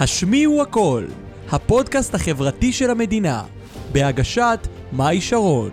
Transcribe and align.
השמיעו 0.00 0.62
הכל, 0.62 1.04
הפודקאסט 1.50 2.14
החברתי 2.14 2.72
של 2.72 2.90
המדינה, 2.90 3.42
בהגשת 3.92 4.68
מאי 4.92 5.20
שרון. 5.20 5.70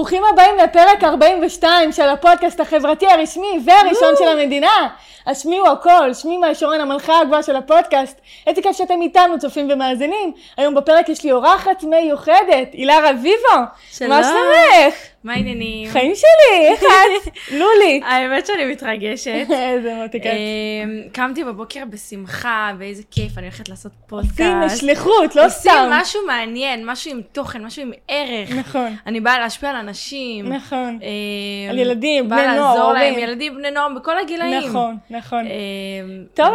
ברוכים 0.00 0.22
הבאים 0.32 0.56
לפרק 0.58 1.04
42 1.04 1.92
של 1.92 2.08
הפודקאסט 2.08 2.60
החברתי 2.60 3.06
הרשמי 3.06 3.60
והראשון 3.64 4.14
של 4.18 4.28
המדינה. 4.28 4.88
השמיעו 5.26 5.66
הכל, 5.66 6.14
שמי 6.14 6.36
מאי 6.36 6.54
שרון 6.54 6.80
המלכה 6.80 7.20
הגבוהה 7.20 7.42
של 7.42 7.56
הפודקאסט. 7.56 8.20
איזה 8.46 8.62
כיף 8.62 8.76
שאתם 8.76 9.02
איתנו, 9.02 9.38
צופים 9.38 9.68
ומאזינים. 9.70 10.32
היום 10.56 10.74
בפרק 10.74 11.08
יש 11.08 11.24
לי 11.24 11.32
אורחת 11.32 11.82
מיוחדת, 11.82 12.72
הילה 12.72 13.10
רביבו. 13.10 13.66
שלום. 13.92 14.10
מה 14.10 14.22
שלומך? 14.24 14.94
מה 15.24 15.32
העניינים? 15.32 15.88
חיים 15.90 16.12
שלי, 16.14 16.66
איך 16.66 16.82
את? 16.82 17.32
לולי. 17.52 18.00
האמת 18.04 18.46
שאני 18.46 18.64
מתרגשת. 18.64 19.46
איזה 19.70 19.94
מותיקת. 19.94 20.30
אמ, 20.30 21.02
קמתי 21.12 21.44
בבוקר 21.44 21.82
בשמחה, 21.90 22.72
ואיזה 22.78 23.02
כיף, 23.10 23.38
אני 23.38 23.46
הולכת 23.46 23.68
לעשות 23.68 23.92
עושים 24.10 24.26
פודקאסט. 24.36 24.80
שליחות, 24.80 25.36
לא 25.36 25.46
עושים 25.46 25.72
סתם. 25.72 25.88
משהו 25.92 26.20
מעניין, 26.26 26.86
משהו 26.86 27.10
עם 27.10 27.20
תוכן, 27.32 27.64
משהו 27.64 27.82
עם 27.82 27.92
ערך. 28.08 28.50
נכון, 28.50 28.96
אני 29.06 29.20
באה 29.20 29.38
להשפיע 29.38 29.70
על 29.70 29.76
אנשים. 29.76 30.52
נכון. 30.52 30.98
אמ, 31.02 31.70
על 31.70 31.78
ילדים, 31.78 32.28
באה 32.28 32.46
בני 32.46 32.56
נוער, 32.56 32.74
לעזור 32.74 32.92
להם. 32.92 33.18
ילדים, 33.18 33.54
בני 33.54 33.70
נוער, 33.70 33.88
בכל 33.96 34.18
הגילאים. 34.18 34.68
נכון, 34.68 34.96
נכון. 35.10 35.44
אמ, 35.46 36.24
טוב. 36.34 36.54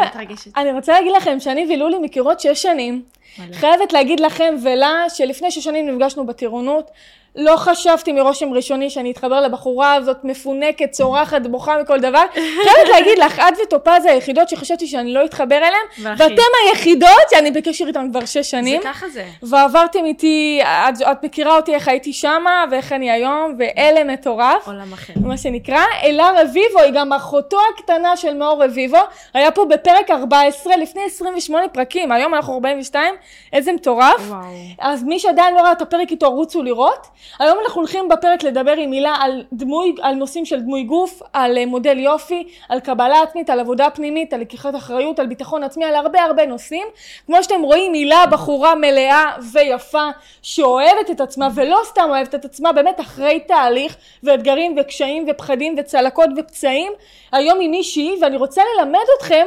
אני 0.57 0.71
רוצה 0.71 0.93
להגיד 0.93 1.11
לכם 1.17 1.39
שאני 1.39 1.75
ולולי 1.75 1.97
מכירות 2.01 2.39
שש 2.39 2.61
שנים. 2.61 3.01
מלא. 3.39 3.53
חייבת 3.53 3.93
להגיד 3.93 4.19
לכם 4.19 4.55
ולה 4.63 5.05
שלפני 5.09 5.51
שש 5.51 5.63
שנים 5.63 5.89
נפגשנו 5.89 6.25
בטירונות. 6.25 6.91
לא 7.35 7.57
חשבתי 7.57 8.11
מרושם 8.11 8.53
ראשוני 8.53 8.89
שאני 8.89 9.11
אתחבר 9.11 9.41
לבחורה 9.41 9.93
הזאת 9.93 10.17
מפונקת, 10.23 10.91
צורחת, 10.91 11.41
בוכה 11.41 11.77
מכל 11.81 11.99
דבר. 11.99 12.23
חייבת 12.63 12.89
להגיד 12.91 13.17
לך, 13.17 13.39
את 13.39 13.53
וטופז 13.63 14.05
היחידות 14.05 14.49
שחשבתי 14.49 14.87
שאני 14.87 15.13
לא 15.13 15.25
אתחבר 15.25 15.57
אליהן. 15.57 16.17
ואתם 16.17 16.41
היחידות 16.65 17.29
שאני 17.29 17.51
בקשר 17.51 17.87
איתן 17.87 18.07
כבר 18.11 18.25
שש 18.25 18.51
שנים. 18.51 18.81
זה 18.81 18.87
ככה 18.87 19.09
זה. 19.09 19.25
ועברתם 19.43 20.05
איתי, 20.05 20.61
את, 20.63 21.01
את 21.11 21.23
מכירה 21.23 21.55
אותי 21.55 21.73
איך 21.75 21.87
הייתי 21.87 22.13
שמה 22.13 22.65
ואיך 22.71 22.91
אני 22.91 23.11
היום, 23.11 23.55
ואלה 23.59 24.03
מטורף. 24.03 24.67
עולם 24.67 24.93
אחר. 24.93 25.13
מה 25.25 25.37
שנקרא, 25.37 25.81
אלה 26.03 26.41
רביבו, 26.41 26.79
היא 26.79 26.91
גם 26.95 27.13
אחותו 27.13 27.57
הקטנה 27.73 28.17
של 28.17 28.33
מאור 28.33 28.63
רביבו, 28.63 28.99
היה 29.33 29.51
פה 29.51 29.65
בפרק 29.65 30.11
14 30.11 30.77
לפני 30.77 31.01
28 31.05 31.67
פרקים, 31.67 32.11
היום 32.11 32.33
אנחנו 32.33 32.53
42, 32.53 33.15
איזה 33.53 33.73
מטורף. 33.73 34.21
וואו. 34.27 34.43
אז 34.79 35.03
מי 35.03 35.19
שעדיין 35.19 35.55
לא 35.55 35.61
ראה 35.61 35.71
את 35.71 35.81
הפרק 35.81 36.11
איתו, 36.11 36.29
רוצו 36.31 36.63
לראות. 36.63 37.07
היום 37.39 37.57
אנחנו 37.63 37.81
הולכים 37.81 38.09
בפרק 38.09 38.43
לדבר 38.43 38.71
עם 38.71 38.91
הילה 38.91 39.15
על 39.19 39.43
דמוי, 39.53 39.95
על 40.01 40.15
נושאים 40.15 40.45
של 40.45 40.59
דמוי 40.59 40.83
גוף, 40.83 41.21
על 41.33 41.57
אה, 41.57 41.65
מודל 41.65 41.99
יופי, 41.99 42.47
על 42.69 42.79
קבלה 42.79 43.21
עצמית, 43.21 43.49
על 43.49 43.59
עבודה 43.59 43.89
פנימית, 43.89 44.33
על 44.33 44.41
לקיחת 44.41 44.75
אחריות, 44.75 45.19
על 45.19 45.27
ביטחון 45.27 45.63
עצמי, 45.63 45.85
על 45.85 45.95
הרבה 45.95 46.23
הרבה 46.23 46.45
נושאים. 46.45 46.87
כמו 47.25 47.43
שאתם 47.43 47.61
רואים, 47.61 47.93
הילה 47.93 48.25
בחורה 48.31 48.75
מלאה 48.75 49.25
ויפה, 49.53 50.07
שאוהבת 50.41 51.11
את 51.11 51.21
עצמה, 51.21 51.47
ולא 51.55 51.79
סתם 51.83 52.07
אוהבת 52.09 52.35
את 52.35 52.45
עצמה, 52.45 52.73
באמת 52.73 52.99
אחרי 52.99 53.39
תהליך, 53.39 53.95
ואתגרים 54.23 54.75
וקשיים 54.81 55.25
ופחדים 55.29 55.75
וצלקות 55.77 56.29
ופצעים. 56.37 56.91
היום 57.31 57.59
היא 57.59 57.69
מישהי, 57.69 58.15
ואני 58.21 58.37
רוצה 58.37 58.61
ללמד 58.77 59.05
אתכם 59.17 59.45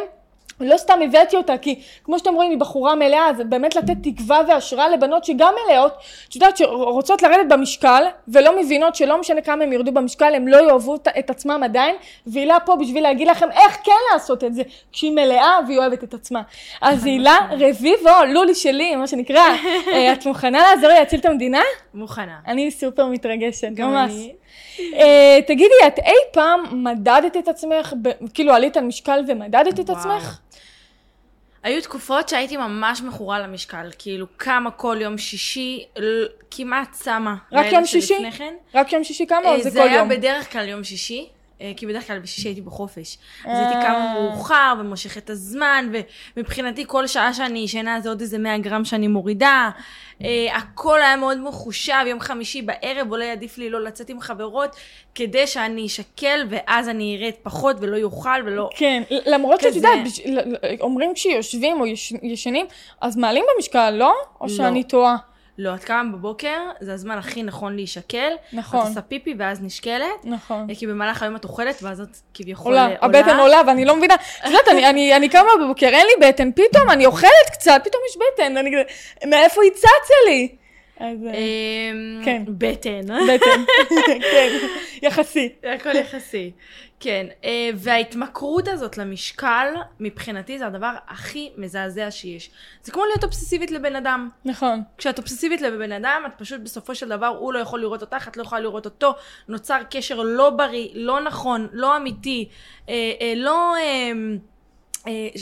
לא 0.61 0.77
סתם 0.77 0.99
הבאתי 1.05 1.37
אותה, 1.37 1.59
כי 1.59 1.81
כמו 2.05 2.19
שאתם 2.19 2.35
רואים, 2.35 2.51
היא 2.51 2.59
בחורה 2.59 2.95
מלאה, 2.95 3.27
זה 3.37 3.45
באמת 3.45 3.77
לתת 3.77 3.97
תקווה 4.03 4.41
והשראה 4.49 4.89
לבנות 4.89 5.25
שגם 5.25 5.53
מלאות, 5.67 5.93
את 6.29 6.35
יודעת, 6.35 6.57
שרוצות 6.57 7.23
לרדת 7.23 7.49
במשקל, 7.49 8.03
ולא 8.29 8.61
מבינות 8.61 8.95
שלא 8.95 9.21
משנה 9.21 9.41
כמה 9.41 9.65
הם 9.65 9.73
ירדו 9.73 9.93
במשקל, 9.93 10.35
הם 10.35 10.49
לא 10.49 10.57
יאהבו 10.57 10.95
את- 10.97 11.31
עצמם 11.31 11.61
עדיין, 11.65 11.97
והילה 12.27 12.61
פה 12.61 12.77
בשביל 12.77 13.03
להגיד 13.03 13.29
לכם 13.29 13.49
איך 13.51 13.79
כן 13.85 13.93
לעשות 14.13 14.45
את 14.45 14.55
זה, 14.55 14.63
כשהיא 14.93 15.13
מלאה 15.13 15.59
והיא 15.67 15.79
אוהבת 15.79 16.05
את 16.05 16.15
עצמה. 16.15 16.43
אז 16.83 17.05
הילה 17.05 17.37
רביבו, 17.51 18.11
לולי 18.29 18.55
שלי, 18.55 18.97
מה 18.97 19.07
שנקרא, 19.07 19.41
אה, 19.93 20.13
את 20.13 20.27
מוכנה 20.27 20.59
לעזור 20.63 20.89
לי 20.89 20.95
להציל 20.99 21.21
את 21.21 21.27
המדינה? 21.27 21.61
מוכנה. 21.95 22.37
אני 22.47 22.71
סופר 22.71 23.07
מתרגשת, 23.07 23.69
גם 23.75 23.91
ממש. 23.91 24.11
אני. 24.13 24.33
אה, 24.95 25.39
תגידי, 25.47 25.75
את 25.87 25.99
אי 25.99 26.13
פעם 26.33 26.61
מדדת 26.85 27.37
את 27.37 27.49
עצמך, 27.49 27.93
כאילו 28.35 28.53
עלית 28.53 28.77
על 28.77 28.85
משקל 28.85 29.21
ומדדת 29.29 29.81
את 29.81 29.91
וואו. 29.91 29.99
עצמך? 29.99 30.39
היו 31.63 31.83
תקופות 31.83 32.29
שהייתי 32.29 32.57
ממש 32.57 33.03
מכורה 33.03 33.39
למשקל, 33.39 33.91
כאילו 33.99 34.27
קמה 34.37 34.71
כל 34.71 34.97
יום 35.01 35.19
שישי, 35.19 35.85
כמעט 36.51 36.93
צמה. 36.93 37.37
רק 37.53 37.73
יום 37.73 37.87
שישי? 37.87 38.31
כן. 38.39 38.55
רק 38.75 38.93
יום 38.93 39.05
שישי 39.05 39.27
כמה 39.27 39.49
או 39.49 39.53
אה, 39.53 39.63
זה 39.63 39.71
זה 39.71 39.81
כל 39.81 39.89
היה 39.89 39.97
יום? 39.97 40.09
בדרך 40.09 40.53
כלל 40.53 40.69
יום 40.69 40.85
שישי, 40.85 41.29
כי 41.77 41.87
בדרך 41.87 42.07
כלל 42.07 42.19
בשישי 42.19 42.49
הייתי 42.49 42.61
בחופש. 42.61 43.19
אז 43.45 43.51
אה. 43.51 43.69
הייתי 43.69 43.87
קמה 43.87 44.15
מאוחר 44.15 44.75
ומושכת 44.81 45.25
את 45.25 45.31
הזמן, 45.31 45.91
ומבחינתי 46.37 46.85
כל 46.87 47.07
שעה 47.07 47.35
שאני 47.35 47.59
ישנה 47.59 48.01
זה 48.01 48.09
עוד 48.09 48.21
איזה 48.21 48.39
100 48.39 48.59
גרם 48.59 48.85
שאני 48.85 49.09
מורידה. 49.09 49.71
אה, 50.25 50.57
הכל 50.57 51.03
היה 51.03 51.17
מאוד 51.17 51.39
מחושב, 51.41 51.93
יום 52.07 52.21
חמישי 52.21 52.63
בערב 52.63 53.11
אולי 53.11 53.31
עדיף 53.31 53.59
לי 53.59 53.71
לא 53.71 53.85
לצאת 53.85 54.09
עם 54.09 54.21
חברות, 54.21 54.77
כדי 55.15 55.47
שאני 55.47 55.87
אשקל 55.87 56.47
ואז 56.49 56.89
אני 56.89 57.19
ארד 57.23 57.33
פחות 57.43 57.77
ולא 57.81 57.97
יאכל 57.97 58.43
ולא... 58.45 58.69
כן, 58.77 59.03
למרות 59.27 59.61
שאת. 59.61 59.77
יודעת, 59.77 59.99
אומרים 60.81 61.15
כשיושבים 61.15 61.81
או 61.81 61.87
יש- 61.87 62.13
ישנים, 62.23 62.67
אז 63.01 63.17
מעלים 63.17 63.45
במשקל, 63.57 63.91
לא? 63.91 64.15
או 64.41 64.47
לא. 64.47 64.53
שאני 64.53 64.85
טועה? 64.85 65.17
לא, 65.59 65.75
את 65.75 65.85
קמה 65.85 66.03
בבוקר, 66.13 66.57
זה 66.81 66.95
הזמן 66.95 67.19
הכי 67.19 67.43
נכון 67.43 67.77
להישקל. 67.77 68.33
נכון. 68.53 68.81
את 68.81 68.87
עושה 68.87 69.01
פיפי 69.03 69.35
ואז 69.39 69.63
נשקלת. 69.63 70.25
נכון. 70.25 70.75
כי 70.75 70.87
במהלך 70.87 71.23
היום 71.23 71.37
את 71.37 71.45
אוכלת, 71.45 71.79
ואז 71.83 72.01
את 72.01 72.09
כביכול 72.35 72.73
עולה, 72.73 72.85
עולה. 73.01 73.19
הבטן 73.19 73.39
עולה 73.39 73.61
ואני 73.67 73.85
לא 73.85 73.97
מבינה, 73.97 74.15
את 74.15 74.21
יודעת, 74.47 74.69
אני- 74.69 74.91
אני 74.91 75.17
אני 75.17 75.29
קמה 75.29 75.49
בבוקר, 75.65 75.87
אין 75.87 76.07
לי 76.07 76.29
בטן, 76.29 76.51
פתאום 76.53 76.91
אני 76.91 77.07
אוכלת 77.07 77.31
קצת, 77.53 77.81
פתאום 77.85 78.03
יש 78.11 78.17
בטן, 78.35 78.57
אני 78.57 78.71
מאיפה 79.27 79.63
היא 79.63 79.71
צצה 79.71 79.89
לי? 80.29 80.49
אז 81.01 81.19
אה, 81.27 81.33
אמ, 81.33 82.23
כן. 82.25 82.43
בטן. 82.49 83.01
בטן, 83.29 83.65
כן, 84.33 84.49
יחסי. 85.03 85.49
הכל 85.75 85.97
יחסי. 85.97 86.51
כן, 87.01 87.27
אה, 87.45 87.71
וההתמכרות 87.75 88.69
הזאת 88.69 88.99
למשקל, 88.99 89.75
מבחינתי 90.01 90.59
זה 90.59 90.67
הדבר 90.67 90.95
הכי 91.09 91.53
מזעזע 91.57 92.11
שיש. 92.11 92.51
זה 92.83 92.93
כמו 92.93 93.05
להיות 93.05 93.25
אובססיבית 93.25 93.71
לבן 93.71 93.97
אדם. 93.97 94.29
נכון. 94.45 94.83
כשאת 94.99 95.19
אובססיבית 95.19 95.61
לבן 95.61 95.93
אדם, 95.93 96.23
את 96.27 96.33
פשוט 96.39 96.61
בסופו 96.61 96.95
של 96.95 97.09
דבר, 97.09 97.27
הוא 97.27 97.53
לא 97.53 97.59
יכול 97.59 97.81
לראות 97.81 98.01
אותך, 98.01 98.29
את 98.29 98.37
לא 98.37 98.43
יכולה 98.43 98.61
לראות 98.61 98.85
אותו. 98.85 99.15
נוצר 99.49 99.81
קשר 99.91 100.23
לא 100.23 100.51
בריא, 100.51 100.89
לא 100.95 101.21
נכון, 101.21 101.69
לא 101.73 101.97
אמיתי, 101.97 102.49
אה, 102.89 102.95
אה, 103.21 103.33
לא... 103.37 103.75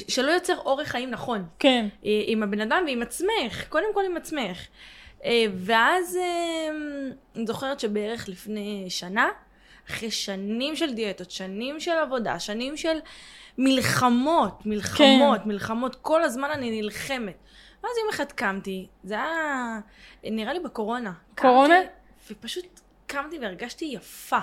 שלא 0.09 0.31
יוצר 0.31 0.57
אורח 0.59 0.89
חיים 0.89 1.11
נכון. 1.11 1.45
כן. 1.59 1.87
עם 2.03 2.43
הבן 2.43 2.61
אדם 2.61 2.83
ועם 2.87 3.03
עצמך, 3.03 3.69
קודם 3.69 3.95
כל 3.95 4.03
עם 4.11 4.17
עצמך. 4.17 4.59
ואז 5.57 6.19
אני 7.37 7.47
זוכרת 7.47 7.81
שבערך 7.81 8.29
לפני 8.29 8.87
שנה, 8.89 9.29
אחרי 9.91 10.11
שנים 10.11 10.77
של 10.77 10.95
דיאטות, 10.95 11.31
שנים 11.31 11.81
של 11.81 11.91
עבודה, 11.91 12.39
שנים 12.39 12.77
של 12.77 12.99
מלחמות, 13.59 14.67
מלחמות, 14.67 15.41
כן. 15.43 15.49
מלחמות, 15.49 15.97
כל 15.97 16.23
הזמן 16.23 16.51
אני 16.51 16.83
נלחמת. 16.83 17.37
ואז 17.83 17.93
יום 17.99 18.09
אחד 18.11 18.33
קמתי, 18.33 18.87
זה 19.05 19.15
היה 19.15 19.81
נראה 20.25 20.53
לי 20.53 20.61
בקורונה. 20.61 21.13
קורונה? 21.39 21.75
קמתי, 21.75 22.35
ופשוט 22.35 22.81
קמתי 23.07 23.39
והרגשתי 23.39 23.85
יפה. 23.85 24.39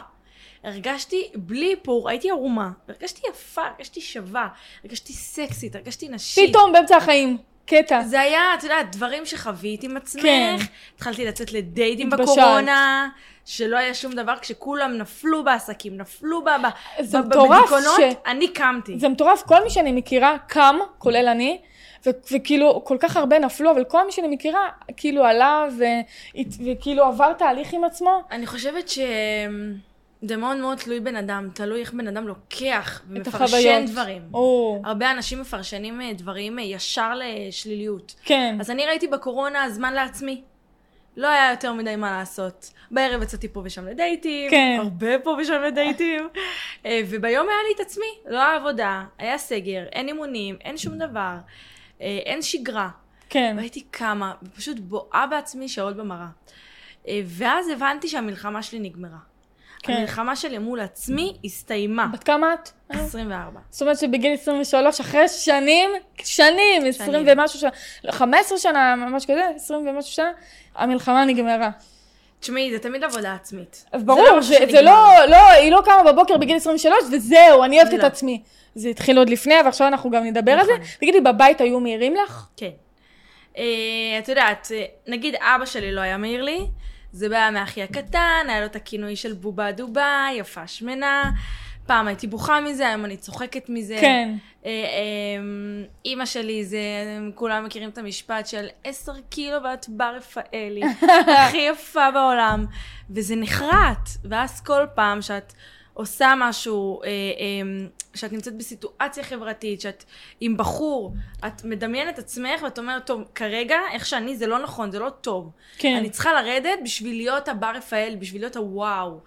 הרגשתי 0.63 1.31
בלי 1.35 1.71
איפור, 1.71 2.09
הייתי 2.09 2.29
ערומה, 2.29 2.71
הרגשתי 2.87 3.21
יפה, 3.29 3.61
הרגשתי 3.61 4.01
שווה, 4.01 4.47
הרגשתי 4.83 5.13
סקסית, 5.13 5.75
הרגשתי 5.75 6.09
נשית. 6.09 6.49
פתאום 6.49 6.73
באמצע 6.73 6.97
החיים, 6.97 7.37
קטע. 7.65 8.01
זה 8.03 8.19
היה, 8.21 8.53
את 8.57 8.63
יודעת, 8.63 8.95
דברים 8.95 9.25
שחווית 9.25 9.83
עם 9.83 9.97
עצמך. 9.97 10.21
כן. 10.23 10.55
התחלתי 10.95 11.25
לצאת 11.25 11.53
לדייטים 11.53 12.13
התבשלת. 12.13 12.29
בקורונה, 12.37 13.09
שלא 13.45 13.77
היה 13.77 13.93
שום 13.93 14.13
דבר, 14.13 14.33
כשכולם 14.41 14.97
נפלו 14.97 15.43
בעסקים, 15.43 15.97
נפלו 15.97 16.41
ב- 16.43 16.49
ב- 16.49 17.01
זה 17.03 17.21
ב- 17.21 17.25
מטורף 17.25 17.59
בדיכאונות, 17.59 17.99
ש- 17.99 18.15
אני 18.27 18.47
קמתי. 18.47 18.99
זה 18.99 19.09
מטורף, 19.09 19.41
כל 19.41 19.63
מי 19.63 19.69
שאני 19.69 19.91
מכירה 19.91 20.37
קם, 20.47 20.75
כולל 20.97 21.27
אני, 21.27 21.61
ו- 22.05 22.09
וכאילו 22.31 22.81
כל 22.85 22.97
כך 22.99 23.17
הרבה 23.17 23.39
נפלו, 23.39 23.71
אבל 23.71 23.83
כל 23.83 24.05
מי 24.05 24.11
שאני 24.11 24.27
מכירה 24.27 24.67
כאילו 24.97 25.25
עלה 25.25 25.65
ו- 25.77 26.39
וכאילו 26.65 27.03
עבר 27.03 27.33
תהליך 27.33 27.73
עם 27.73 27.83
עצמו. 27.83 28.21
אני 28.31 28.47
חושבת 28.47 28.89
ש... 28.89 28.99
זה 30.27 30.37
מאוד 30.37 30.57
מאוד 30.57 30.77
תלוי 30.77 30.99
בן 30.99 31.15
אדם, 31.15 31.49
תלוי 31.53 31.79
איך 31.81 31.93
בן 31.93 32.07
אדם 32.07 32.27
לוקח 32.27 33.01
ומפרשן. 33.09 33.85
דברים. 33.85 34.21
או, 34.33 34.81
הרבה 34.85 35.11
אנשים 35.11 35.41
מפרשנים 35.41 36.01
אה, 36.01 36.13
דברים 36.13 36.59
אה, 36.59 36.63
ישר 36.63 37.13
לשליליות. 37.15 38.15
כן. 38.23 38.57
אז 38.59 38.71
אני 38.71 38.85
ראיתי 38.85 39.07
בקורונה 39.07 39.69
זמן 39.69 39.93
לעצמי. 39.93 40.41
לא 41.17 41.27
היה 41.27 41.51
יותר 41.51 41.73
מדי 41.73 41.95
מה 41.95 42.11
לעשות. 42.11 42.73
בערב 42.91 43.23
יצאתי 43.23 43.47
פה 43.47 43.61
ושם 43.63 43.87
לדייטים, 43.87 44.51
כן. 44.51 44.77
הרבה 44.79 45.19
פה 45.19 45.37
ושם 45.41 45.61
לדייטים, 45.67 46.29
אה, 46.85 47.01
וביום 47.09 47.47
היה 47.49 47.57
לי 47.67 47.75
את 47.75 47.79
עצמי, 47.79 48.05
לא 48.25 48.41
העבודה, 48.41 49.03
היה 49.17 49.37
סגר, 49.37 49.83
אין 49.91 50.07
אימונים, 50.07 50.57
אין 50.61 50.77
שום 50.77 50.97
דבר. 50.97 51.35
אין 51.99 52.41
שגרה. 52.41 52.89
כן. 53.29 53.53
והייתי 53.57 53.81
קמה, 53.91 54.33
ופשוט 54.43 54.79
בואה 54.79 55.27
בעצמי 55.27 55.67
שעות 55.67 55.95
במראה. 55.95 56.27
אה, 57.07 57.21
ואז 57.25 57.69
הבנתי 57.69 58.07
שהמלחמה 58.07 58.63
שלי 58.63 58.79
נגמרה. 58.79 59.17
כן. 59.83 59.93
המלחמה 59.93 60.35
שלי 60.35 60.57
מול 60.57 60.79
עצמי 60.79 61.37
הסתיימה. 61.45 62.07
בת 62.13 62.23
כמה 62.23 62.53
את? 62.53 62.69
24. 62.89 63.59
זאת 63.69 63.81
אומרת 63.81 63.97
שבגיל 63.97 64.33
23, 64.33 64.99
אחרי 64.99 65.27
שנים, 65.27 65.89
שנים, 66.23 66.85
20 66.85 67.25
ומשהו 67.27 67.59
שנה, 67.59 67.71
15 68.11 68.57
שנה, 68.57 68.95
ממש 68.95 69.25
כזה, 69.25 69.43
20 69.55 69.87
ומשהו 69.87 70.11
שנה, 70.11 70.31
המלחמה 70.75 71.25
נגמרה. 71.25 71.69
תשמעי, 72.39 72.71
זה 72.71 72.79
תמיד 72.79 73.03
עבודה 73.03 73.33
עצמית. 73.33 73.85
אז 73.91 74.01
זה 74.01 74.07
ברור, 74.07 74.23
לא 74.23 74.41
זה, 74.41 74.47
זה 74.47 74.55
שנגמר. 74.55 74.81
לא, 74.81 75.25
לא, 75.29 75.49
היא 75.49 75.71
לא 75.71 75.81
קמה 75.85 76.11
בבוקר 76.11 76.37
בגיל 76.37 76.57
23 76.57 76.99
וזהו, 77.11 77.63
אני 77.63 77.77
אוהבת 77.81 77.93
את 77.93 77.99
לא. 77.99 78.05
עצמי. 78.05 78.41
זה 78.75 78.89
התחיל 78.89 79.17
עוד 79.17 79.29
לפני, 79.29 79.55
ועכשיו 79.65 79.87
אנחנו 79.87 80.11
גם 80.11 80.23
נדבר 80.23 80.51
על 80.51 80.65
זה. 80.65 80.73
נכון. 80.73 80.85
תגידי, 80.99 81.21
בבית 81.21 81.61
היו 81.61 81.79
מעירים 81.79 82.15
לך? 82.15 82.47
כן. 82.57 82.69
אה, 83.57 83.63
את 84.19 84.29
יודעת, 84.29 84.71
אה, 84.75 84.85
נגיד 85.07 85.35
אבא 85.35 85.65
שלי 85.65 85.91
לא 85.91 86.01
היה 86.01 86.17
מעיר 86.17 86.41
לי, 86.41 86.59
זה 87.13 87.29
בא 87.29 87.49
מאחי 87.53 87.83
הקטן, 87.83 88.45
היה 88.47 88.59
לו 88.59 88.65
את 88.65 88.75
הכינוי 88.75 89.15
של 89.15 89.33
בובה 89.33 89.71
דובה, 89.71 90.27
יפה 90.33 90.67
שמנה. 90.67 91.31
פעם 91.85 92.07
הייתי 92.07 92.27
בוכה 92.27 92.61
מזה, 92.61 92.87
היום 92.87 93.05
אני 93.05 93.17
צוחקת 93.17 93.69
מזה. 93.69 93.97
כן. 94.01 94.35
אה, 94.65 94.71
אה, 94.71 95.43
אימא 96.05 96.25
שלי 96.25 96.65
זה, 96.65 96.79
כולם 97.35 97.65
מכירים 97.65 97.89
את 97.89 97.97
המשפט 97.97 98.47
של 98.47 98.67
עשר 98.83 99.13
קילו 99.29 99.63
ואת 99.63 99.85
בר 99.89 100.13
רפאלי, 100.15 100.81
הכי 101.47 101.57
יפה 101.57 102.11
בעולם. 102.11 102.65
וזה 103.09 103.35
נחרט, 103.35 104.09
ואז 104.29 104.61
כל 104.61 104.85
פעם 104.95 105.21
שאת 105.21 105.53
עושה 105.93 106.33
משהו, 106.37 107.01
אה, 107.03 107.07
אה, 107.07 107.85
שאת 108.13 108.33
נמצאת 108.33 108.57
בסיטואציה 108.57 109.23
חברתית, 109.23 109.81
שאת 109.81 110.03
עם 110.41 110.57
בחור, 110.57 111.13
את 111.47 111.63
מדמיינת 111.63 112.19
עצמך 112.19 112.63
ואת 112.63 112.79
אומרת, 112.79 113.05
טוב, 113.05 113.21
כרגע, 113.35 113.77
איך 113.93 114.05
שאני, 114.05 114.35
זה 114.35 114.47
לא 114.47 114.59
נכון, 114.59 114.91
זה 114.91 114.99
לא 114.99 115.09
טוב. 115.09 115.49
כן. 115.77 115.95
אני 115.95 116.09
צריכה 116.09 116.33
לרדת 116.33 116.79
בשביל 116.83 117.15
להיות 117.15 117.47
הבר 117.47 117.71
רפאל, 117.75 118.15
בשביל 118.19 118.41
להיות 118.41 118.55
הוואו. 118.55 119.17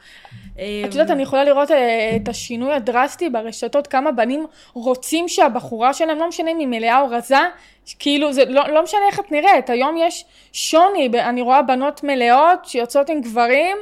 את 0.55 0.61
יודעת, 0.85 1.11
אני 1.11 1.23
יכולה 1.23 1.45
לראות 1.45 1.71
אה, 1.71 2.17
את 2.17 2.29
השינוי 2.29 2.75
הדרסטי 2.75 3.31
ברשתות, 3.31 3.87
כמה 3.87 4.13
בנים 4.13 4.47
רוצים 4.73 5.29
שהבחורה 5.29 5.95
שלהם, 5.95 6.19
לא 6.19 6.29
משנה 6.29 6.51
אם 6.51 6.59
היא 6.59 6.69
מלאה 6.69 7.01
או 7.01 7.11
רזה, 7.11 7.39
כאילו, 7.99 8.33
זה 8.33 8.45
לא, 8.45 8.69
לא 8.69 8.83
משנה 8.83 9.01
איך 9.11 9.21
את 9.21 9.33
נראית, 9.33 9.71
היום 9.71 9.97
יש 9.97 10.25
שוני, 10.53 11.11
אני 11.15 11.43
רואה 11.43 11.63
בנות 11.63 12.05
מלאות 12.05 12.65
שיוצאות 12.65 13.11
עם 13.11 13.21
גברים, 13.21 13.77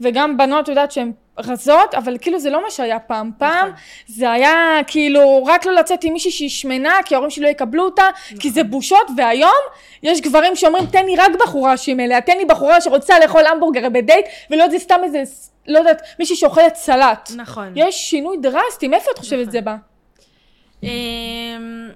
וגם 0.00 0.36
בנות, 0.36 0.64
את 0.64 0.68
יודעת, 0.68 0.92
שהן 0.92 1.12
רזות, 1.38 1.94
אבל 1.94 2.16
כאילו 2.20 2.38
זה 2.38 2.50
לא 2.50 2.62
מה 2.62 2.70
שהיה 2.70 2.98
פעם. 2.98 3.30
פעם 3.38 3.70
זה 4.06 4.30
היה 4.30 4.78
כאילו 4.86 5.44
רק 5.46 5.66
לא 5.66 5.72
לצאת 5.72 6.04
עם 6.04 6.12
מישהי 6.12 6.30
שהיא 6.30 6.50
שמנה, 6.50 6.94
כי 7.04 7.14
ההורים 7.14 7.30
שלי 7.30 7.44
לא 7.44 7.48
יקבלו 7.48 7.84
אותה, 7.84 8.08
כי 8.40 8.50
זה 8.50 8.64
בושות, 8.64 9.06
והיום 9.16 9.50
יש 10.02 10.20
גברים 10.20 10.56
שאומרים, 10.56 10.86
תן 10.86 11.04
לי 11.04 11.16
רק 11.16 11.30
בחורה 11.40 11.76
שהיא 11.76 11.94
מלאה, 11.94 12.20
תן 12.20 12.38
לי 12.38 12.44
בחורה 12.44 12.80
שרוצה 12.80 13.18
לאכול 13.18 13.46
המבורגר 13.46 13.88
בדייט, 13.88 14.26
ולא 14.50 14.68
זה 14.68 14.78
סתם 14.78 15.00
איזה, 15.04 15.22
לא 15.68 15.78
יודעת, 15.78 16.02
מישהי 16.18 16.36
שאוכלת 16.36 16.74
סלט. 16.74 17.30
נכון. 17.36 17.72
יש 17.76 17.96
שינוי 18.10 18.36
דרסטי, 18.36 18.88
מאיפה 18.88 19.10
את 19.10 19.18
חושבת 19.18 19.40
נכון. 19.40 19.52
זה 19.52 19.60
בא? 19.60 19.76
אמ, 20.82 21.88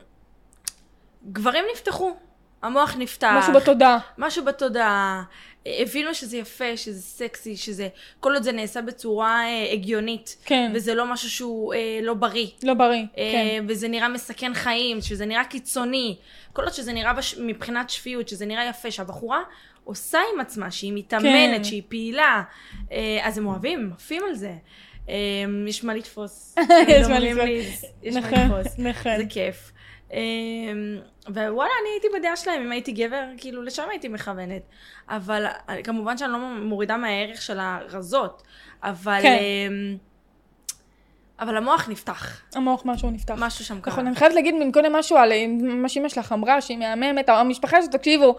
גברים 1.33 1.65
נפתחו, 1.73 2.13
המוח 2.63 2.95
נפתח. 2.99 3.35
משהו 3.39 3.53
בתודעה. 3.53 3.99
משהו 4.19 4.45
בתודעה. 4.45 5.23
הבינו 5.67 6.15
שזה 6.15 6.37
יפה, 6.37 6.77
שזה 6.77 7.03
סקסי, 7.03 7.57
שזה... 7.57 7.89
כל 8.21 8.35
עוד 8.35 8.43
זה 8.43 8.53
נעשה 8.53 8.83
בצורה 8.83 9.45
אה, 9.45 9.73
הגיונית. 9.73 10.37
כן. 10.45 10.71
וזה 10.75 10.95
לא 10.95 11.13
משהו 11.13 11.31
שהוא 11.31 11.75
אה, 11.75 11.99
לא 12.03 12.15
בריא. 12.15 12.47
לא 12.63 12.75
בריא, 12.75 13.05
אה, 13.19 13.31
כן. 13.33 13.65
וזה 13.69 13.89
נראה 13.89 14.09
מסכן 14.09 14.55
חיים, 14.55 15.01
שזה 15.01 15.27
נראה 15.27 15.45
קיצוני. 15.45 16.17
כל 16.53 16.63
עוד 16.63 16.73
שזה 16.73 16.93
נראה 16.93 17.13
בש... 17.13 17.35
מבחינת 17.39 17.91
שפיות, 17.91 18.29
שזה 18.29 18.47
נראה 18.47 18.69
יפה, 18.69 18.91
שהבחורה 18.91 19.41
עושה 19.85 20.19
עם 20.35 20.41
עצמה, 20.41 20.71
שהיא 20.71 20.93
מתאמנת, 20.95 21.57
כן. 21.57 21.65
שהיא 21.65 21.83
פעילה, 21.89 22.43
אה, 22.93 23.19
אז 23.23 23.39
הם 23.39 23.47
אוהבים, 23.47 23.91
עפים 23.95 24.23
על 24.29 24.35
זה. 24.35 24.55
אה, 25.09 25.15
יש 25.67 25.85
מה 25.85 25.95
לתפוס. 25.95 26.55
יש 26.89 27.07
מה 27.07 27.19
לתפוס. 27.19 27.85
יש 28.03 28.15
מה 28.15 28.21
לתפוס. 28.21 28.79
נכון. 28.79 29.17
זה 29.17 29.25
כיף. 29.29 29.73
אה, 30.13 30.19
ווואלה, 31.29 31.71
אני 31.83 31.91
הייתי 31.91 32.07
בדעה 32.19 32.37
שלהם, 32.37 32.63
אם 32.63 32.73
הייתי 32.73 32.93
גבר, 32.93 33.25
כאילו, 33.37 33.63
לשם 33.63 33.85
הייתי 33.91 34.09
מכוונת. 34.09 34.63
אבל 35.09 35.47
כמובן 35.85 36.19
שאני 36.19 36.33
לא 36.33 36.39
מורידה 36.39 36.97
מהערך 36.97 37.43
של 37.43 37.59
הרזות, 37.61 38.43
אבל... 38.83 39.19
כן. 39.23 39.29
אה, 39.29 39.97
אבל 41.41 41.57
המוח 41.57 41.89
נפתח. 41.89 42.41
המוח 42.55 42.83
משהו 42.85 43.11
נפתח. 43.11 43.35
משהו 43.39 43.65
שם 43.65 43.81
קרה. 43.81 43.93
נכון, 43.93 44.07
אני 44.07 44.17
חייבת 44.17 44.35
להגיד 44.35 44.55
מקודם 44.55 44.93
משהו 44.93 45.17
על 45.17 45.33
מה 45.63 45.89
שאמא 45.89 46.09
שלך 46.09 46.33
אמרה, 46.33 46.61
שהיא 46.61 46.79
מהממת, 46.79 47.29
המשפחה 47.29 47.79
הזאת, 47.79 47.93
תקשיבו, 47.93 48.37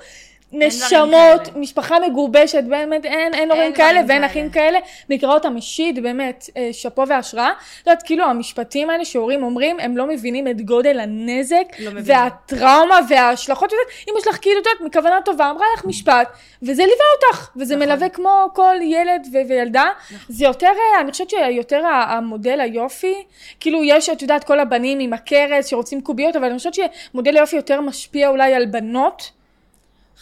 נשמות. 0.53 1.55
משפחה 1.55 1.95
מגובשת, 2.07 2.63
באמת, 2.63 3.05
אין, 3.05 3.33
אין 3.33 3.51
הורים 3.51 3.73
כאלה 3.73 4.01
ואין. 4.07 4.23
אחים 4.23 4.50
כאלה, 4.50 4.79
מכירה 5.09 5.33
אותם 5.33 5.55
אישית, 5.55 6.00
באמת, 6.00 6.50
אה, 6.57 6.69
שאפו 6.71 7.07
והשראה. 7.07 7.50
את 7.50 7.88
יודעת, 7.88 8.03
כאילו 8.03 8.25
המשפטים 8.25 8.89
האלה 8.89 9.05
שהורים 9.05 9.44
אומרים, 9.44 9.79
הם 9.79 9.97
לא 9.97 10.07
מבינים 10.07 10.47
את 10.47 10.61
גודל 10.61 11.00
הנזק, 11.00 11.65
לא. 11.79 11.91
והטראומה 12.03 13.00
וההשלכות, 13.09 13.71
יודעת, 13.71 13.88
אמא 14.09 14.19
שלך 14.19 14.38
כאילו, 14.41 14.59
את 14.61 14.65
יודעת, 14.65 14.81
מכוונה 14.81 15.19
טובה, 15.25 15.50
אמרה 15.50 15.65
לך 15.77 15.85
משפט, 15.85 16.27
וזה 16.61 16.83
ליווה 16.83 17.06
אותך, 17.15 17.49
וזה 17.56 17.75
נכון. 17.75 17.88
מלווה 17.88 18.09
כמו 18.09 18.49
כל 18.56 18.75
ילד 18.81 19.27
ו- 19.33 19.49
וילדה. 19.49 19.85
זה 20.29 20.45
יותר, 20.45 20.67
אה, 20.67 21.01
אני 21.01 21.11
חושבת 21.11 21.29
שיותר 21.29 21.85
המודל 21.85 22.59
היופי, 22.59 23.23
כאילו 23.59 23.83
יש, 23.83 24.09
את 24.09 24.21
יודעת, 24.21 24.44
כל 24.44 24.59
הבנים 24.59 24.99
עם 24.99 25.13
הכרס 25.13 25.67
שרוצים 25.67 26.01
קוביות, 26.01 26.35
אבל 26.35 26.45
אני 26.45 26.57
חושבת 26.57 26.73
שמודל 26.73 27.38
היופי 27.38 27.56
יותר 27.56 27.81
משפיע 27.81 28.29
אולי 28.29 28.53
על 28.53 28.65
בנות, 28.65 29.31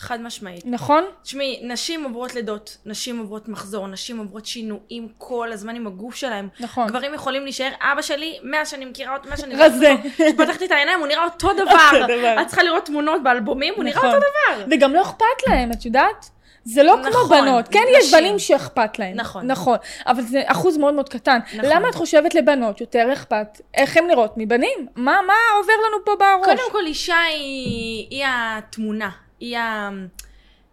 חד 0.01 0.21
משמעית. 0.21 0.63
נכון? 0.65 1.03
תשמעי, 1.23 1.59
נשים 1.63 2.03
עוברות 2.03 2.35
לידות, 2.35 2.77
נשים 2.85 3.19
עוברות 3.19 3.47
מחזור, 3.47 3.87
נשים 3.87 4.17
עוברות 4.17 4.45
שינויים 4.45 5.07
כל 5.17 5.51
הזמן 5.51 5.75
עם 5.75 5.87
הגוף 5.87 6.15
שלהם. 6.15 6.47
נכון. 6.59 6.87
גברים 6.87 7.13
יכולים 7.13 7.43
להישאר, 7.43 7.69
אבא 7.81 8.01
שלי, 8.01 8.39
מאז 8.43 8.69
שאני 8.69 8.85
מכירה 8.85 9.15
אותו, 9.15 9.29
מאז 9.29 9.39
שאני... 9.39 9.55
רזה. 9.55 9.95
פתחתי 10.37 10.65
את 10.65 10.71
העיניים, 10.71 10.99
הוא 10.99 11.07
נראה 11.07 11.23
אותו 11.23 11.53
דבר. 11.53 12.05
את 12.41 12.47
צריכה 12.47 12.63
לראות 12.63 12.85
תמונות 12.85 13.23
באלבומים, 13.23 13.73
הוא 13.75 13.83
נראה 13.83 13.97
נכון. 13.97 14.09
אותו 14.09 14.19
דבר. 14.19 14.65
וגם 14.71 14.93
לא 14.93 15.01
אכפת 15.01 15.47
להם, 15.47 15.71
את 15.71 15.85
יודעת? 15.85 16.29
זה 16.63 16.83
לא 16.83 16.95
כמו 17.01 17.09
נכון, 17.09 17.41
בנות. 17.41 17.67
כן, 17.67 17.79
נשים. 17.79 17.99
יש 17.99 18.13
בנים 18.13 18.39
שאכפת 18.39 18.99
להם. 18.99 19.15
נכון. 19.15 19.47
נכון. 19.47 19.77
אבל 20.07 20.21
זה 20.21 20.41
אחוז 20.45 20.77
מאוד 20.77 20.93
מאוד 20.93 21.09
קטן. 21.09 21.39
נכון. 21.53 21.69
למה 21.69 21.89
את 21.89 21.95
חושבת 21.95 22.35
לבנות 22.35 22.81
יותר 22.81 23.13
אכפת? 23.13 23.61
איך 23.73 23.97
הן 23.97 24.07
נראות 24.07 24.33
מבנים? 24.37 24.87
מה, 24.95 25.19
מה 25.27 25.33
עובר 25.57 25.73
לנו 25.87 26.05
פה 26.05 26.11
בראש? 26.19 26.45
קודם 26.45 26.71
כל, 26.71 26.85
אישה 26.85 27.21
היא, 27.21 28.07
היא 28.09 28.25
התמונה, 28.27 29.09
היא, 29.41 29.57
ה, 29.57 29.89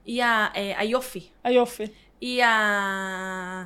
היא 0.04 0.24
ה, 0.24 0.46
אה, 0.56 0.72
היופי, 0.76 1.26
היופי. 1.44 1.84
היא 2.20 2.44
ה... 2.44 3.64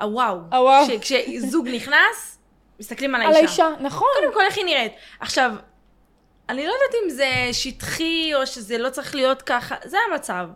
הוואו. 0.00 0.38
הוואו. 0.52 0.84
כש- 1.00 1.12
כשזוג 1.12 1.68
נכנס, 1.68 2.38
מסתכלים 2.80 3.14
על 3.14 3.22
על 3.22 3.26
האישה. 3.34 3.64
האישה, 3.64 3.68
נכון. 3.80 4.08
קודם 4.20 4.34
כל, 4.34 4.40
איך 4.40 4.56
היא 4.56 4.64
נראית. 4.64 4.92
עכשיו, 5.20 5.50
אני 6.48 6.66
לא 6.66 6.72
יודעת 6.72 7.02
אם 7.04 7.10
זה 7.10 7.28
שטחי, 7.52 8.30
או 8.34 8.46
שזה 8.46 8.78
לא 8.78 8.90
צריך 8.90 9.14
להיות 9.14 9.42
ככה, 9.42 9.74
זה 9.84 9.96
המצב. 10.12 10.48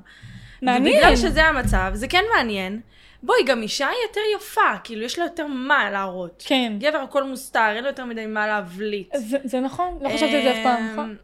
מעניין. 0.62 0.94
ובגלל 0.96 1.16
שזה 1.16 1.44
המצב, 1.44 1.90
זה 1.94 2.08
כן 2.08 2.24
מעניין. 2.36 2.80
בואי, 3.22 3.42
גם 3.44 3.62
אישה 3.62 3.88
היא 3.88 3.98
יותר 4.08 4.20
יפה, 4.36 4.70
כאילו, 4.84 5.02
יש 5.04 5.18
לה 5.18 5.24
יותר 5.24 5.46
מה 5.46 5.90
להראות. 5.90 6.42
כן. 6.46 6.72
גבר 6.78 6.98
הכל 6.98 7.24
מוסתר, 7.24 7.72
אין 7.74 7.82
לו 7.84 7.90
יותר 7.90 8.04
מדי 8.04 8.26
מה 8.26 8.46
להבליט. 8.46 9.08
זה, 9.16 9.38
זה 9.44 9.60
נכון, 9.60 9.98
לא 10.02 10.08
חשבתי 10.08 10.36
על 10.36 10.42
זה 10.42 10.50
אף 10.50 10.56
פעם, 10.64 10.88
נכון? 10.92 11.16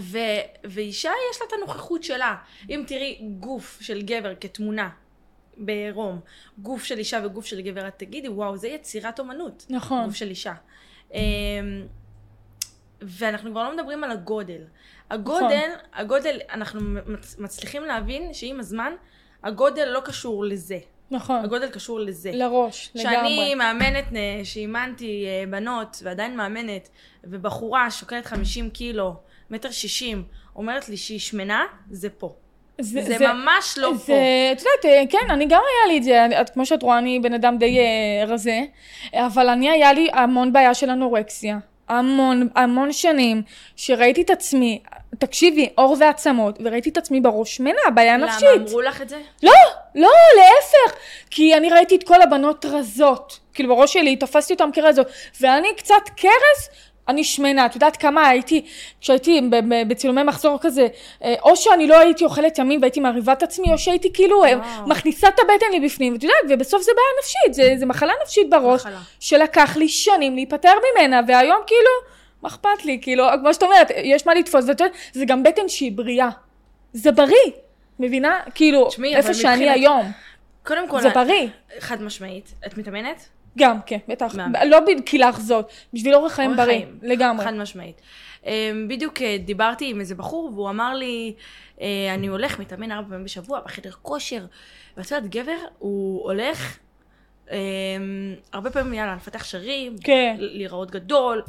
ו- 0.00 0.18
ואישה 0.64 1.10
יש 1.30 1.40
לה 1.40 1.46
את 1.48 1.52
הנוכחות 1.52 2.02
שלה. 2.02 2.36
אם 2.70 2.84
תראי 2.86 3.18
גוף 3.40 3.78
של 3.80 4.02
גבר 4.02 4.32
כתמונה 4.40 4.88
בעירום, 5.56 6.20
גוף 6.58 6.84
של 6.84 6.98
אישה 6.98 7.20
וגוף 7.24 7.46
של 7.46 7.60
גבר, 7.60 7.88
את 7.88 7.98
תגידי, 7.98 8.28
וואו, 8.28 8.56
זה 8.56 8.68
יצירת 8.68 9.18
אומנות. 9.20 9.66
נכון. 9.70 10.04
גוף 10.04 10.14
של 10.14 10.28
אישה. 10.28 10.54
אמ, 11.14 11.18
ואנחנו 13.02 13.50
כבר 13.50 13.62
לא 13.62 13.76
מדברים 13.76 14.04
על 14.04 14.10
הגודל. 14.10 14.62
הגודל, 15.10 15.70
הגודל, 15.92 16.38
אנחנו 16.52 16.80
מצ- 17.06 17.38
מצליחים 17.38 17.82
להבין 17.84 18.34
שעם 18.34 18.60
הזמן, 18.60 18.92
הגודל 19.42 19.84
לא 19.88 20.00
קשור 20.04 20.44
לזה. 20.44 20.78
נכון. 21.10 21.44
הגודל 21.44 21.68
קשור 21.70 22.00
לזה. 22.00 22.30
לראש, 22.34 22.90
כשאני 22.94 23.14
לגמרי. 23.16 23.54
מאמנת, 23.54 24.04
אה, 24.16 24.40
שאימנתי 24.44 25.26
אה, 25.26 25.44
בנות, 25.50 25.96
ועדיין 26.02 26.36
מאמנת, 26.36 26.88
ובחורה 27.24 27.90
שוקלת 27.90 28.26
50 28.26 28.70
קילו, 28.70 29.14
מטר 29.50 29.70
שישים, 29.70 30.24
אומרת 30.56 30.88
לי 30.88 30.96
שהיא 30.96 31.20
שמנה, 31.20 31.64
זה 31.90 32.10
פה. 32.10 32.34
זה, 32.80 33.18
ממש 33.20 33.74
לא 33.78 33.94
זה, 33.94 34.06
פה. 34.06 34.12
את 34.52 34.58
יודעת, 34.58 34.84
אה, 34.84 35.02
כן, 35.10 35.30
אני 35.30 35.46
גם 35.46 35.60
היה 35.60 35.92
לי 35.92 35.98
את 35.98 36.02
זה, 36.02 36.40
את, 36.40 36.50
כמו 36.50 36.66
שאת 36.66 36.82
רואה, 36.82 36.98
אני 36.98 37.20
בן 37.20 37.34
אדם 37.34 37.58
די 37.58 37.78
אה, 37.78 38.24
רזה, 38.26 38.60
אבל 39.14 39.48
אני, 39.48 39.70
היה 39.70 39.92
לי 39.92 40.08
המון 40.12 40.52
בעיה 40.52 40.74
של 40.74 40.90
אנורקסיה. 40.90 41.58
המון, 41.88 42.48
המון 42.54 42.92
שנים, 42.92 43.42
שראיתי 43.76 44.22
את 44.22 44.30
עצמי, 44.30 44.82
תקשיבי, 45.18 45.68
עור 45.74 45.96
ועצמות, 46.00 46.58
וראיתי 46.64 46.90
את 46.90 46.96
עצמי 46.96 47.20
בראש 47.20 47.56
שמנה, 47.56 47.80
בעיה 47.94 48.16
נפשית. 48.16 48.48
למה 48.54 48.66
אמרו 48.68 48.80
לך 48.80 49.02
את 49.02 49.08
זה? 49.08 49.20
לא, 49.42 49.52
לא, 49.94 50.10
להפך. 50.36 50.98
כי 51.30 51.54
אני 51.54 51.70
ראיתי 51.70 51.96
את 51.96 52.02
כל 52.02 52.22
הבנות 52.22 52.64
רזות. 52.64 53.38
כאילו 53.54 53.76
בראש 53.76 53.92
שלי 53.92 54.16
תפסתי 54.16 54.52
אותן 54.52 54.70
כרזות. 54.72 55.06
ואני 55.40 55.68
קצת 55.76 56.08
קרס, 56.16 56.68
אני 57.08 57.24
שמנה, 57.24 57.66
את 57.66 57.74
יודעת 57.74 57.96
כמה 57.96 58.28
הייתי, 58.28 58.64
כשהייתי 59.00 59.40
בצילומי 59.88 60.22
מחזור 60.22 60.58
כזה, 60.60 60.86
אה, 61.24 61.34
או 61.42 61.56
שאני 61.56 61.86
לא 61.86 61.98
הייתי 61.98 62.24
אוכלת 62.24 62.58
ימים 62.58 62.80
והייתי 62.80 63.00
מרהיבה 63.00 63.32
את 63.32 63.42
עצמי, 63.42 63.72
או 63.72 63.78
שהייתי 63.78 64.12
כאילו 64.12 64.44
אה, 64.44 64.52
וואו. 64.58 64.88
מכניסה 64.88 65.28
את 65.28 65.38
הבטן 65.38 65.66
לי 65.72 65.80
בפנים, 65.80 66.12
ואת 66.12 66.22
יודעת, 66.22 66.36
ובסוף 66.48 66.82
זה 66.82 66.92
בעיה 66.94 67.06
נפשית, 67.22 67.54
זה, 67.54 67.74
זה 67.80 67.86
מחלה 67.86 68.12
נפשית 68.22 68.50
בראש, 68.50 68.80
מחלה. 68.80 68.98
שלקח 69.20 69.76
לי 69.76 69.88
שנים 69.88 70.34
להיפטר 70.34 70.72
ממנה, 70.94 71.20
והיום 71.28 71.58
כאילו, 71.66 71.90
מה 72.42 72.48
אכפת 72.48 72.84
לי, 72.84 72.98
כאילו, 73.02 73.24
כמו 73.40 73.54
שאת 73.54 73.62
אומרת, 73.62 73.90
יש 73.96 74.26
מה 74.26 74.34
לתפוס, 74.34 74.64
ואת 74.68 74.80
יודעת, 74.80 74.96
זה 75.12 75.24
גם 75.24 75.42
בטן 75.42 75.68
שהיא 75.68 75.92
בריאה, 75.92 76.28
זה 76.92 77.12
בריא, 77.12 77.50
מבינה? 77.98 78.38
כאילו, 78.54 78.88
תשמעי, 78.88 79.16
איפה 79.16 79.34
שאני 79.34 79.54
מבחינת- 79.54 79.74
היום, 79.76 80.10
קודם 80.66 80.88
כל, 80.88 81.00
זה 81.00 81.08
בריא. 81.10 81.46
חד 81.78 82.02
משמעית. 82.02 82.54
את 82.66 82.78
מתאמנת? 82.78 83.28
גם, 83.58 83.78
כן, 83.86 83.98
בטח. 84.08 84.34
מה? 84.34 84.64
לא 84.64 84.78
כי 85.06 85.18
לחזות, 85.18 85.72
בשביל 85.92 86.14
אורח 86.14 86.32
חיים 86.32 86.56
בריא, 86.56 86.66
חיים. 86.66 86.98
לגמרי. 87.02 87.44
חד 87.44 87.54
משמעית. 87.54 88.00
אמ, 88.46 88.86
בדיוק 88.88 89.22
אה, 89.22 89.36
דיברתי 89.44 89.90
עם 89.90 90.00
איזה 90.00 90.14
בחור, 90.14 90.50
והוא 90.54 90.70
אמר 90.70 90.94
לי, 90.94 91.34
אה, 91.80 92.14
אני 92.14 92.26
הולך, 92.26 92.58
מתאמן 92.58 92.92
ארבע 92.92 93.08
פעמים 93.08 93.24
בשבוע 93.24 93.60
בחדר 93.60 93.90
כושר. 94.02 94.44
ואת 94.96 95.10
יודעת, 95.10 95.30
גבר, 95.30 95.58
הוא 95.78 96.24
הולך 96.24 96.78
אמ, 97.50 97.56
הרבה 98.52 98.70
פעמים, 98.70 98.94
יאללה, 98.94 99.14
לפתח 99.14 99.44
שרירים, 99.44 99.96
כן. 100.04 100.36
להיראות 100.38 100.90
גדול. 100.90 101.42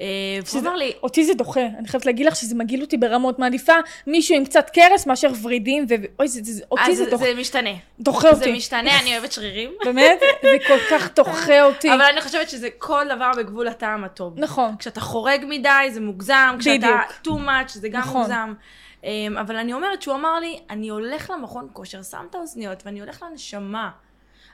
אה, 0.00 0.06
והוא 0.46 0.60
אמר 0.60 0.76
לי, 0.76 0.92
אותי 1.02 1.24
זה 1.24 1.34
דוחה, 1.34 1.60
אני 1.78 1.88
חייבת 1.88 2.06
להגיד 2.06 2.26
לך 2.26 2.36
שזה 2.36 2.54
מגעיל 2.54 2.82
אותי 2.82 2.96
ברמות, 2.96 3.38
מעדיפה 3.38 3.72
מישהו 4.06 4.36
עם 4.36 4.44
קצת 4.44 4.70
קרס 4.70 5.06
מאשר 5.06 5.28
ורידים, 5.42 5.86
ו... 5.88 5.94
אוי, 6.18 6.28
זה, 6.28 6.40
זה, 6.42 6.64
אותי 6.70 6.96
זה, 6.96 7.10
דוחה, 7.10 7.24
זה 7.24 7.34
משתנה. 7.40 7.70
דוחה 8.00 8.34
זה 8.34 8.40
אותי. 8.40 8.52
משתנה, 8.52 9.00
אני 9.00 9.12
אוהבת 9.12 9.32
שרירים. 9.32 9.70
באמת? 9.84 10.20
זה 10.42 10.56
כל 10.68 10.78
כך 10.90 11.14
דוחה 11.14 11.62
אותי. 11.62 11.94
אבל 11.94 12.02
אני 12.02 12.20
חושבת 12.20 12.50
שזה 12.50 12.68
כל 12.78 13.04
דבר 13.16 13.30
בגבול 13.36 13.68
הטעם 13.68 14.04
הטוב. 14.04 14.34
נכון. 14.36 14.76
כשאתה 14.78 15.00
חורג 15.00 15.44
מדי 15.48 15.68
זה 15.90 16.00
מוגזם, 16.00 16.56
כשאתה 16.58 17.00
too 17.24 17.30
much 17.30 17.68
זה 17.68 17.88
גם 17.88 18.00
נכון. 18.00 18.20
מוגזם. 18.20 18.54
אמ, 19.04 19.38
אבל 19.40 19.56
אני 19.56 19.72
אומרת 19.72 20.02
שהוא 20.02 20.14
אמר 20.14 20.38
לי, 20.38 20.58
אני 20.70 20.88
הולך 20.88 21.30
למכון 21.30 21.68
כושר, 21.72 22.02
שם 22.02 22.26
את 22.30 22.34
האוזניות 22.34 22.82
ואני 22.86 23.00
הולך 23.00 23.22
לנשמה. 23.30 23.90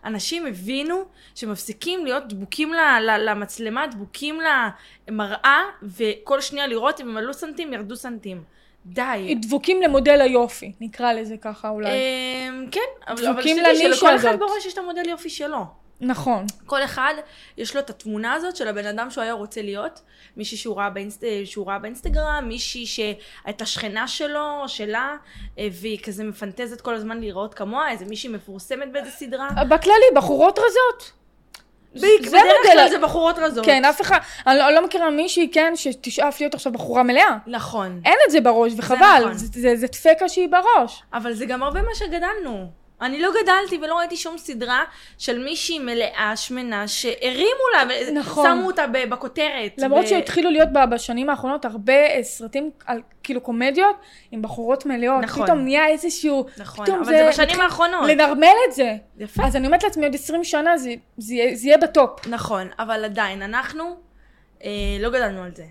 אנשים 0.05 0.47
הבינו 0.47 1.03
שמפסיקים 1.35 2.05
להיות 2.05 2.29
דבוקים 2.29 2.73
ל- 2.73 2.99
ל- 3.01 3.31
למצלמה, 3.31 3.87
דבוקים 3.87 4.39
למראה, 5.09 5.63
וכל 5.83 6.41
שנייה 6.41 6.67
לראות 6.67 7.01
אם 7.01 7.09
הם 7.09 7.17
עלו 7.17 7.35
סנטים, 7.35 7.73
ירדו 7.73 7.97
סנטים. 7.97 8.43
די. 8.87 9.35
דבוקים 9.43 9.83
למודל 9.83 10.21
היופי, 10.21 10.73
נקרא 10.81 11.13
לזה 11.13 11.37
ככה 11.37 11.69
אולי. 11.69 11.89
אמ, 11.91 12.67
כן, 12.73 12.81
אבל 13.09 13.27
אבל 13.27 13.43
שתדעי 13.43 13.77
שלכל 13.95 14.17
אחד. 14.17 14.39
בראש 14.39 14.67
יש 14.67 14.73
את 14.73 14.79
המודל 14.79 15.09
יופי 15.09 15.31
שלו. 15.31 15.65
נכון. 16.01 16.47
כל 16.67 16.85
אחד 16.85 17.15
יש 17.57 17.75
לו 17.75 17.81
את 17.81 17.91
התמונה 17.91 18.33
הזאת 18.33 18.57
של 18.57 18.69
הבן 18.69 18.87
אדם 18.87 19.11
שהוא 19.11 19.25
היה 19.25 19.33
רוצה 19.33 19.63
להיות, 19.63 20.01
מישהי 20.37 20.57
שהוא 20.57 20.77
ראה, 20.77 20.91
באינסט... 20.91 21.25
שהוא 21.45 21.67
ראה 21.67 21.79
באינסטגרם, 21.79 22.45
מישהי 22.49 22.87
שהייתה 22.87 23.67
שכנה 23.67 24.09
שלו 24.09 24.65
שלה, 24.67 25.17
אה, 25.59 25.69
והיא 25.73 25.99
כזה 26.03 26.25
מפנטזת 26.25 26.81
כל 26.81 26.95
הזמן 26.95 27.21
להיראות 27.21 27.55
כמוה, 27.55 27.91
איזה 27.91 28.05
מישהי 28.05 28.31
מפורסמת 28.31 28.93
באיזה 28.93 29.11
סדרה. 29.11 29.49
בכללי, 29.69 30.07
בחורות 30.15 30.59
רזות. 30.59 31.13
זה 31.95 32.07
בדרך. 32.21 32.43
כלל 32.73 32.89
זה 32.89 32.99
בחורות 32.99 33.39
רזות. 33.39 33.65
כן, 33.65 33.85
אף 33.85 34.01
אחד, 34.01 34.19
אני 34.47 34.59
לא, 34.59 34.71
לא 34.71 34.85
מכירה 34.85 35.11
מישהי, 35.11 35.51
כן, 35.53 35.73
שתשאף 35.77 36.41
להיות 36.41 36.55
עכשיו 36.55 36.73
בחורה 36.73 37.03
מלאה. 37.03 37.39
נכון. 37.47 38.01
אין 38.05 38.17
את 38.27 38.31
זה 38.31 38.41
בראש, 38.41 38.73
וחבל. 38.77 39.19
נכון. 39.21 39.35
זה, 39.35 39.47
זה, 39.61 39.77
זה 39.77 39.87
דפקה 39.87 40.29
שהיא 40.29 40.49
בראש. 40.49 41.03
אבל 41.13 41.33
זה 41.33 41.47
גם 41.47 41.63
הרבה 41.63 41.83
מה 41.83 41.95
שגדלנו. 41.95 42.71
אני 43.01 43.21
לא 43.21 43.31
גדלתי 43.43 43.79
ולא 43.83 43.99
ראיתי 43.99 44.17
שום 44.17 44.39
סדרה 44.39 44.85
של 45.19 45.39
מישהי 45.39 45.79
מלאה, 45.79 46.33
שמנה, 46.37 46.89
שהרימו 46.89 47.65
לה, 47.73 48.13
נכון. 48.13 48.53
ושמו 48.53 48.67
אותה 48.67 48.85
בכותרת. 49.09 49.73
למרות 49.79 50.05
ו- 50.05 50.09
שהתחילו 50.09 50.51
להיות 50.51 50.69
בשנים 50.91 51.31
האחרונות 51.31 51.65
הרבה 51.65 51.93
אה, 51.93 52.23
סרטים 52.23 52.71
על 52.87 53.01
כאילו 53.23 53.41
קומדיות 53.41 53.97
עם 54.31 54.43
בחורות 54.43 54.87
מלאות. 54.87 55.23
נכון. 55.23 55.45
פתאום 55.45 55.59
נהיה 55.59 55.89
איזשהו... 55.89 56.47
נכון, 56.59 56.87
פתאום 56.87 56.99
אבל 56.99 57.13
זה 57.13 57.27
בשנים 57.29 57.49
מתחיל 57.49 57.63
האחרונות. 57.63 58.09
לנרמל 58.09 58.55
את 58.69 58.75
זה. 58.75 58.95
יפה. 59.19 59.47
אז 59.47 59.57
אני 59.57 59.67
אומרת 59.67 59.85
לעצמי 59.85 60.07
עוד 60.07 60.15
20 60.15 60.45
שנה 60.45 60.79
זה, 60.79 60.95
זה, 61.17 61.35
זה 61.55 61.67
יהיה 61.67 61.79
בטופ. 61.79 62.27
נכון, 62.27 62.69
אבל 62.79 63.05
עדיין, 63.05 63.43
אנחנו 63.43 63.97
אה, 64.65 64.71
לא 65.01 65.11
גדלנו 65.11 65.43
על 65.43 65.51
זה. 65.55 65.65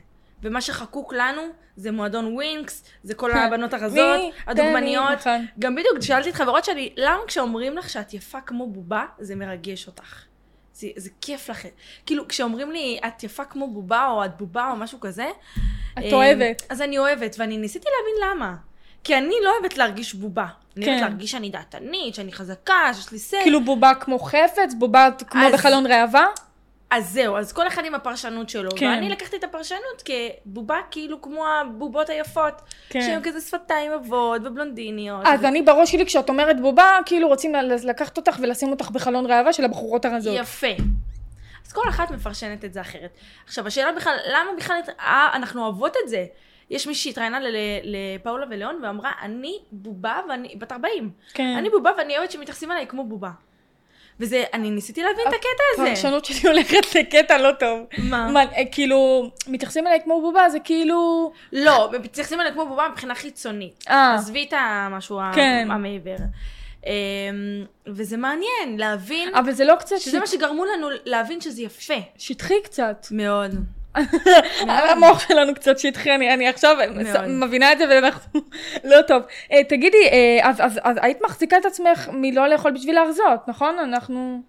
ומה 0.44 0.62
שחקוק 0.62 1.14
לנו 1.14 1.42
זה 1.76 1.92
מועדון 1.92 2.34
ווינקס, 2.34 2.84
זה 3.04 3.14
כל. 3.14 3.32
הבנות 3.38 3.74
הרזות? 3.74 4.20
הדוגמניות. 4.48 5.12
נכון. 5.20 5.46
גם 5.60 5.76
בדיוק, 5.76 6.02
שאלתי 6.02 6.30
את 6.30 6.36
חברות 6.36 6.66
שלי, 6.66 6.94
למה 6.98 7.20
כשאומרים 7.28 7.78
לך 7.78 7.90
שאת 7.90 8.14
יפה 8.14 8.42
כמו 8.42 8.68
בובה, 8.68 9.06
זה 9.20 9.36
מרגש 9.36 9.88
אותך? 9.88 10.24
זה, 10.74 10.88
זה 10.96 11.10
כיף 11.22 11.50
לכם. 11.50 11.70
כאילו, 12.06 12.28
כשאומרים 12.28 12.72
לי, 12.72 13.00
את 13.08 13.24
יפה 13.24 13.46
כמו 13.46 13.68
בובה, 13.74 14.08
או 14.08 14.26
את 14.26 14.38
בובה, 14.38 14.72
או 14.72 14.76
משהו 14.76 15.00
כזה, 15.00 15.28
את 15.94 16.04
אה, 16.04 16.14
אוהבת. 16.14 16.62
אז 16.70 16.82
אני 16.82 16.98
אוהבת, 16.98 17.36
ואני 17.40 17.58
ניסיתי 17.58 17.88
להבין 17.98 18.32
למה. 18.38 18.56
כי 19.04 19.18
אני 19.18 19.36
לא 19.44 19.52
אוהבת 19.60 19.78
להרגיש 19.78 20.14
בובה. 20.14 20.46
אני 20.78 20.86
אוהבת 20.86 21.00
כן. 21.00 21.08
להרגיש 21.08 21.32
שאני 21.32 21.50
דעתנית, 21.50 22.16
שאני 22.16 22.32
חזקה, 22.34 22.92
שיש 22.94 23.12
לי 23.12 23.20
סט. 23.20 23.34
כאילו 23.44 23.64
בובה 23.66 23.92
כמו 24.00 24.20
חפץ, 24.20 24.74
בובה 24.78 25.10
כמו 25.30 25.42
אז- 25.42 25.54
בחלון 25.54 25.86
ראווה. 25.88 26.26
אז 26.90 27.10
זהו, 27.10 27.38
אז 27.38 27.54
כל 27.54 27.68
אחד 27.68 27.86
עם 27.86 27.96
הפרשנות 27.96 28.50
שלו. 28.50 28.70
כן. 28.76 28.86
ואני 28.86 29.10
לקחתי 29.10 29.36
את 29.38 29.44
הפרשנות 29.44 30.04
כבובה 30.06 30.78
כאילו 30.92 31.22
כמו 31.22 31.46
הבובות 31.48 32.10
היפות. 32.10 32.62
כן. 32.90 33.02
שהן 33.02 33.20
כזה 33.24 33.42
שפתיים 33.42 33.92
עבות 33.92 34.42
ובלונדיניות. 34.46 35.22
אז 35.26 35.44
ו- 35.44 35.48
אני 35.48 35.62
בראש 35.62 35.92
שלי 35.92 36.06
כשאת 36.06 36.30
אומרת 36.30 36.62
בובה, 36.62 37.00
כאילו 37.06 37.28
רוצים 37.28 37.54
לקחת 37.84 38.18
אותך 38.18 38.38
ולשים 38.42 38.70
אותך 38.72 38.90
בחלון 38.90 39.26
ראווה 39.32 39.54
של 39.54 39.66
הבחורות 39.66 40.06
הרזות. 40.06 40.40
יפה. 40.40 40.68
אז 41.68 41.74
כל 41.74 41.90
אחת 41.90 42.12
מפרשנת 42.12 42.66
את 42.66 42.74
זה 42.74 42.82
אחרת. 42.82 43.18
עכשיו, 43.46 43.68
השאלה 43.68 43.92
בכלל, 43.92 44.18
למה 44.32 44.50
בכלל 44.58 44.80
אה, 45.00 45.30
אנחנו 45.34 45.64
אוהבות 45.64 45.94
את 46.04 46.10
זה? 46.10 46.26
יש 46.70 46.88
מישהי 46.88 47.12
שהתראיינה 47.12 47.40
ל- 47.40 47.48
ל- 47.48 47.56
לפאולה 48.16 48.46
וליאון 48.50 48.80
ואמרה, 48.84 49.12
אני 49.22 49.60
בובה 49.72 50.20
ואני 50.30 50.56
בת 50.58 50.72
40. 50.72 51.10
כן. 51.34 51.56
אני 51.58 51.70
בובה 51.70 51.92
ואני 51.98 52.18
אוהבת 52.18 52.32
שמתייחסים 52.32 52.72
אליי 52.72 52.88
כמו 52.88 53.06
בובה. 53.06 53.30
וזה, 54.20 54.44
אני 54.54 54.70
ניסיתי 54.70 55.04
להבין 55.04 55.28
את 55.28 55.34
הקטע 55.34 55.64
הזה. 55.74 55.84
הפרשנות 55.84 56.26
שלי 56.26 56.50
הולכת 56.50 56.96
לקטע 56.96 57.38
לא 57.38 57.52
טוב. 57.60 57.80
מה? 57.98 58.32
מה, 58.32 58.42
אה, 58.42 58.66
כאילו, 58.72 59.30
מתייחסים 59.48 59.88
אליי 59.88 60.00
כמו 60.04 60.22
בובה, 60.22 60.50
זה 60.50 60.60
כאילו... 60.60 61.32
לא, 61.54 61.92
מתייחסים 62.04 62.42
אליי 62.42 62.54
כמו 62.54 62.66
בובה 62.68 62.88
מבחינה 62.92 63.16
חיצונית. 63.16 63.86
אה, 63.90 64.16
עזבי 64.16 64.44
את 64.50 64.54
המשהו 64.58 65.20
כן. 65.36 65.68
המעבר. 65.72 66.16
אמ, 66.86 66.92
וזה 67.88 68.18
מעניין 68.18 68.78
להבין, 68.78 69.36
אבל 69.36 69.52
זה 69.52 69.66
לא 69.66 69.76
קצת 69.76 69.98
שזה 70.00 70.20
מה 70.20 70.28
שגרמו 70.28 70.66
לנו 70.66 70.88
להבין 71.06 71.42
שזה 71.42 71.62
יפה. 71.62 71.94
שטחי 72.18 72.62
קצת. 72.64 73.08
מאוד. 73.12 73.52
המוח 74.68 75.28
שלנו 75.28 75.56
קצת 75.56 75.80
שטחי, 75.80 76.16
אני, 76.16 76.34
אני 76.34 76.48
עכשיו. 76.48 76.78
מבינה 77.28 77.72
את 77.72 77.78
זה 77.78 77.86
ואנחנו 77.90 78.42
לא 78.92 79.02
טוב. 79.02 79.24
אה, 79.52 79.64
תגידי, 79.64 80.08
אה, 80.12 80.50
אז, 80.50 80.62
אז, 80.62 80.80
אז 80.84 80.98
היית 81.02 81.18
מחזיקה 81.24 81.58
את 81.58 81.66
עצמך 81.66 82.10
מלא 82.14 82.48
לאכול 82.48 82.72
בשביל 82.72 82.96
להרזות, 82.96 83.48
נכון? 83.48 83.80
אנחנו... 83.80 84.42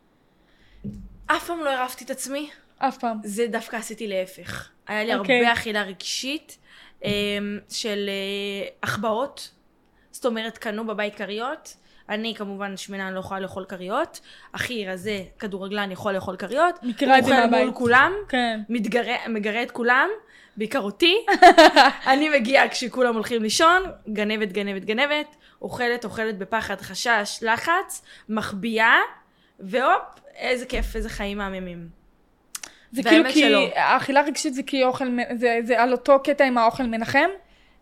אף 1.26 1.47
פעם 1.47 1.61
לא 1.61 1.71
הרפתי 1.71 2.05
את 2.05 2.11
עצמי, 2.11 2.50
אף 2.78 2.99
פעם. 2.99 3.19
זה 3.25 3.47
דווקא 3.47 3.76
עשיתי 3.76 4.07
להפך. 4.07 4.69
היה 4.88 5.05
לי 5.05 5.14
אוקיי. 5.14 5.38
הרבה 5.38 5.52
אכילה 5.52 5.83
רגשית 5.83 6.59
אמ, 7.05 7.59
של 7.71 8.09
אה, 8.09 8.69
החבאות. 8.83 9.50
זאת 10.11 10.26
אומרת, 10.26 10.59
קנו 10.59 10.87
בבית 10.87 11.14
כריות. 11.14 11.75
אני 12.09 12.35
כמובן 12.35 12.77
שמנה 12.77 13.07
אני 13.07 13.15
לא 13.15 13.21
יכולה 13.21 13.41
לאכול 13.41 13.65
כריות. 13.65 14.21
אחי 14.53 14.87
רזה, 14.87 15.23
כדורגלן 15.38 15.91
יכול 15.91 16.12
לאכול 16.12 16.37
כריות. 16.37 16.79
מכירה 16.83 17.19
את 17.19 17.25
זה 17.25 17.31
הוא 17.31 17.38
אוכל 17.38 17.50
מהבית. 17.50 17.67
מול 17.67 17.75
כולם. 17.75 18.12
כן. 18.29 18.61
מתגרה, 18.69 19.17
מגרה 19.29 19.62
את 19.62 19.71
כולם, 19.71 20.09
בעיקר 20.57 20.81
אותי. 20.81 21.15
אני 22.12 22.29
מגיעה 22.29 22.69
כשכולם 22.69 23.15
הולכים 23.15 23.43
לישון, 23.43 23.83
גנבת, 24.12 24.53
גנבת, 24.53 24.85
גנבת, 24.85 25.37
אוכלת, 25.62 26.05
אוכלת 26.05 26.38
בפחד, 26.38 26.81
חשש, 26.81 27.38
לחץ, 27.43 28.03
מחביאה, 28.29 28.97
והופ, 29.61 30.03
איזה 30.37 30.67
כיף, 30.67 30.97
איזה 30.97 31.09
חיים 31.09 31.38
מהממים. 31.38 31.88
זה 32.93 33.03
כאילו 33.03 33.25
כי... 33.33 33.41
שלא. 33.41 33.69
האכילה 33.75 34.21
רגשית 34.23 34.55
זה 34.55 34.62
כי 34.62 34.85
אוכל... 34.85 35.05
זה, 35.37 35.59
זה 35.62 35.83
על 35.83 35.93
אותו 35.93 36.21
קטע 36.25 36.45
עם 36.45 36.59
האוכל 36.59 36.83
מנחם? 36.83 37.29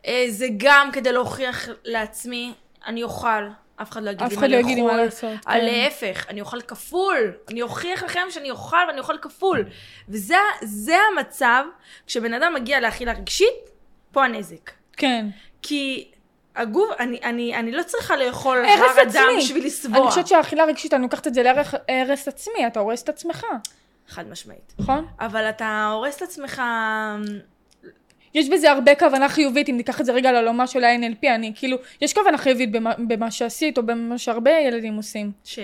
אה, 0.07 0.25
זה 0.29 0.47
גם 0.57 0.91
כדי 0.93 1.13
להוכיח 1.13 1.69
לעצמי, 1.85 2.53
אני 2.87 3.03
אוכל. 3.03 3.49
אף 3.83 3.91
אחד 3.91 4.03
לא 4.03 4.11
יגיד 4.11 4.23
אף 4.23 4.31
לי 4.31 4.37
אחד 4.37 4.43
מה 4.43 4.49
לא 4.49 4.57
יגיד 4.57 4.77
לי 4.77 4.83
מה 4.83 4.89
לאכול. 4.89 5.05
לעשות, 5.05 5.31
אה, 5.49 5.53
כן. 5.53 5.65
להפך, 5.65 6.27
אני 6.29 6.41
אוכל 6.41 6.61
כפול. 6.61 7.33
אני 7.49 7.63
אוכיח 7.63 8.03
לכם 8.03 8.21
שאני 8.31 8.51
אוכל 8.51 8.77
ואני 8.89 8.99
אוכל 8.99 9.19
כפול. 9.23 9.65
וזה 10.09 10.37
זה 10.63 10.97
המצב, 11.13 11.65
כשבן 12.07 12.35
אדם 12.35 12.55
מגיע 12.55 12.81
לאכילה 12.81 13.13
רגשית, 13.13 13.71
פה 14.13 14.25
הנזק. 14.25 14.71
כן. 14.93 15.27
כי 15.63 16.11
הגוף, 16.57 16.89
אני, 17.01 17.21
אני, 17.25 17.55
אני 17.55 17.73
לא 17.73 17.83
צריכה 17.83 18.17
לאכול 18.17 18.65
הר 18.65 19.03
אדם. 19.03 19.29
בשביל 19.39 19.67
לסבוע. 19.67 19.99
אני 19.99 20.09
חושבת 20.09 20.27
שהאכילה 20.27 20.65
רגשית, 20.65 20.95
אני 20.95 21.03
לוקחת 21.03 21.27
את 21.27 21.35
זה 21.35 21.43
להרס 21.43 22.29
עצמי, 22.29 22.67
אתה 22.67 22.81
הורס 22.81 23.03
את 23.03 23.09
עצמך, 23.09 23.47
חד 24.09 24.29
משמעית. 24.29 24.75
נכון? 24.79 25.07
אבל 25.21 25.49
אתה 25.49 25.91
הורס 25.93 26.17
את 26.17 26.23
עצמך... 26.23 26.63
יש 28.37 28.49
בזה 28.49 28.71
הרבה 28.71 28.95
כוונה 28.95 29.29
חיובית, 29.29 29.69
אם 29.69 29.77
ניקח 29.77 30.01
את 30.01 30.07
זה 30.07 30.13
רגע 30.13 30.33
לעולמה 30.33 30.67
של 30.67 30.85
ה-NLP, 30.85 31.29
אני 31.35 31.53
כאילו, 31.55 31.77
יש 32.01 32.15
כוונה 32.15 32.39
חיובית 32.39 32.73
במה, 32.73 32.93
במה 32.99 33.31
שעשית, 33.31 33.79
או 33.79 33.83
במה 33.83 34.19
שהרבה 34.19 34.51
ילדים 34.51 34.97
עושים. 34.97 35.33
ש... 35.45 35.59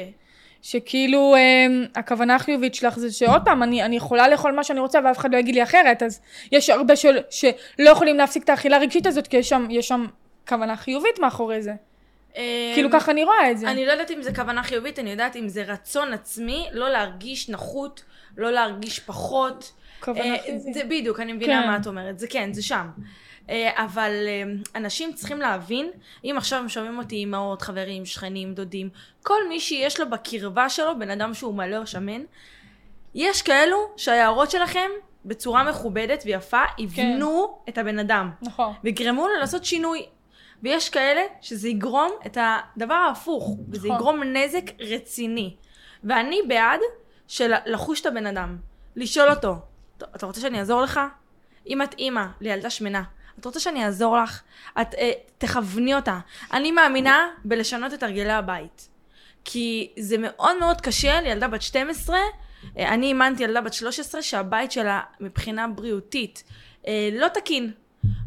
שכאילו 0.62 1.34
אה, 1.34 1.66
הכוונה 1.94 2.34
החיובית 2.34 2.74
שלך 2.74 2.98
זה 2.98 3.12
שעוד 3.12 3.42
פעם, 3.44 3.62
אני, 3.62 3.82
אני 3.82 3.96
יכולה 3.96 4.28
לאכול 4.28 4.52
מה 4.52 4.64
שאני 4.64 4.80
רוצה 4.80 4.98
ואף 5.04 5.18
אחד 5.18 5.32
לא 5.34 5.38
יגיד 5.38 5.54
לי 5.54 5.62
אחרת, 5.62 6.02
אז 6.02 6.20
יש 6.52 6.70
הרבה 6.70 6.96
של, 6.96 7.18
שלא 7.30 7.90
יכולים 7.90 8.16
להפסיק 8.16 8.44
את 8.44 8.48
האכילה 8.48 8.76
הרגשית 8.76 9.06
הזאת, 9.06 9.26
כי 9.26 9.36
יש 9.36 9.48
שם, 9.48 9.66
יש 9.70 9.88
שם 9.88 10.06
כוונה 10.48 10.76
חיובית 10.76 11.18
מאחורי 11.18 11.62
זה. 11.62 11.72
כאילו 12.74 12.90
ככה 12.92 13.12
אני 13.12 13.24
רואה 13.24 13.50
את 13.50 13.58
זה. 13.58 13.70
אני 13.70 13.86
לא 13.86 13.92
יודעת 13.92 14.10
אם 14.10 14.22
זה 14.22 14.34
כוונה 14.34 14.62
חיובית, 14.62 14.98
אני 14.98 15.10
יודעת 15.10 15.36
אם 15.36 15.48
זה 15.48 15.62
רצון 15.62 16.12
עצמי, 16.12 16.66
לא 16.72 16.88
להרגיש 16.88 17.48
נחות, 17.48 18.02
לא 18.36 18.50
להרגיש 18.50 19.00
פחות. 19.00 19.72
כוונה 20.04 20.34
אה, 20.34 20.42
חיובית. 20.44 20.74
זה 20.74 20.84
בדיוק, 20.84 21.20
אני 21.20 21.32
מבינה 21.32 21.62
כן. 21.62 21.68
מה 21.68 21.76
את 21.76 21.86
אומרת, 21.86 22.18
זה 22.18 22.26
כן, 22.26 22.52
זה 22.52 22.62
שם. 22.62 22.86
אה, 23.50 23.84
אבל 23.84 24.12
אה, 24.26 24.42
אנשים 24.74 25.12
צריכים 25.12 25.40
להבין, 25.40 25.90
אם 26.24 26.34
עכשיו 26.38 26.58
הם 26.58 26.68
שומעים 26.68 26.98
אותי 26.98 27.24
אמהות, 27.24 27.62
חברים, 27.62 28.06
שכנים, 28.06 28.54
דודים, 28.54 28.88
כל 29.22 29.48
מי 29.48 29.60
שיש 29.60 30.00
לו 30.00 30.10
בקרבה 30.10 30.68
שלו 30.68 30.98
בן 30.98 31.10
אדם 31.10 31.34
שהוא 31.34 31.54
מלא 31.54 31.76
או 31.76 31.86
שמן, 31.86 32.22
יש 33.14 33.42
כאלו 33.42 33.76
שההערות 33.96 34.50
שלכם 34.50 34.90
בצורה 35.24 35.64
מכובדת 35.64 36.22
ויפה 36.26 36.62
יבנו 36.78 37.58
את 37.68 37.78
הבן 37.78 37.98
אדם. 37.98 38.30
נכון. 38.42 38.74
ויגרמו 38.84 39.28
לו 39.28 39.34
לעשות 39.40 39.64
שינוי. 39.64 40.06
ויש 40.62 40.88
כאלה 40.90 41.20
שזה 41.40 41.68
יגרום 41.68 42.10
את 42.26 42.38
הדבר 42.40 42.94
ההפוך, 42.94 43.56
וזה 43.68 43.88
נכון. 43.88 43.96
יגרום 43.96 44.22
נזק 44.22 44.64
רציני. 44.80 45.54
ואני 46.04 46.40
בעד 46.48 46.80
של 47.28 47.52
לחוש 47.66 48.00
את 48.00 48.06
הבן 48.06 48.26
אדם, 48.26 48.56
לשאול 48.96 49.30
אותו, 49.30 49.54
"ט- 49.54 49.58
אתה 50.16 50.26
רוצה 50.26 50.40
שאני 50.40 50.58
אעזור 50.58 50.82
לך? 50.82 51.00
אם 51.66 51.82
את 51.82 51.94
אימא 51.98 52.24
לילדה 52.40 52.70
שמנה, 52.70 53.02
את 53.38 53.44
רוצה 53.44 53.60
שאני 53.60 53.84
אעזור 53.84 54.16
לך? 54.16 54.42
את 54.80 54.94
אה, 54.94 55.12
תכווני 55.38 55.94
אותה. 55.94 56.18
אני 56.52 56.72
מאמינה 56.72 57.28
בלשנות 57.44 57.94
את 57.94 58.02
הרגלי 58.02 58.32
הבית. 58.32 58.88
כי 59.44 59.92
זה 59.98 60.16
מאוד 60.18 60.58
מאוד 60.60 60.80
קשה 60.80 61.20
לילדה 61.20 61.48
בת 61.48 61.62
12, 61.62 62.18
אה, 62.78 62.94
אני 62.94 63.06
אימנתי 63.06 63.42
ילדה 63.42 63.60
בת 63.60 63.74
13 63.74 64.22
שהבית 64.22 64.72
שלה 64.72 65.00
מבחינה 65.20 65.68
בריאותית 65.68 66.44
אה, 66.86 67.08
לא 67.12 67.28
תקין. 67.28 67.72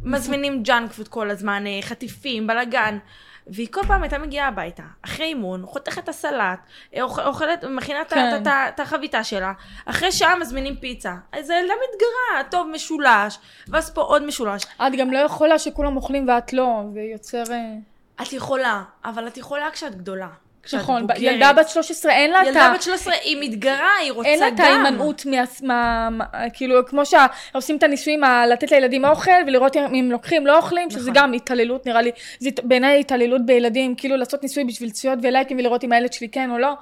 מזמינים 0.03 0.63
junk 0.63 0.91
food 0.91 1.07
כל 1.07 1.29
הזמן, 1.29 1.67
אה, 1.67 1.79
חטיפים, 1.81 2.47
בלאגן. 2.47 2.97
והיא 3.47 3.67
כל 3.71 3.81
פעם 3.87 4.03
הייתה 4.03 4.17
מגיעה 4.17 4.47
הביתה, 4.47 4.83
אחרי 5.01 5.25
אימון, 5.25 5.65
חותכת 5.65 6.03
את 6.03 6.09
הסלט, 6.09 6.59
אוכ- 6.93 7.19
אוכלת, 7.25 7.63
מכינה 7.63 8.01
את 8.01 8.13
כן. 8.13 8.43
את 8.47 8.79
החביתה 8.79 9.23
שלה, 9.23 9.53
אחרי 9.85 10.11
שעה 10.11 10.35
מזמינים 10.35 10.75
פיצה. 10.75 11.15
אז 11.31 11.49
הילדה 11.49 11.73
מתגרה, 11.73 12.43
טוב, 12.51 12.67
משולש, 12.67 13.39
ואז 13.67 13.89
פה 13.93 14.01
עוד 14.01 14.25
משולש. 14.25 14.63
את 14.87 14.93
גם 14.97 15.11
לא 15.13 15.19
יכולה 15.19 15.59
שכולם 15.59 15.95
אוכלים 15.95 16.27
ואת 16.27 16.53
לא, 16.53 16.81
זה 16.93 16.99
יוצר... 17.01 17.43
אה, 17.51 17.73
את 18.21 18.33
יכולה, 18.33 18.83
אבל 19.05 19.27
את 19.27 19.37
יכולה 19.37 19.71
כשאת 19.71 19.95
גדולה. 19.95 20.27
נכון, 20.73 21.01
בוגרת. 21.01 21.21
ילדה 21.21 21.53
בת 21.53 21.69
13 21.69 22.11
אין 22.11 22.31
לה 22.31 22.41
את 22.41 22.45
ה... 22.45 22.49
ילדה 22.49 22.71
בת 22.75 22.81
13, 22.81 23.13
היא 23.23 23.37
מתגרה, 23.41 23.89
היא 24.01 24.11
רוצה 24.11 24.29
אין 24.29 24.39
לה 24.39 24.49
גם. 24.49 24.55
את 24.55 24.59
ההימנעות 24.59 25.25
מה... 25.63 26.09
כאילו, 26.53 26.85
כמו 26.87 27.01
שעושים 27.05 27.77
את 27.77 27.83
הניסויים, 27.83 28.21
לתת 28.49 28.71
לילדים 28.71 29.05
אוכל 29.05 29.31
ולראות 29.47 29.77
אם 29.77 29.83
הם 29.83 30.11
לוקחים, 30.11 30.47
לא 30.47 30.57
אוכלים, 30.57 30.89
שזה 30.89 30.99
נכון. 30.99 31.13
גם 31.13 31.33
התעללות, 31.33 31.85
נראה 31.85 32.01
לי. 32.01 32.11
זה 32.39 32.49
בעיניי 32.63 32.99
התעללות 32.99 33.45
בילדים, 33.45 33.95
כאילו 33.95 34.17
לעשות 34.17 34.43
ניסוי 34.43 34.63
בשביל 34.63 34.89
צפיות 34.89 35.19
ולייקים 35.21 35.57
ולראות 35.57 35.83
אם 35.83 35.91
הילד 35.91 36.13
שלי 36.13 36.29
כן 36.29 36.51
או 36.51 36.57
לא. 36.57 36.73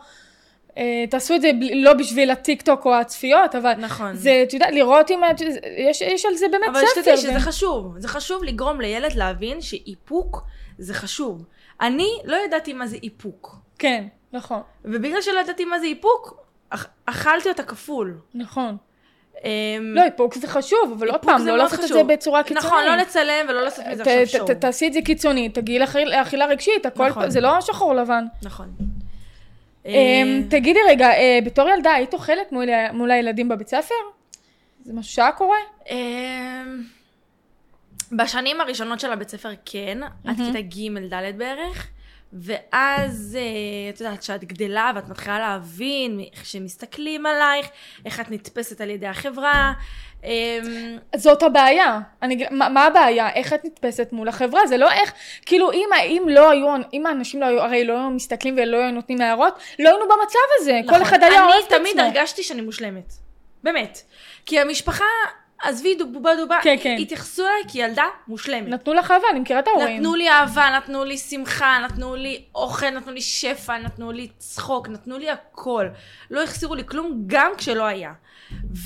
אה, 0.78 1.06
תעשו 1.10 1.36
את 1.36 1.42
זה 1.42 1.52
לא 1.74 1.94
בשביל 1.94 2.32
הטיק 2.32 2.62
טוק 2.62 2.86
או 2.86 2.96
הצפיות, 2.96 3.56
אבל 3.56 3.74
נכון. 3.78 4.16
זה, 4.16 4.44
את 4.48 4.54
יודעת, 4.54 4.74
לראות 4.74 5.12
אם... 5.12 5.20
יש, 5.78 6.02
יש 6.02 6.26
על 6.26 6.36
זה 6.36 6.46
באמת 6.52 6.68
אבל 6.68 6.80
ספר. 6.80 7.02
שתדעי 7.02 7.14
ו- 7.14 7.18
שזה 7.18 7.40
חשוב. 7.40 7.96
זה 8.00 8.08
חשוב 8.08 8.44
לגרום 8.44 8.82
לילד 8.82 9.16
להבין 9.16 9.62
שאיפוק 9.62 10.44
זה 10.78 10.94
חשוב. 10.94 11.46
אני 11.82 12.10
לא 12.26 12.38
ידעתי 12.46 12.74
מה 12.74 12.88
זה 12.88 12.98
איפוק. 13.04 13.56
כן, 13.80 14.04
נכון, 14.34 14.62
ובגלל 14.86 15.22
שלא 15.22 15.40
ידעתי 15.40 15.66
מה 15.66 15.80
זה 15.80 15.86
איפוק, 15.86 16.44
אכ- 16.70 16.88
אכלתי 17.06 17.50
אותה 17.50 17.64
כפול. 17.64 18.18
נכון. 18.34 18.78
אמ, 19.44 19.50
לא, 19.96 20.04
איפוק 20.04 20.34
זה 20.36 20.48
חשוב, 20.48 20.94
אבל 20.98 21.10
עוד 21.10 21.22
פעם, 21.22 21.48
לא 21.48 21.58
לעשות 21.58 21.80
את. 21.84 21.88
זה 21.88 22.04
בצורה 22.04 22.44
קיצונית. 22.44 22.66
נכון, 22.66 22.84
לא 22.86 22.96
לצלם 22.96 23.46
ולא 23.50 23.62
לעשות 23.64 23.86
מזה 23.92 24.04
עכשיו 24.04 24.28
שואו. 24.28 24.56
תעשי 24.60 24.88
את 24.88 24.94
זה 24.94 25.00
קיצוני, 25.06 25.50
תגיעי 25.50 25.80
לאכיל- 25.80 26.10
לאכילה 26.20 26.46
רגשית, 26.46 26.86
הכל, 26.86 27.08
נכון. 27.08 27.30
זה 27.30 27.42
לא 27.42 27.62
שחור 27.62 27.94
לבן. 27.96 28.26
נכון. 28.44 28.72
אמ, 29.86 30.44
תגידי 30.50 30.80
רגע, 30.90 31.08
אה, 31.10 31.40
בתור 31.46 31.70
ילדה 31.70 31.92
היית 31.94 32.14
אוכלת 32.14 32.52
מול 32.94 33.12
הילדים 33.12 33.50
בבית 33.50 33.68
ספר? 33.68 33.96
זה 34.86 34.94
משהו 34.94 35.14
שהיה 35.14 35.32
קורה? 35.32 35.58
אמ, 35.90 36.84
בשנים 38.12 38.62
הראשונות 38.62 39.00
של 39.00 39.12
הבית 39.12 39.30
ספר 39.30 39.50
כן, 39.66 39.98
עד 40.28 40.36
כיתה 40.38 40.62
ג' 40.62 41.14
ד' 41.14 41.38
בערך, 41.38 41.88
ואז 42.34 43.38
אה, 43.40 43.90
את 43.90 44.02
יודעת 44.02 44.24
שאת 44.24 44.44
גדלה 44.44 44.92
ואת 44.96 45.10
מתחילה 45.10 45.40
להבין 45.40 46.20
איך 46.34 46.46
שמסתכלים 46.46 47.26
עלייך, 47.26 47.68
איך 48.06 48.20
את 48.20 48.32
נתפסת 48.32 48.82
על 48.82 48.90
ידי 48.90 49.08
החברה. 49.08 49.74
אמ, 50.24 50.98
זאת 51.16 51.44
הבעיה. 51.44 52.00
אני, 52.22 52.46
מה, 52.52 52.70
מה 52.70 52.86
הבעיה? 52.86 53.34
איך 53.34 53.54
את 53.54 53.66
נתפסת 53.66 54.10
מול 54.12 54.28
החברה? 54.28 54.68
זה 54.68 54.78
לא 54.78 54.92
איך, 54.92 55.14
כאילו 55.46 55.72
אם, 55.72 55.90
אם 56.06 56.24
לא 56.30 56.50
היו, 56.50 56.68
אם 56.94 57.06
האנשים 57.06 57.42
לא 57.42 57.46
היו, 57.46 57.62
הרי 57.62 57.84
לא 57.84 57.94
היו 57.94 58.10
מסתכלים 58.10 58.56
ולא 58.58 58.78
היו 58.78 58.92
נותנים 58.92 59.22
הערות, 59.22 59.60
לא 59.80 59.90
היינו 59.90 60.06
במצב 60.06 60.40
הזה. 60.60 60.80
כל 60.86 60.92
נכון. 60.92 61.02
אחד 61.02 61.24
היה 61.24 61.46
אוהב 61.46 61.60
את 61.60 61.72
עצמו. 61.72 61.78
אני 61.78 61.92
תמיד 61.92 62.00
הרגשתי 62.00 62.44
שאני 62.44 62.62
מושלמת. 62.62 63.14
באמת. 63.64 64.02
כי 64.46 64.60
המשפחה, 64.60 65.06
עזבי 65.62 65.96
בובה 66.12 66.36
דובה, 66.36 66.60
כן, 66.64 66.76
כן. 66.82 66.96
התייחסו 67.00 67.42
אליי 67.42 67.64
כילדה 67.68 68.06
מושלמת. 68.28 68.68
נתנו 68.68 68.94
לך 68.94 69.12
אהבה, 69.12 69.28
אני 69.32 69.40
מכירה 69.40 69.60
את 69.60 69.68
ההורים. 69.68 69.98
נתנו 69.98 70.16
לי 70.16 70.30
אהבה, 70.30 70.70
נתנו 70.78 71.06
לי 71.06 71.18
שמחה, 71.18 71.80
נתנו 71.86 72.16
לי 72.16 72.44
אוכל, 72.56 72.90
נתנו 72.90 73.14
לי 73.14 73.22
שפע, 73.22 73.78
נתנו 73.78 74.12
לי 74.12 74.28
צחוק, 74.38 74.90
נתנו 74.90 75.18
לי 75.18 75.30
הכל. 75.30 75.86
לא 76.32 76.44
החסירו 76.44 76.76
לי 76.76 76.84
כלום, 76.86 77.24
גם 77.28 77.52
כשלא 77.58 77.84
היה. 77.84 78.14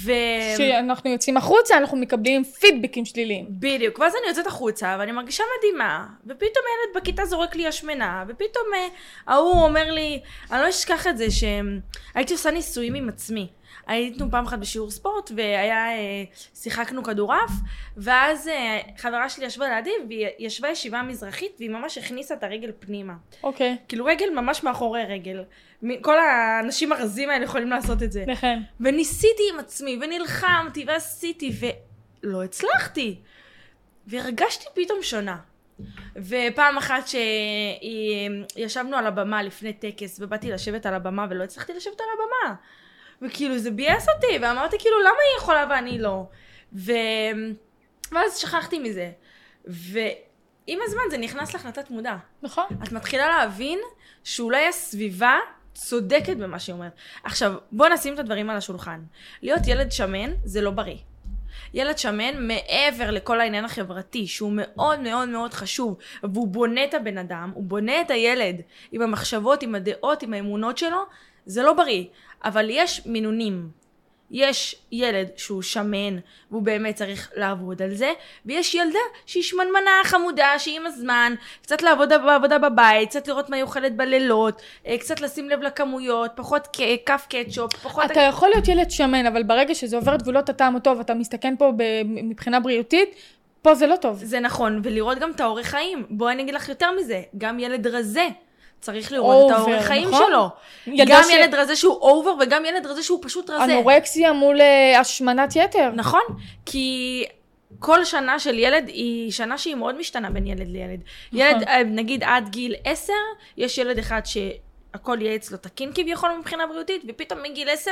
ו... 0.06 0.12
כשאנחנו 0.56 1.10
יוצאים 1.10 1.38
החוצה, 1.38 1.78
אנחנו 1.78 1.98
מקבלים 1.98 2.44
פידבקים 2.44 3.06
שליליים. 3.06 3.46
בדיוק, 3.50 4.00
ואז 4.00 4.14
אני 4.16 4.28
יוצאת 4.28 4.48
החוצה 4.48 4.96
ואני 5.00 5.12
מרגישה 5.12 5.44
מדהימה, 5.58 6.06
ופתאום 6.26 6.66
ילד 6.66 7.02
בכיתה 7.02 7.26
זורק 7.26 7.56
לי 7.56 7.68
השמנה, 7.68 8.24
ופתאום 8.28 8.66
אה, 8.76 8.88
ההוא 9.28 9.64
אומר 9.64 9.92
לי, 9.92 10.20
אני 10.52 10.62
לא 10.62 10.70
אשכח 10.70 11.08
את 11.08 11.18
זה 11.18 11.26
שהייתי 11.32 12.34
עושה 12.34 12.52
ניסויים 12.52 12.96
עם 12.96 13.10
עצמי. 13.10 13.48
היינו 13.88 14.32
פעם 14.32 14.46
אחת 14.46 14.60
בשיעור 14.60 14.92
ספורט 14.92 15.32
והיה, 15.36 15.90
אה, 15.90 16.24
שיחקנו 16.56 17.04
כדורעף, 17.04 17.52
ואז 17.98 18.48
אה, 18.48 18.80
חברה 18.98 19.30
שלי 19.30 19.46
ישבה 19.46 19.76
לידי 19.76 19.92
והיא 20.08 20.28
ישבה 20.40 20.70
ישיבה 20.70 21.02
מזרחית 21.02 21.56
והיא 21.60 21.70
ממש 21.70 21.98
הכניסה 21.98 22.34
את 22.34 22.44
הרגל 22.44 22.72
פנימה. 22.80 23.14
אוקיי. 23.44 23.78
כאילו 23.88 24.06
רגל 24.06 24.30
ממש 24.36 24.64
מאחורי 24.64 25.04
רגל. 25.04 25.44
כל 26.02 26.20
האנשים 26.20 26.92
הרזים 26.92 27.30
האלה 27.30 27.46
יכולים 27.46 27.70
לעשות 27.70 28.04
את 28.04 28.12
זה. 28.12 28.24
לכן. 28.28 28.60
וניסיתי 28.80 29.44
עם 29.54 29.60
עצמי, 29.60 30.00
ונלחמתי, 30.02 30.86
ועשיתי, 30.88 31.52
ולא 32.24 32.44
הצלחתי. 32.44 33.20
והרגשתי 34.08 34.66
פתאום 34.74 35.00
שונה. 35.02 35.38
ופעם 36.16 36.78
אחת 36.78 37.04
שישבנו 38.56 38.98
על 38.98 39.08
הבמה 39.08 39.44
לפני 39.44 39.74
טקס, 39.74 40.20
ובאתי 40.22 40.52
לשבת 40.52 40.86
על 40.86 40.94
הבמה, 40.94 41.28
ולא 41.30 41.44
הצלחתי 41.44 41.74
לשבת 41.74 42.02
על 42.02 42.08
הבמה. 42.14 42.56
וכאילו 43.22 43.58
זה 43.58 43.72
ביאס 43.72 44.08
אותי, 44.16 44.38
ואמרתי 44.42 44.80
כאילו 44.80 45.00
למה 45.00 45.10
היא 45.10 45.38
יכולה 45.38 45.66
ואני 45.70 46.00
לא? 46.00 46.26
ו... 46.74 46.92
ואז 48.12 48.38
שכחתי 48.38 48.80
מזה. 48.80 49.12
ועם 49.66 50.80
הזמן 50.84 51.02
זה 51.10 51.18
נכנס 51.18 51.56
לך 51.56 51.66
לתת 51.66 51.90
מודע. 51.90 52.16
נכון. 52.42 52.66
את 52.84 52.92
מתחילה 52.92 53.28
להבין 53.28 53.80
שאולי 54.24 54.68
הסביבה 54.68 55.38
צודקת 55.74 56.38
במה 56.38 56.60
שהיא 56.60 56.74
אומרת. 56.74 56.92
עכשיו, 57.24 57.54
בוא 57.72 57.90
נשים 57.90 58.14
את 58.14 58.20
הדברים 58.20 58.50
על 58.50 58.58
השולחן. 58.58 59.02
להיות 59.42 59.68
ילד 59.68 59.92
שמן 59.92 60.32
זה 60.44 60.62
לא 60.62 60.72
בריא. 60.72 60.98
ילד 61.74 61.98
שמן, 61.98 62.48
מעבר 62.48 63.12
לכל 63.12 63.40
העניין 63.40 63.66
החברתי, 63.66 64.28
שהוא 64.28 64.52
מאוד 64.56 65.00
מאוד 65.00 65.30
מאוד 65.30 65.54
חשוב, 65.54 65.98
והוא 66.24 66.48
בונה 66.48 66.84
את 66.84 66.94
הבן 66.94 67.18
אדם, 67.18 67.52
הוא 67.54 67.64
בונה 67.64 68.02
את 68.02 68.12
הילד 68.12 68.62
עם 68.92 69.02
המחשבות, 69.02 69.64
עם 69.64 69.76
הדעות, 69.76 70.24
עם 70.24 70.34
האמונות 70.34 70.78
שלו, 70.78 71.04
זה 71.46 71.64
לא 71.64 71.74
בריא. 71.74 72.04
אבל 72.44 72.68
יש 72.70 73.02
מינונים. 73.06 73.70
יש 74.32 74.76
ילד 74.92 75.28
שהוא 75.38 75.62
שמן, 75.62 76.18
והוא 76.52 76.62
באמת 76.62 76.96
צריך 76.96 77.32
לעבוד 77.36 77.82
על 77.82 77.96
זה, 77.96 78.12
ויש 78.46 78.76
ילדה 78.76 79.00
שהיא 79.26 79.44
שמנמנה 79.44 79.92
חמודה, 80.04 80.60
שהיא 80.60 80.80
עם 80.80 80.86
הזמן, 80.86 81.34
קצת 81.62 81.82
לעבוד 81.82 82.10
בעבודה 82.10 82.58
בבית, 82.58 83.10
קצת 83.10 83.28
לראות 83.28 83.50
מה 83.50 83.56
היא 83.56 83.64
אוכלת 83.64 83.96
בלילות, 83.96 84.62
אה, 84.88 84.98
קצת 84.98 85.22
לשים 85.22 85.50
לב 85.50 85.62
לכמויות, 85.62 86.32
פחות 86.36 86.78
כף 87.06 87.26
קטשופ, 87.30 87.74
פחות... 87.74 88.12
אתה 88.12 88.22
יכול 88.22 88.50
להיות 88.50 88.68
ילד 88.68 88.92
שמן, 88.92 89.26
אבל 89.26 89.44
ברגע 89.44 89.76
שזה 89.76 89.96
עובר 89.96 90.16
את 90.16 90.22
גבולות 90.22 90.50
הטעם 90.50 90.76
הטוב, 90.76 91.00
אתה 91.00 91.14
מסתכן 91.14 91.56
פה 91.60 91.72
מבחינה 92.06 92.60
בריאותית, 92.60 93.10
פה 93.62 93.76
זה 93.76 93.88
לא 93.88 93.96
טוב. 93.96 94.24
זה 94.24 94.40
נכון, 94.40 94.82
ולראות 94.84 95.20
גם 95.20 95.32
את 95.32 95.40
האורך 95.40 95.68
חיים. 95.68 96.06
בואי 96.10 96.34
אני 96.34 96.44
אגיד 96.44 96.54
לך 96.54 96.70
יותר 96.70 96.92
מזה, 96.92 97.22
גם 97.38 97.60
ילד 97.60 97.88
רזה. 97.88 98.28
צריך 98.80 99.12
לראות 99.12 99.52
את 99.52 99.58
over, 99.58 99.72
האורך 99.72 99.86
חיים 99.88 100.08
נכון? 100.08 100.26
שלו. 100.28 100.50
גם 101.08 101.22
ש- 101.24 101.34
ילד 101.34 101.56
רזה 101.56 101.76
שהוא 101.76 101.94
over 102.02 102.34
וגם 102.40 102.66
ילד 102.66 102.86
רזה 102.86 103.04
שהוא 103.04 103.20
פשוט 103.22 103.50
רזה. 103.50 103.64
אנורקסיה 103.64 104.34
מול 104.34 104.62
אה, 104.62 105.00
השמנת 105.00 105.56
יתר. 105.56 105.90
נכון, 105.96 106.22
כי 106.66 107.26
כל 107.80 108.06
שנה 108.06 108.40
של 108.40 108.60
ילד 108.60 108.88
היא 108.88 109.32
שנה 109.32 109.58
שהיא 109.58 109.76
מאוד 109.76 109.98
משתנה 109.98 110.30
בין 110.30 110.48
ילד 110.48 110.68
לילד. 110.68 111.00
ילד, 111.34 111.56
נכון. 111.56 111.68
אה, 111.68 111.84
נגיד 111.84 112.24
עד 112.24 112.50
גיל 112.50 112.76
10, 112.86 113.14
יש 113.58 113.78
ילד 113.78 113.98
אחד 113.98 114.22
ש... 114.26 114.38
הכל 114.94 115.18
יהיה 115.22 115.36
אצלו 115.36 115.58
תקין 115.58 115.92
כביכול 115.96 116.30
מבחינה 116.40 116.68
בריאותית, 116.68 117.02
ופתאום 117.08 117.40
מגיל 117.44 117.70
10 117.70 117.92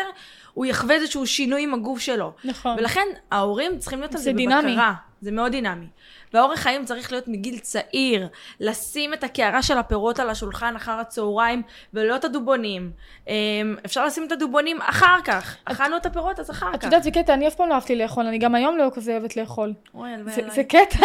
הוא 0.53 0.65
יחווה 0.65 0.95
איזשהו 0.95 1.27
שינוי 1.27 1.63
עם 1.63 1.73
הגוף 1.73 1.99
שלו. 1.99 2.31
נכון. 2.43 2.75
ולכן 2.79 3.07
ההורים 3.31 3.77
צריכים 3.79 3.99
להיות 3.99 4.11
על 4.11 4.17
זה 4.17 4.23
זה 4.23 4.33
דינמי. 4.33 4.71
בבקרה. 4.71 4.93
זה 5.21 5.31
מאוד 5.31 5.51
דינמי. 5.51 5.85
והאורח 6.35 6.59
חיים 6.59 6.85
צריך 6.85 7.11
להיות 7.11 7.27
מגיל 7.27 7.57
צעיר, 7.59 8.27
לשים 8.59 9.13
את 9.13 9.23
הקערה 9.23 9.61
של 9.63 9.77
הפירות 9.77 10.19
על 10.19 10.29
השולחן 10.29 10.75
אחר 10.75 10.91
הצהריים, 10.91 11.61
ולא 11.93 12.15
את 12.15 12.25
הדובונים. 12.25 12.91
אמ, 13.27 13.33
אפשר 13.85 14.05
לשים 14.05 14.23
את 14.27 14.31
הדובונים 14.31 14.77
אחר 14.81 15.17
כך. 15.25 15.55
אכלנו 15.65 15.97
את 15.97 16.05
הפירות, 16.05 16.39
אז 16.39 16.51
אחר 16.51 16.67
את 16.73 16.79
כך. 16.79 16.83
יודעת, 16.83 17.03
זה 17.03 17.11
קטע, 17.11 17.33
אני 17.33 17.47
אף 17.47 17.55
פעם 17.55 17.69
לא 17.69 17.73
אהבתי 17.73 17.95
לאכול, 17.95 18.25
אני 18.25 18.37
גם 18.37 18.55
היום 18.55 18.77
לא 18.77 18.87
כזה 18.93 19.11
אוהבת 19.11 19.37
לאכול. 19.37 19.73
זה- 20.51 20.63
קטע. 20.63 20.97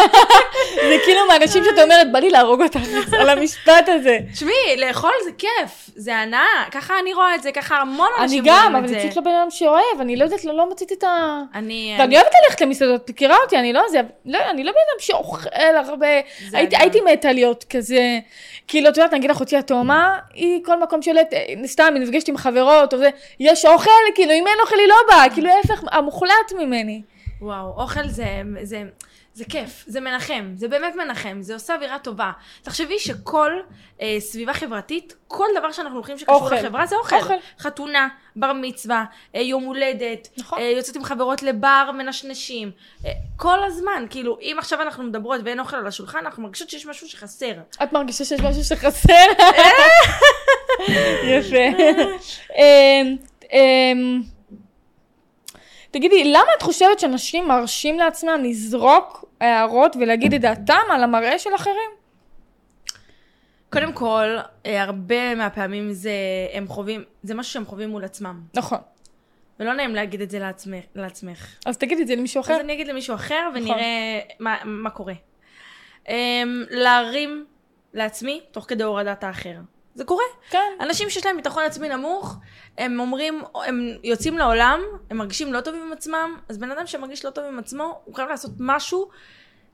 זה 0.89 0.97
כאילו 1.05 1.21
מהאנשים 1.29 1.65
שאת 1.65 1.79
אומרת, 1.85 2.13
בא 2.13 2.19
לי 2.19 2.31
להרוג 2.31 2.63
אותך 2.63 2.81
על 3.21 3.29
המשפט 3.29 3.89
הזה. 3.89 4.19
תשמעי, 4.33 4.77
לאכול 4.77 5.11
זה 5.25 5.31
כיף, 5.39 5.91
זה 5.97 6.17
הנאה, 6.17 6.65
ככה 6.71 6.95
אני 7.03 7.15
רואה 7.15 7.35
את 7.35 7.43
זה, 7.43 7.53
ככה 7.53 7.77
המון 7.77 8.09
אני 8.17 8.25
אנשים 8.25 8.45
גם, 8.47 8.57
רואים 8.63 8.77
אבל 8.77 8.85
את 8.85 8.89
זה. 8.89 8.95
אני 9.01 9.11
פשוט 9.11 9.17
לא 9.17 9.33
בן 9.33 9.37
אדם 9.37 9.51
שאוהב, 9.51 10.01
אני 10.01 10.17
לא 10.17 10.25
יודעת, 10.25 10.45
לא 10.45 10.57
לא 10.57 10.71
מצאתי 10.71 10.95
את 10.95 11.05
ה... 11.05 11.39
אני... 11.55 11.97
ואני 11.99 12.17
אוהבת 12.17 12.31
ללכת 12.45 12.61
למסעדות, 12.61 13.05
את 13.05 13.11
מכירה 13.11 13.37
אותי, 13.45 13.57
אני 13.59 13.73
לא 13.73 13.83
זה, 13.91 14.01
לא, 14.27 14.39
אני 14.51 14.65
לא 14.65 14.73
בן 14.73 14.79
אדם 14.79 15.01
שאוכל 15.23 15.77
הרבה, 15.77 16.07
הייתי. 16.53 16.77
הייתי 16.77 17.01
מתה 17.01 17.33
להיות 17.33 17.65
כזה, 17.71 18.19
כאילו, 18.69 18.89
את 18.89 18.97
יודעת, 18.97 19.15
נגיד 19.15 19.31
אחותי 19.31 19.57
התאומה, 19.57 20.19
היא 20.35 20.65
כל 20.65 20.83
מקום 20.83 21.03
שולט, 21.03 21.35
סתם, 21.67 21.93
היא 21.95 22.03
נפגשת 22.03 22.29
עם 22.29 22.37
חברות, 22.37 22.95
או 22.95 22.99
זה, 22.99 23.11
יש 23.41 23.65
אוכל, 23.65 23.91
כאילו, 24.15 24.33
אם 24.33 24.47
אין 24.47 24.57
אוכל 24.63 24.77
היא 24.79 24.89
לא 24.89 24.95
באה, 25.09 25.31
כאילו, 25.35 25.51
ההפך, 25.51 25.83
המוחלט 25.91 26.53
ממני. 26.59 27.03
וואו, 27.41 27.75
אוכל 27.77 28.09
זה, 28.09 28.27
זה, 28.63 28.83
זה 29.35 29.45
כיף, 29.45 29.85
זה 29.87 30.01
מנחם, 30.01 30.53
זה 30.55 30.69
באמת 30.69 30.95
מנחם, 30.95 31.39
זה 31.41 31.55
עושה 31.55 31.75
אווירה 31.75 31.99
טובה. 31.99 32.33
תחשבי 32.63 32.99
שכל 32.99 33.53
אה, 34.01 34.17
סביבה 34.19 34.55
חברתית, 34.55 35.15
כל 35.29 35.47
דבר 35.59 35.73
שאנחנו 35.73 35.97
הולכים 35.97 36.19
שקשור 36.19 36.35
אוכל. 36.35 36.55
לחברה 36.55 36.87
זה 36.87 36.97
אוכל. 36.97 37.17
אוכל. 37.17 37.35
חתונה, 37.59 38.09
בר 38.37 38.53
מצווה, 38.53 39.05
אה, 39.35 39.41
יום 39.41 39.65
הולדת, 39.65 40.29
נכון. 40.39 40.59
אה, 40.59 40.65
יוצאת 40.65 40.97
עם 40.97 41.05
חברות 41.05 41.43
לבר, 41.43 41.91
מנשנשים. 41.95 42.71
אה, 43.07 43.11
כל 43.37 43.65
הזמן, 43.65 44.07
כאילו, 44.11 44.39
אם 44.41 44.57
עכשיו 44.59 44.83
אנחנו 44.83 45.05
מדברות 45.05 45.41
ואין 45.45 45.61
אוכל 45.61 45.77
על 45.77 45.87
השולחן, 45.87 46.19
אנחנו 46.19 46.43
מרגישות 46.43 46.71
שיש 46.71 46.87
משהו 46.87 47.09
שחסר. 47.09 47.53
את 47.83 47.93
מרגישה 47.93 48.25
שיש 48.25 48.41
משהו 48.41 48.65
שחסר? 48.65 49.27
יפה. 51.39 51.83
אמ, 55.95 56.03
אמ, 56.03 56.09
תגידי, 56.09 56.33
למה 56.33 56.51
את 56.59 56.63
חושבת 56.63 57.01
שאנשים 57.01 57.49
מרשים 57.49 57.99
לעצמם 57.99 58.41
לזרוק 58.45 59.25
הערות 59.41 59.97
ולהגיד 59.97 60.35
את 60.35 60.41
דעתם 60.41 60.91
על 60.91 61.03
המראה 61.03 61.39
של 61.39 61.51
אחרים? 61.55 61.91
קודם 63.71 63.93
כל, 63.93 64.39
אה, 64.67 64.83
הרבה 64.83 65.35
מהפעמים 65.35 65.93
זה, 65.93 66.13
הם 66.53 66.69
חווים, 66.69 67.05
זה 67.23 67.35
משהו 67.35 67.53
שהם 67.53 67.65
חווים 67.65 67.91
מול 67.91 68.05
עצמם. 68.05 68.41
נכון. 68.55 68.79
ולא 69.61 69.75
נעים 69.75 69.95
להגיד 69.95 70.21
את 70.21 70.31
זה 70.31 70.39
לעצמך. 70.39 70.85
לעצמך. 70.95 71.57
אז 71.67 71.79
תגידי 71.79 72.03
את 72.03 72.07
זה 72.07 72.17
למישהו 72.17 72.41
אחר. 72.41 72.55
אז 72.55 72.61
אני 72.61 72.73
אגיד 72.73 72.89
למישהו 72.89 73.15
אחר 73.15 73.49
נכון. 73.51 73.63
ונראה 73.63 74.21
מה, 74.39 74.57
מה 74.65 74.91
קורה. 74.91 75.15
Um, 76.07 76.11
להרים 76.71 77.47
לעצמי 77.95 78.41
תוך 78.51 78.65
כדי 78.69 78.85
הורדת 78.85 79.25
האחר. 79.25 79.57
זה 79.95 80.05
קורה. 80.05 80.25
כן. 80.51 80.73
אנשים 80.81 81.11
שיש 81.11 81.27
להם 81.27 81.37
ביטחון 81.37 81.63
עצמי 81.65 81.89
נמוך, 81.89 82.37
הם 82.79 83.01
אומרים, 83.01 83.43
הם 83.67 83.89
יוצאים 84.05 84.39
לעולם, 84.39 84.81
הם 85.11 85.17
מרגישים 85.17 85.53
לא 85.53 85.61
טוב 85.61 85.75
עם 85.75 85.93
עצמם, 85.93 86.37
אז 86.49 86.59
בן 86.59 86.71
אדם 86.71 86.87
שמרגיש 86.87 87.25
לא 87.25 87.31
טוב 87.31 87.45
עם 87.45 87.59
עצמו, 87.59 88.01
הוא 88.05 88.15
חייב 88.15 88.29
לעשות 88.29 88.51
משהו, 88.61 89.09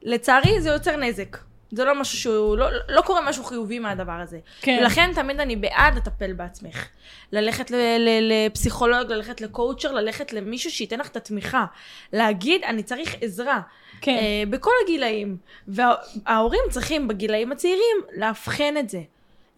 לצערי 0.02 0.60
זה 0.60 0.68
יוצר 0.68 0.96
נזק. 0.96 1.36
זה 1.72 1.84
לא 1.84 2.00
משהו 2.00 2.18
שהוא, 2.18 2.56
לא, 2.58 2.66
לא 2.88 3.00
קורה 3.00 3.20
משהו 3.20 3.44
חיובי 3.44 3.78
מהדבר 3.78 4.12
הזה. 4.12 4.38
כן. 4.60 4.78
ולכן 4.80 5.10
תמיד 5.14 5.40
אני 5.40 5.56
בעד 5.56 5.96
לטפל 5.96 6.32
בעצמך. 6.32 6.86
ללכת 7.32 7.70
ל- 7.70 7.74
ל- 7.98 8.32
לפסיכולוג, 8.46 9.12
ללכת 9.12 9.40
לקואוצ'ר, 9.40 9.92
ללכת 9.92 10.32
למישהו 10.32 10.70
שייתן 10.70 10.98
לך 11.00 11.08
את 11.08 11.16
התמיכה. 11.16 11.64
להגיד, 12.12 12.64
אני 12.64 12.82
צריך 12.82 13.14
עזרה. 13.20 13.60
כן. 14.00 14.12
אה, 14.16 14.42
בכל 14.50 14.70
הגילאים. 14.84 15.36
וההורים 15.68 16.60
צריכים 16.70 17.08
בגילאים 17.08 17.52
הצעירים 17.52 17.96
לאבחן 18.16 18.74
את 18.78 18.88
זה. 18.90 19.00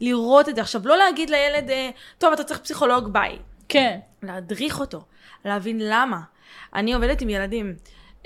לראות 0.01 0.49
את 0.49 0.55
זה. 0.55 0.61
עכשיו, 0.61 0.81
לא 0.85 0.97
להגיד 0.97 1.31
לילד, 1.31 1.71
אה, 1.71 1.91
טוב, 2.19 2.33
אתה 2.33 2.45
צריך 2.45 2.61
פסיכולוג, 2.61 3.09
ביי. 3.09 3.39
כן. 3.69 3.99
להדריך 4.23 4.81
אותו, 4.81 5.01
להבין 5.45 5.81
למה. 5.81 6.21
אני 6.75 6.95
עובדת 6.95 7.21
עם 7.21 7.29
ילדים. 7.29 7.75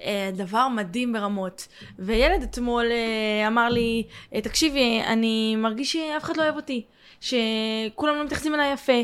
אה, 0.00 0.30
דבר 0.32 0.68
מדהים 0.68 1.12
ברמות. 1.12 1.68
וילד 1.98 2.42
אתמול 2.42 2.86
אה, 2.90 3.46
אמר 3.46 3.68
לי, 3.68 4.06
תקשיבי, 4.42 5.02
אני 5.06 5.56
מרגיש 5.56 5.92
שאף 5.92 6.24
אחד 6.24 6.36
לא 6.36 6.42
אוהב 6.42 6.56
אותי, 6.56 6.84
שכולם 7.20 8.16
לא 8.16 8.24
מתייחסים 8.24 8.54
אליי 8.54 8.72
יפה. 8.72 9.02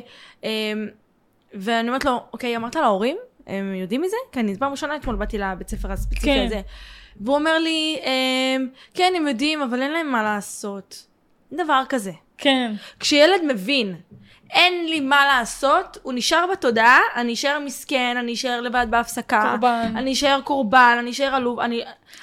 ואני 1.55 1.89
אומרת 1.89 2.05
לו, 2.05 2.23
אוקיי, 2.33 2.57
אמרת 2.57 2.77
להורים? 2.77 3.17
הם 3.47 3.75
יודעים 3.75 4.03
מזה? 4.03 4.17
כי 4.33 4.41
אני 4.41 4.57
פעם 4.57 4.71
ראשונה 4.71 4.97
אתמול 4.97 5.17
באתי 5.17 5.39
לבית 5.39 5.69
ספר 5.69 5.93
הספציפי 5.93 6.27
כן. 6.27 6.45
הזה. 6.47 6.61
והוא 7.21 7.37
אומר 7.37 7.59
לי, 7.59 7.99
כן, 8.95 9.13
הם 9.17 9.29
יודעים, 9.29 9.63
אבל 9.63 9.83
אין 9.83 9.93
להם 9.93 10.13
מה 10.13 10.23
לעשות. 10.23 11.08
דבר 11.53 11.83
כזה. 11.89 12.13
כן. 12.39 12.73
כשילד 13.01 13.41
מבין, 13.49 13.95
אין 14.51 14.85
לי 14.87 15.01
מה 15.01 15.27
לעשות, 15.27 15.99
הוא 16.03 16.13
נשאר 16.17 16.45
בתודעה, 16.53 16.99
אני 17.17 17.35
אשאר 17.35 17.59
מסכן, 17.65 18.17
אני 18.19 18.35
אשאר 18.35 18.61
לבד 18.61 18.87
בהפסקה. 18.91 19.43
קורבן. 19.51 19.93
אני 19.97 20.13
אשאר 20.13 20.41
קורבן, 20.45 20.97
אני 20.99 21.11
אשאר 21.11 21.35
עלוב, 21.35 21.61
אני... 21.61 21.83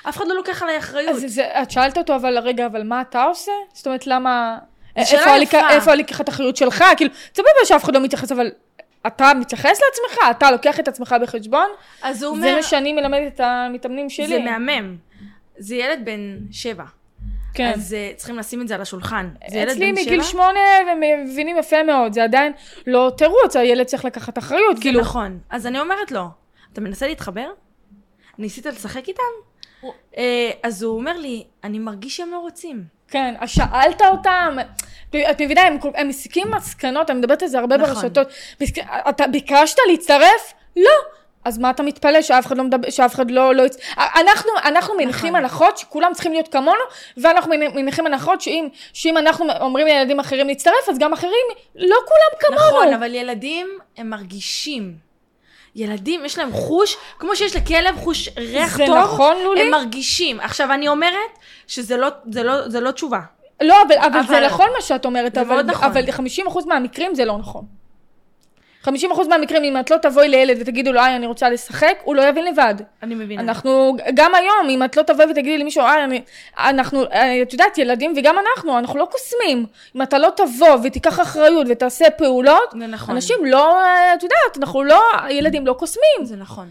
אף 0.09 0.17
אחד 0.17 0.27
לא 0.27 0.35
לוקח 0.35 0.63
עליי 0.63 0.77
אחריות. 0.77 1.15
אז 1.15 1.23
זה, 1.27 1.43
את 1.61 1.71
שאלת 1.71 1.97
אותו, 1.97 2.15
אבל 2.15 2.37
רגע, 2.39 2.65
אבל 2.65 2.83
מה 2.83 3.01
אתה 3.01 3.23
עושה? 3.23 3.51
זאת 3.73 3.87
אומרת, 3.87 4.07
למה... 4.07 4.57
איפה 4.95 5.17
הלק- 5.31 5.47
יפה. 5.47 5.69
איפה 5.69 5.91
הלקיחת 5.91 6.29
אחריות 6.29 6.55
שלך? 6.55 6.83
כאילו, 6.97 7.11
סבבה 7.35 7.49
שאף 7.65 7.83
אחד 7.83 7.95
לא 7.95 8.01
מתייחס, 8.01 8.31
אבל 8.31 8.51
אתה 9.07 9.31
מתייחס 9.33 9.79
לעצמך? 9.81 10.19
אתה 10.31 10.51
לוקח 10.51 10.79
את 10.79 10.87
עצמך 10.87 11.15
בחשבון? 11.21 11.67
אז 12.01 12.23
הוא 12.23 12.37
זה 12.39 12.41
אומר, 12.45 12.55
מה 12.55 12.63
שאני 12.63 12.93
מלמדת 12.93 13.35
את 13.35 13.39
המתאמנים 13.39 14.09
שלי. 14.09 14.27
זה 14.27 14.39
מהמם. 14.39 14.95
זה 15.57 15.75
ילד 15.75 15.99
בן 16.03 16.37
שבע. 16.51 16.83
כן. 17.55 17.71
אז 17.75 17.95
uh, 17.95 18.17
צריכים 18.17 18.37
לשים 18.37 18.61
את 18.61 18.67
זה 18.67 18.75
על 18.75 18.81
השולחן. 18.81 19.29
זה 19.49 19.57
ילד 19.57 19.69
אצלי 19.69 19.91
בן 19.91 20.01
מגיל 20.01 20.21
שבע. 20.21 20.31
שמונה 20.31 20.59
הם 20.91 21.25
מבינים 21.25 21.57
יפה 21.57 21.83
מאוד, 21.83 22.13
זה 22.13 22.23
עדיין 22.23 22.51
לא 22.87 23.11
תירוץ, 23.17 23.55
הילד 23.55 23.85
צריך 23.85 24.05
לקחת 24.05 24.37
אחריות, 24.37 24.75
זה 24.75 24.81
כאילו, 24.81 25.01
נכון. 25.01 25.39
אז 25.49 25.67
אני 25.67 25.79
אומרת 25.79 26.11
לו, 26.11 26.23
אתה 26.73 26.81
מנסה 26.81 27.07
להתחבר? 27.07 27.47
ניסית 28.37 28.65
לשחק 28.65 29.07
איתם? 29.07 29.23
אה, 30.17 30.51
אז 30.63 30.83
הוא 30.83 30.97
אומר 30.97 31.17
לי, 31.17 31.43
אני 31.63 31.79
מרגיש 31.79 32.17
שהם 32.17 32.31
לא 32.31 32.39
רוצים. 32.39 32.83
כן, 33.07 33.35
אז 33.39 33.49
שאלת 33.49 34.01
אותם, 34.01 34.57
את 35.09 35.41
מבינה, 35.41 35.61
הם, 35.61 35.77
הם 35.95 36.07
מסיקים 36.07 36.47
מסקנות, 36.51 37.09
אני 37.09 37.19
מדברת 37.19 37.41
על 37.41 37.47
זה 37.47 37.59
הרבה 37.59 37.77
נכון. 37.77 37.93
ברשתות, 37.93 38.27
אתה 39.09 39.27
ביקשת 39.27 39.77
להצטרף? 39.87 40.53
לא. 40.75 40.91
אז 41.45 41.57
מה 41.57 41.69
אתה 41.69 41.83
מתפלא 41.83 42.21
שאף 42.21 42.45
אחד 42.45 42.57
לא 42.57 42.63
מדבר, 42.63 42.89
שאף 42.89 43.15
אחד 43.15 43.31
לא, 43.31 43.55
לא 43.55 43.63
יצ... 43.63 43.77
אנחנו, 43.97 44.51
אנחנו 44.65 44.93
מניחים 44.95 45.29
נכון. 45.29 45.35
הנחות 45.35 45.77
שכולם 45.77 46.11
צריכים 46.13 46.31
להיות 46.33 46.47
כמונו, 46.47 46.81
ואנחנו 47.17 47.51
מניחים 47.75 48.05
הנחות 48.05 48.41
שאם, 48.41 48.67
שאם 48.93 49.17
אנחנו 49.17 49.45
אומרים 49.61 49.87
לילדים 49.87 50.19
אחרים 50.19 50.47
להצטרף, 50.47 50.89
אז 50.89 50.99
גם 50.99 51.13
אחרים, 51.13 51.45
לא 51.75 51.97
כולם 52.05 52.39
כמונו. 52.39 52.77
נכון, 52.77 52.93
אבל 52.93 53.13
ילדים 53.13 53.67
הם 53.97 54.09
מרגישים. 54.09 54.93
ילדים, 55.75 56.25
יש 56.25 56.37
להם 56.37 56.51
חוש, 56.51 56.97
כמו 57.19 57.35
שיש 57.35 57.55
לכלב 57.55 57.97
חוש 57.97 58.29
ריח 58.37 58.77
זה 58.77 58.85
טוב, 58.85 58.97
נכון, 58.97 59.37
לולי? 59.43 59.61
הם 59.61 59.71
מרגישים. 59.71 60.39
עכשיו, 60.39 60.71
אני 60.73 60.87
אומרת 60.87 61.39
שזה 61.67 61.97
לא, 61.97 62.07
זה 62.31 62.43
לא, 62.43 62.69
זה 62.69 62.79
לא 62.79 62.91
תשובה. 62.91 63.19
לא, 63.61 63.75
אבל, 63.87 63.95
אבל, 63.97 64.21
זה 64.27 64.37
אבל- 64.37 64.45
נכון 64.45 64.65
מה 64.75 64.81
שאת 64.81 65.05
אומרת, 65.05 65.33
זה 65.33 65.41
אבל, 65.41 65.55
מאוד 65.55 65.65
נכון. 65.65 65.87
אבל 65.87 66.01
50% 66.09 66.67
מהמקרים 66.67 67.15
זה 67.15 67.25
לא 67.25 67.37
נכון. 67.37 67.65
50% 68.85 68.87
מהמקרים, 69.29 69.63
אם 69.63 69.79
את 69.79 69.91
לא 69.91 69.97
תבואי 69.97 70.29
לילד 70.29 70.57
ותגידו 70.59 70.91
לו, 70.91 71.01
היי, 71.01 71.15
אני 71.15 71.27
רוצה 71.27 71.49
לשחק, 71.49 71.97
הוא 72.03 72.15
לא 72.15 72.21
יבין 72.21 72.45
לבד. 72.45 72.75
אני 73.03 73.15
מבינה. 73.15 73.41
אנחנו, 73.41 73.95
גם 74.13 74.35
היום, 74.35 74.69
אם 74.69 74.83
את 74.83 74.97
לא 74.97 75.01
תבואי 75.01 75.25
ותגידי 75.31 75.57
למישהו, 75.57 75.83
היי, 75.85 76.03
אני, 76.03 76.21
אנחנו, 76.57 77.03
את 77.41 77.53
יודעת, 77.53 77.77
ילדים 77.77 78.13
וגם 78.17 78.35
אנחנו, 78.39 78.79
אנחנו 78.79 78.99
לא 78.99 79.07
קוסמים. 79.11 79.65
אם 79.95 80.01
אתה 80.01 80.17
לא 80.17 80.29
תבוא 80.35 80.77
ותיקח 80.83 81.19
אחריות 81.19 81.67
ותעשה 81.69 82.09
פעולות, 82.09 82.73
זה 82.79 82.87
נכון. 82.87 83.15
אנשים 83.15 83.45
לא, 83.45 83.81
את 84.17 84.23
יודעת, 84.23 84.57
אנחנו 84.57 84.83
לא, 84.83 85.03
ילדים 85.29 85.67
לא 85.67 85.73
קוסמים. 85.73 86.23
זה 86.23 86.35
נכון. 86.35 86.67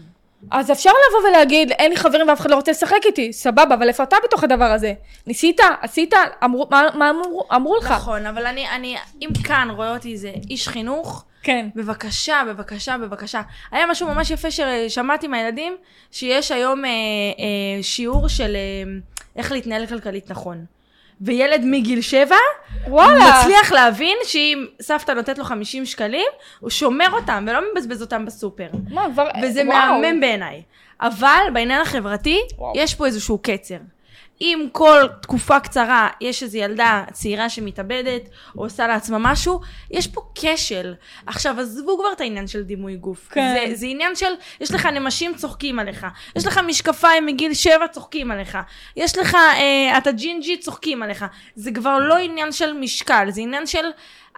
אז 0.51 0.71
אפשר 0.71 0.89
לבוא 0.89 1.29
ולהגיד, 1.29 1.71
אין 1.71 1.91
לי 1.91 1.97
חברים 1.97 2.27
ואף 2.29 2.41
אחד 2.41 2.49
לא 2.49 2.55
רוצה 2.55 2.71
לשחק 2.71 2.99
איתי, 3.05 3.33
סבבה, 3.33 3.75
אבל 3.75 3.87
איפה 3.87 4.03
אתה 4.03 4.15
בתוך 4.23 4.43
הדבר 4.43 4.65
הזה? 4.71 4.93
ניסית? 5.27 5.59
עשית? 5.81 6.13
אמרו, 6.43 6.67
מה, 6.71 6.87
מה 6.93 7.09
אמרו, 7.09 7.43
אמרו 7.55 7.77
לך? 7.77 7.91
נכון, 7.91 8.25
אבל 8.25 8.45
אני, 8.45 8.69
אני, 8.69 8.95
אם 9.21 9.29
כאן 9.43 9.67
רואה 9.71 9.93
אותי 9.93 10.11
איזה 10.11 10.31
איש 10.49 10.67
חינוך, 10.67 11.25
כן. 11.45 11.67
בבקשה, 11.75 12.41
בבקשה, 12.47 12.97
בבקשה. 12.97 13.41
היה 13.71 13.85
משהו 13.87 14.07
ממש 14.07 14.31
יפה 14.31 14.47
ששמעתי 14.51 15.27
מהילדים, 15.27 15.75
שיש 16.11 16.51
היום 16.51 16.85
אה, 16.85 16.89
אה, 16.89 17.83
שיעור 17.83 18.27
של 18.27 18.55
אה, 18.55 18.91
איך 19.35 19.51
להתנהל 19.51 19.87
כלכלית 19.87 20.31
נכון. 20.31 20.65
וילד 21.21 21.61
מגיל 21.65 22.01
שבע, 22.01 22.35
וואלה. 22.87 23.39
מצליח 23.39 23.71
להבין 23.71 24.17
שאם 24.23 24.65
סבתא 24.81 25.11
נותנת 25.11 25.37
לו 25.37 25.43
50 25.43 25.85
שקלים, 25.85 26.27
הוא 26.59 26.69
שומר 26.69 27.07
אותם 27.11 27.45
ולא 27.47 27.59
מבזבז 27.71 28.01
אותם 28.01 28.25
בסופר. 28.25 28.67
מה, 28.89 29.05
כבר... 29.13 29.27
וזה 29.43 29.61
וואו. 29.65 30.01
מהמם 30.01 30.19
בעיניי. 30.19 30.61
אבל 31.01 31.43
בעניין 31.53 31.81
החברתי, 31.81 32.39
וואו. 32.57 32.73
יש 32.75 32.95
פה 32.95 33.05
איזשהו 33.05 33.37
קצר. 33.37 33.77
אם 34.41 34.67
כל 34.71 35.03
תקופה 35.21 35.59
קצרה 35.59 36.09
יש 36.21 36.43
איזו 36.43 36.57
ילדה 36.57 37.03
צעירה 37.11 37.49
שמתאבדת 37.49 38.21
או 38.57 38.63
עושה 38.63 38.87
לעצמה 38.87 39.17
משהו, 39.19 39.61
יש 39.91 40.07
פה 40.07 40.21
כשל. 40.35 40.93
עכשיו, 41.25 41.59
עזבו 41.59 41.97
כבר 41.97 42.11
את 42.15 42.21
העניין 42.21 42.47
של 42.47 42.63
דימוי 42.63 42.95
גוף. 42.95 43.27
כן. 43.31 43.55
זה, 43.67 43.75
זה 43.75 43.85
עניין 43.85 44.15
של, 44.15 44.33
יש 44.59 44.71
לך 44.71 44.85
נמשים 44.85 45.35
צוחקים 45.35 45.79
עליך, 45.79 46.07
יש 46.35 46.47
לך 46.47 46.57
משקפיים 46.57 47.25
מגיל 47.25 47.53
שבע 47.53 47.87
צוחקים 47.87 48.31
עליך, 48.31 48.57
יש 48.95 49.17
לך, 49.17 49.35
אה, 49.35 49.97
אתה 49.97 50.11
ג'ינג'י 50.11 50.57
צוחקים 50.57 51.03
עליך. 51.03 51.25
זה 51.55 51.71
כבר 51.71 51.99
לא 51.99 52.17
עניין 52.17 52.51
של 52.51 52.73
משקל, 52.73 53.27
זה 53.29 53.41
עניין 53.41 53.67
של 53.67 53.85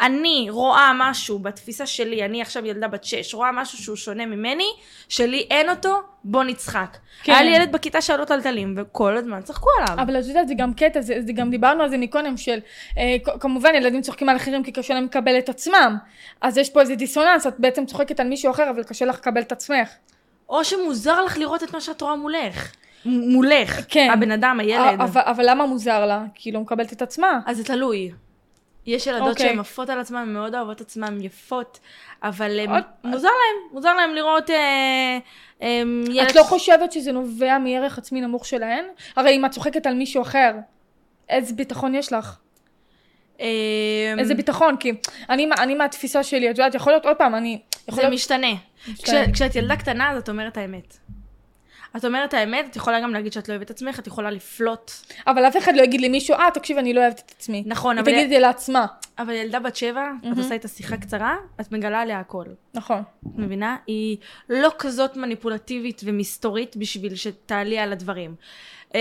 אני 0.01 0.47
רואה 0.49 0.91
משהו 0.95 1.39
בתפיסה 1.39 1.85
שלי, 1.85 2.25
אני 2.25 2.41
עכשיו 2.41 2.65
ילדה 2.65 2.87
בת 2.87 3.03
שש, 3.03 3.33
רואה 3.33 3.51
משהו 3.51 3.77
שהוא 3.77 3.95
שונה 3.95 4.25
ממני, 4.25 4.67
שלי 5.09 5.47
אין 5.51 5.69
אותו, 5.69 6.01
בוא 6.23 6.43
נצחק. 6.43 6.97
כן. 7.23 7.31
היה 7.31 7.41
לי 7.43 7.55
ילד 7.55 7.71
בכיתה 7.71 8.01
שהיה 8.01 8.17
לו 8.17 8.25
טלטלים, 8.25 8.73
וכל 8.77 9.17
הזמן 9.17 9.41
צחקו 9.41 9.69
עליו. 9.77 10.03
אבל 10.03 10.19
את 10.19 10.25
יודעת, 10.25 10.47
זה 10.47 10.53
גם 10.57 10.73
קטע, 10.73 11.01
זה, 11.01 11.17
זה 11.25 11.33
גם 11.33 11.49
דיברנו 11.49 11.83
על 11.83 11.89
זה 11.89 11.97
מקודם, 11.97 12.37
של 12.37 12.59
אה, 12.97 13.15
כמובן 13.39 13.75
ילדים 13.75 14.01
צוחקים 14.01 14.29
על 14.29 14.35
אחרים 14.35 14.63
כי 14.63 14.71
קשה 14.71 14.93
להם 14.93 15.03
לקבל 15.03 15.37
את 15.37 15.49
עצמם. 15.49 15.97
אז 16.41 16.57
יש 16.57 16.69
פה 16.69 16.81
איזה 16.81 16.95
דיסוננס, 16.95 17.47
את 17.47 17.53
בעצם 17.59 17.85
צוחקת 17.85 18.19
על 18.19 18.27
מישהו 18.27 18.51
אחר, 18.51 18.69
אבל 18.69 18.83
קשה 18.83 19.05
לך 19.05 19.15
לקבל 19.15 19.41
את 19.41 19.51
עצמך. 19.51 19.89
או 20.49 20.63
שמוזר 20.63 21.25
לך 21.25 21.37
לראות 21.37 21.63
את 21.63 21.73
מה 21.73 21.81
שאת 21.81 22.01
רואה 22.01 22.15
מולך. 22.15 22.71
מולך. 23.05 23.81
כן. 23.89 24.09
הבן 24.13 24.31
אדם, 24.31 24.59
הילד. 24.59 25.01
אבל, 25.01 25.21
אבל 25.25 25.49
למה 25.49 25.65
מוזר 25.65 26.05
לה? 26.05 26.23
כי 26.35 26.49
היא 26.49 26.53
לא 26.53 26.59
מקבלת 26.59 26.93
את 26.93 27.01
עצמה. 27.01 27.39
אז 27.45 27.57
זה 27.57 27.63
תלוי. 27.63 28.11
יש 28.87 29.07
ילדות 29.07 29.27
אוקיי. 29.29 29.49
שהן 29.49 29.59
עפות 29.59 29.89
על 29.89 29.99
עצמן, 29.99 30.19
הן 30.21 30.33
מאוד 30.33 30.55
אוהבות 30.55 30.81
עצמן, 30.81 31.17
יפות, 31.21 31.79
אבל 32.23 32.59
הם, 32.59 32.69
עוד- 32.69 32.83
מוזר 33.03 33.27
להם, 33.27 33.73
מוזר 33.73 33.93
להם 33.93 34.13
לראות 34.15 34.49
אה, 34.49 35.17
אה, 35.61 35.81
ילד... 36.09 36.29
את 36.29 36.35
לא 36.35 36.43
חושבת 36.43 36.91
שזה 36.91 37.11
נובע 37.11 37.57
מערך 37.57 37.97
עצמי 37.97 38.21
נמוך 38.21 38.45
שלהן? 38.45 38.85
הרי 39.15 39.35
אם 39.35 39.45
את 39.45 39.51
צוחקת 39.51 39.85
על 39.85 39.93
מישהו 39.93 40.21
אחר, 40.21 40.51
איזה 41.29 41.53
ביטחון 41.53 41.95
יש 41.95 42.13
לך? 42.13 42.37
אה, 43.41 43.45
איזה 44.19 44.35
ביטחון? 44.35 44.77
כי 44.77 44.91
אני, 45.29 45.49
אני 45.59 45.75
מהתפיסה 45.75 46.23
שלי, 46.23 46.51
את 46.51 46.57
יודעת, 46.57 46.75
יכול 46.75 46.93
להיות 46.93 47.05
עוד 47.05 47.17
פעם, 47.17 47.35
אני... 47.35 47.59
זה 47.91 48.01
להיות... 48.01 48.13
משתנה. 48.13 48.47
משתנה. 48.91 49.25
כש- 49.25 49.31
כשאת 49.33 49.55
ילדה 49.55 49.75
קטנה, 49.75 50.11
אז 50.11 50.17
את 50.17 50.29
אומרת 50.29 50.57
האמת. 50.57 50.97
את 51.97 52.05
אומרת 52.05 52.33
האמת, 52.33 52.65
את 52.71 52.75
יכולה 52.75 53.01
גם 53.01 53.13
להגיד 53.13 53.33
שאת 53.33 53.49
לא 53.49 53.53
אוהבת 53.53 53.65
את 53.65 53.71
עצמך, 53.71 53.99
את 53.99 54.07
יכולה 54.07 54.31
לפלוט. 54.31 54.91
אבל 55.27 55.47
אף 55.47 55.57
אחד 55.57 55.75
לא 55.75 55.81
יגיד 55.81 56.01
למישהו, 56.01 56.35
אה, 56.35 56.47
תקשיב, 56.53 56.77
אני 56.77 56.93
לא 56.93 57.01
אוהבת 57.01 57.21
את 57.25 57.31
עצמי. 57.37 57.63
נכון, 57.65 57.97
היא 57.97 58.03
אבל- 58.03 58.11
תגיד 58.11 58.23
את 58.23 58.29
זה 58.29 58.39
לעצמה. 58.39 58.85
אבל 59.19 59.33
ילדה 59.33 59.59
בת 59.59 59.75
שבע, 59.75 60.11
את 60.33 60.37
עושה 60.37 60.53
איתה 60.53 60.67
שיחה 60.67 60.97
קצרה, 60.97 61.35
את 61.61 61.71
מגלה 61.71 62.01
עליה 62.01 62.19
הכל. 62.19 62.43
נכון. 62.73 62.97
את 63.23 63.37
מבינה? 63.37 63.75
היא 63.87 64.17
לא 64.49 64.71
כזאת 64.77 65.17
מניפולטיבית 65.17 66.01
ומסתורית 66.05 66.77
בשביל 66.77 67.15
שתעלי 67.15 67.79
על 67.79 67.91
הדברים. 67.91 68.35
אמ, 68.95 68.99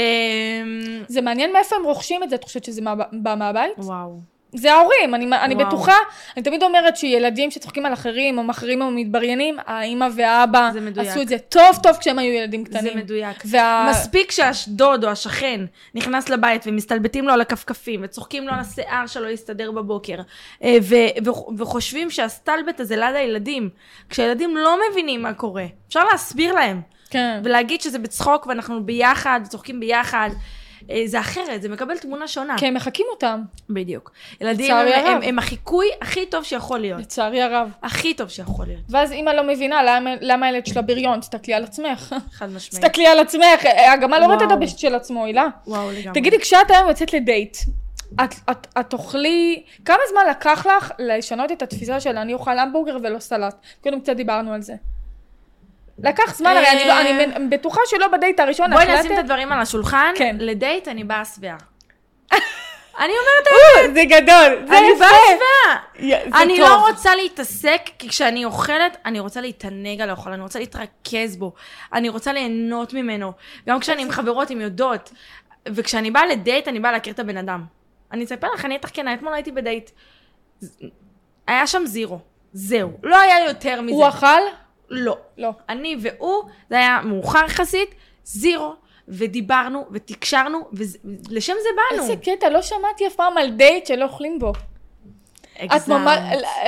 זה 1.09 1.21
מעניין 1.21 1.53
מאיפה 1.53 1.77
הם 1.77 1.85
רוכשים 1.85 2.23
את 2.23 2.31
זה, 2.31 2.37
את 2.37 2.45
חושבת 2.45 2.65
שזה 2.65 2.81
בא 3.13 3.35
מהבית? 3.39 3.73
וואו. 3.79 4.21
זה 4.57 4.73
ההורים, 4.73 5.15
אני, 5.15 5.27
אני. 5.37 5.55
בטוחה, 5.55 5.95
אני 6.37 6.45
תמיד 6.45 6.63
אומרת 6.63 6.97
שילדים 6.97 7.51
שצוחקים 7.51 7.87
על 7.87 7.93
אחרים, 7.93 8.39
או 8.39 8.43
מחרים 8.43 8.83
או 8.83 8.91
מתבריינים, 8.91 9.57
האימא 9.67 10.09
והאבא 10.17 10.71
זה. 10.95 11.01
עשו 11.01 11.23
את 11.23 11.29
זה 11.29 11.39
טוב 11.39 11.79
טוב 11.83 11.97
כשהם 11.97 12.19
היו 12.19 12.33
ילדים 12.33 12.65
זה 12.65 12.79
קטנים. 12.79 12.99
מדויק. 12.99 13.43
וה... 13.45 13.87
מספיק 13.91 14.31
שהדוד 14.31 15.05
או 15.05 15.11
השכן 15.11 15.61
נכנס 15.95 16.29
לבית 16.29 16.63
ומסתלבטים 16.67 17.25
לו 17.25 17.33
על 17.33 17.41
הכפכפים 17.41 18.01
וצוחקים 18.05 18.47
לו 18.49 18.53
על 18.53 18.61
השיער 18.61 19.07
שלא 19.07 19.29
יסתדר 19.29 19.71
בבוקר 19.71 20.17
אה, 20.63 20.77
ו- 20.83 21.27
ו- 21.27 21.59
וחושבים 21.59 22.11
שהסתלבט 22.11 22.81
הזה 22.81 22.97
ליד 22.97 23.15
הילדים, 23.15 23.69
כשהילדים 24.09 24.57
לא 24.57 24.79
מבינים 24.91 25.23
מה 25.23 25.35
קורה, 25.35 25.65
אפשר 25.89 26.05
להסביר 26.05 26.55
להם 26.55 26.81
כן. 27.11 27.41
ולהגיד 27.45 27.81
שזה 27.81 27.99
בצחוק 27.99 28.47
ואנחנו 28.47 28.85
ביחד, 28.85 29.41
צוחקים 29.49 29.81
ביחד, 29.81 30.31
זה 31.07 31.21
אחרת, 31.21 31.63
זה 31.63 31.69
מקבל 31.69 31.99
תמונה 31.99 32.29
שונה. 32.29 32.59
כי 32.59 32.67
הם 32.67 32.75
מחקים 32.75 33.07
אותם, 33.11 33.43
בדיוק. 33.71 34.13
ילדים 34.41 34.75
הם, 34.75 35.07
הם. 35.07 35.23
הם 35.23 35.39
החיקוי 35.39 35.87
הכי 36.01 36.27
טוב 36.27 36.45
שיכול 36.45 36.79
להיות. 36.79 37.01
לצערי 37.01 37.43
הרב. 37.43 37.71
הכי 37.83 38.15
טוב 38.15 38.29
שיכול 38.29 38.67
להיות, 38.67 38.81
ואז 38.89 39.13
אימא 39.13 39.31
לא 39.31 39.43
מבינה 39.43 39.83
למה, 39.83 40.11
למה 40.21 40.47
הילד 40.47 40.67
שלה 40.67 40.83
בריון, 40.83 41.21
תסתכלי 41.21 41.55
על 41.55 41.65
עצמך. 41.65 42.15
חד 42.33 42.47
משמעית. 42.47 42.85
תסתכלי 42.85 43.07
על 43.07 43.19
עצמך, 43.19 43.65
הגמל 43.93 44.19
לא 44.19 44.25
רואה 44.25 44.37
את. 44.37 44.43
הדבשת 44.43 44.79
של 44.79 44.95
עצמו, 44.95 45.25
הילה. 45.25 45.47
וואו 45.67 45.91
לגמרי. 45.91 46.21
תגידי, 46.21 46.39
כשאת 46.39 46.71
היום 46.71 46.89
יוצאת 46.89 47.13
לדייט, 47.13 47.57
את, 48.25 48.35
את, 48.51 48.67
את 48.81 48.91
תאכלי, 48.91 49.63
כמה 49.85 49.99
זמן 50.11 50.23
לקח 50.31 50.67
לך 50.67 50.93
לשנות 50.99 51.53
את 51.53 51.63
התפיסה 51.63 52.01
של 52.01 52.17
אני 52.17 52.35
אוכל 52.35 52.59
המבורגר 52.59 52.97
ולא 53.03 53.19
סלט? 53.19 53.57
קודם 53.83 54.01
קצת 54.01 54.17
דיברנו 54.17 54.53
על 54.53 54.63
זה. 54.63 54.75
לקח 55.99 56.35
זמן, 56.37 56.51
הרי 56.57 56.69
אני, 56.71 56.85
לא, 56.89 57.01
אני 57.37 57.49
בטוחה 57.49 57.81
שלא 57.87 58.09
בדייט 58.09 58.41
הראשון 58.41 58.71
בואי 58.71 58.83
החלטת- 58.83 58.99
נשים 59.01 59.13
את 59.13 59.19
הדברים 59.19 59.53
על 59.53 59.61
השולחן, 59.61 60.13
כן. 60.17 60.37
לדייט 60.41 60.89
אני 60.89 61.05
באה 61.05 61.25
שבעה. 61.25 61.57
אני 62.99 63.13
אומרת, 63.13 63.47
או, 63.89 63.95
זה 63.95 64.03
גדול, 64.05 64.67
זה 64.69 64.79
אני 64.79 64.87
יפה. 64.89 64.99
באה 64.99 65.19
שבעה. 65.37 66.19
זה 66.31 66.43
אני. 66.43 66.59
לא 66.59 66.87
רוצה 66.89 67.15
להתעסק, 67.17 67.81
כי 67.99 68.09
כשאני 68.09 68.45
אוכלת, 68.45 68.97
אני 69.05 69.21
רוצה 69.21 69.41
להתענג 69.41 70.01
על 70.01 70.11
האוכל, 70.11 70.33
אני 70.33 70.43
רוצה 70.43 70.59
להתרכז 70.59 71.37
בו, 71.37 71.53
אני 71.93 72.09
רוצה 72.09 72.33
ליהנות 72.33 72.93
ממנו. 72.95 73.33
גם 73.69 73.81
כשאני 73.81 74.03
עם 74.03 74.11
חברות, 74.11 74.51
הן 74.51 74.61
יודעות. 74.61 75.13
וכשאני 75.69 76.11
באה 76.11 76.27
לדייט, 76.27 76.69
אני 76.69 76.81
באה 76.81 76.93
להכיר 76.93 77.13
את 77.13 77.19
הבן 77.19 77.37
אדם. 77.37 77.65
אני 78.13 78.25
אספר 78.25 78.49
לך, 78.55 78.65
אני 78.65 78.75
איתך 78.75 78.89
כנה, 78.93 79.15
אתמול 79.15 79.35
הייתי 79.35 79.53
בדייט. 79.53 79.91
היה 81.47 81.67
שם 81.67 81.83
זירו. 81.87 82.19
זהו. 82.53 82.91
לא 83.03 83.21
היה 83.21 83.45
יותר 83.49 83.81
מזה. 83.81 83.95
הוא 83.95 84.09
אכל? 84.09 84.41
לא. 84.91 85.17
לא. 85.39 85.51
אני 85.69 85.97
והוא, 86.01 86.45
זה 86.71 86.77
היה 86.77 87.01
מאוחר 87.05 87.45
יחסית, 87.47 87.95
זירו, 88.25 88.75
ודיברנו, 89.09 89.87
ותקשרנו, 89.93 90.69
ולשם 90.73 91.55
זה 91.63 91.69
באנו. 91.77 92.03
איזה 92.03 92.17
קטע, 92.17 92.49
לא 92.49 92.63
שמעתי 92.63 93.07
אף 93.07 93.15
פעם 93.15 93.39
על 93.39 93.51
דייט 93.51 93.87
שלא 93.87 94.05
אוכלים 94.05 94.39
בו. 94.39 94.53
את. 95.65 95.89
ממש, 95.89 96.19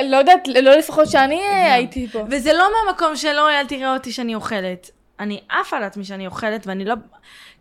לא 0.03 0.17
יודעת, 0.17 0.47
לא 0.47 0.77
לפחות 0.77 1.07
שאני 1.07 1.41
הייתי 1.47 2.07
פה. 2.07 2.23
וזה 2.29 2.53
לא 2.53 2.69
מהמקום 2.73 3.15
שלא, 3.15 3.49
אל 3.49 3.67
תראה 3.67 3.93
אותי 3.93 4.11
שאני 4.11 4.35
אוכלת. 4.35 4.91
אני 5.19 5.41
עפה 5.49 5.77
על 5.77 5.83
עצמי 5.83 6.03
שאני 6.03 6.25
אוכלת, 6.25 6.67
ואני 6.67 6.85
לא... 6.85 6.95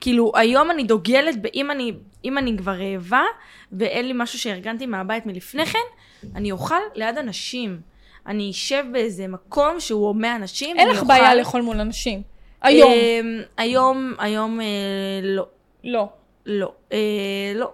כאילו, 0.01 0.33
היום 0.35 0.71
אני 0.71 0.85
דוגלת 0.85 1.43
באם 1.43 1.71
אני, 1.71 1.93
אם 2.25 2.39
אני 2.39 2.57
כבר 2.59 2.73
רעבה, 2.73 3.23
ואין 3.73 4.07
לי 4.07 4.13
משהו 4.17 4.39
שארגנתי 4.39 4.87
מהבית 4.87 5.27
מלפני 5.27 5.67
כן, 5.67 5.79
אני 6.35 6.53
אוכל 6.53 6.81
ליד 6.95 7.19
אנשים. 7.19 7.81
אני 8.29 8.51
אשב 8.51 8.85
באיזה 8.93 9.29
מקום 9.29 9.81
שהוא 9.81 10.07
הומה 10.07 10.37
אנשים. 10.37 10.79
אין 10.79 10.89
לך 10.89 10.97
אוכל. 10.97 11.09
בעיה 11.09 11.35
לאכול 11.35 11.63
מול 11.63 11.81
אנשים. 11.81 12.23
היום. 12.63 12.93
אמ, 12.93 13.43
היום, 13.57 14.15
היום, 14.19 14.61
אה, 14.61 14.67
לא. 15.23 15.47
לא. 15.85 16.09
לא. 16.47 16.73
אה, 16.93 17.53
לא. 17.55 17.73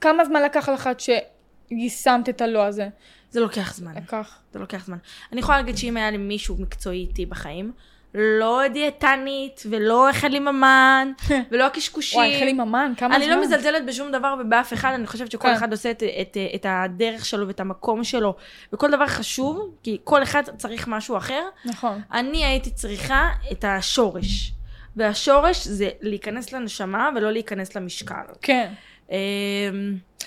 כמה 0.00 0.24
זמן 0.24 0.42
לקח 0.42 0.68
לך 0.68 0.86
עד 0.86 1.00
שיישמת 1.00 2.28
את 2.28 2.40
הלא 2.40 2.64
הזה? 2.64 2.88
זה 3.30 3.40
לוקח 3.40 3.74
זמן. 3.74 3.94
לקח. 3.96 4.38
זה 4.52 4.58
לוקח 4.58 4.86
זמן. 4.86 4.98
אני 5.32 5.40
יכולה 5.40 5.58
להגיד 5.58 5.76
שאם 5.76 5.96
היה 5.96 6.10
לי 6.10 6.16
מישהו 6.16 6.56
מקצועי 6.58 6.98
איתי 6.98 7.26
בחיים, 7.26 7.72
לא 8.14 8.62
דיאטנית, 8.72 9.62
ולא 9.70 10.10
אכל 10.10 10.28
לי 10.28 10.38
ממן, 10.38 11.12
ולא 11.50 11.66
הקשקושים. 11.66 12.18
וואי, 12.18 12.36
אכלי 12.36 12.52
ממן, 12.52 12.92
כמה 12.96 13.08
זמן? 13.08 13.22
אני 13.22 13.30
לא 13.30 13.42
מזלזלת 13.42 13.86
בשום 13.86 14.12
דבר 14.12 14.34
ובאף 14.40 14.72
אחד, 14.72 14.92
אני 14.94 15.06
חושבת 15.06 15.30
שכל 15.30 15.48
כן. 15.48 15.54
אחד 15.54 15.72
עושה 15.72 15.90
את, 15.90 16.02
את, 16.20 16.36
את 16.54 16.66
הדרך 16.68 17.24
שלו 17.24 17.46
ואת 17.46 17.60
המקום 17.60 18.04
שלו, 18.04 18.34
וכל 18.72 18.90
דבר 18.90 19.06
חשוב, 19.06 19.74
כי 19.82 19.98
כל 20.04 20.22
אחד 20.22 20.42
צריך 20.56 20.88
משהו 20.88 21.16
אחר. 21.16 21.42
נכון. 21.64 22.00
אני 22.12 22.44
הייתי 22.44 22.70
צריכה 22.70 23.28
את 23.52 23.64
השורש, 23.68 24.52
והשורש 24.96 25.66
זה 25.66 25.88
להיכנס 26.00 26.52
לנשמה 26.52 27.10
ולא 27.16 27.32
להיכנס 27.32 27.76
למשקל. 27.76 28.14
כן. 28.42 28.72
אמ, 29.10 29.16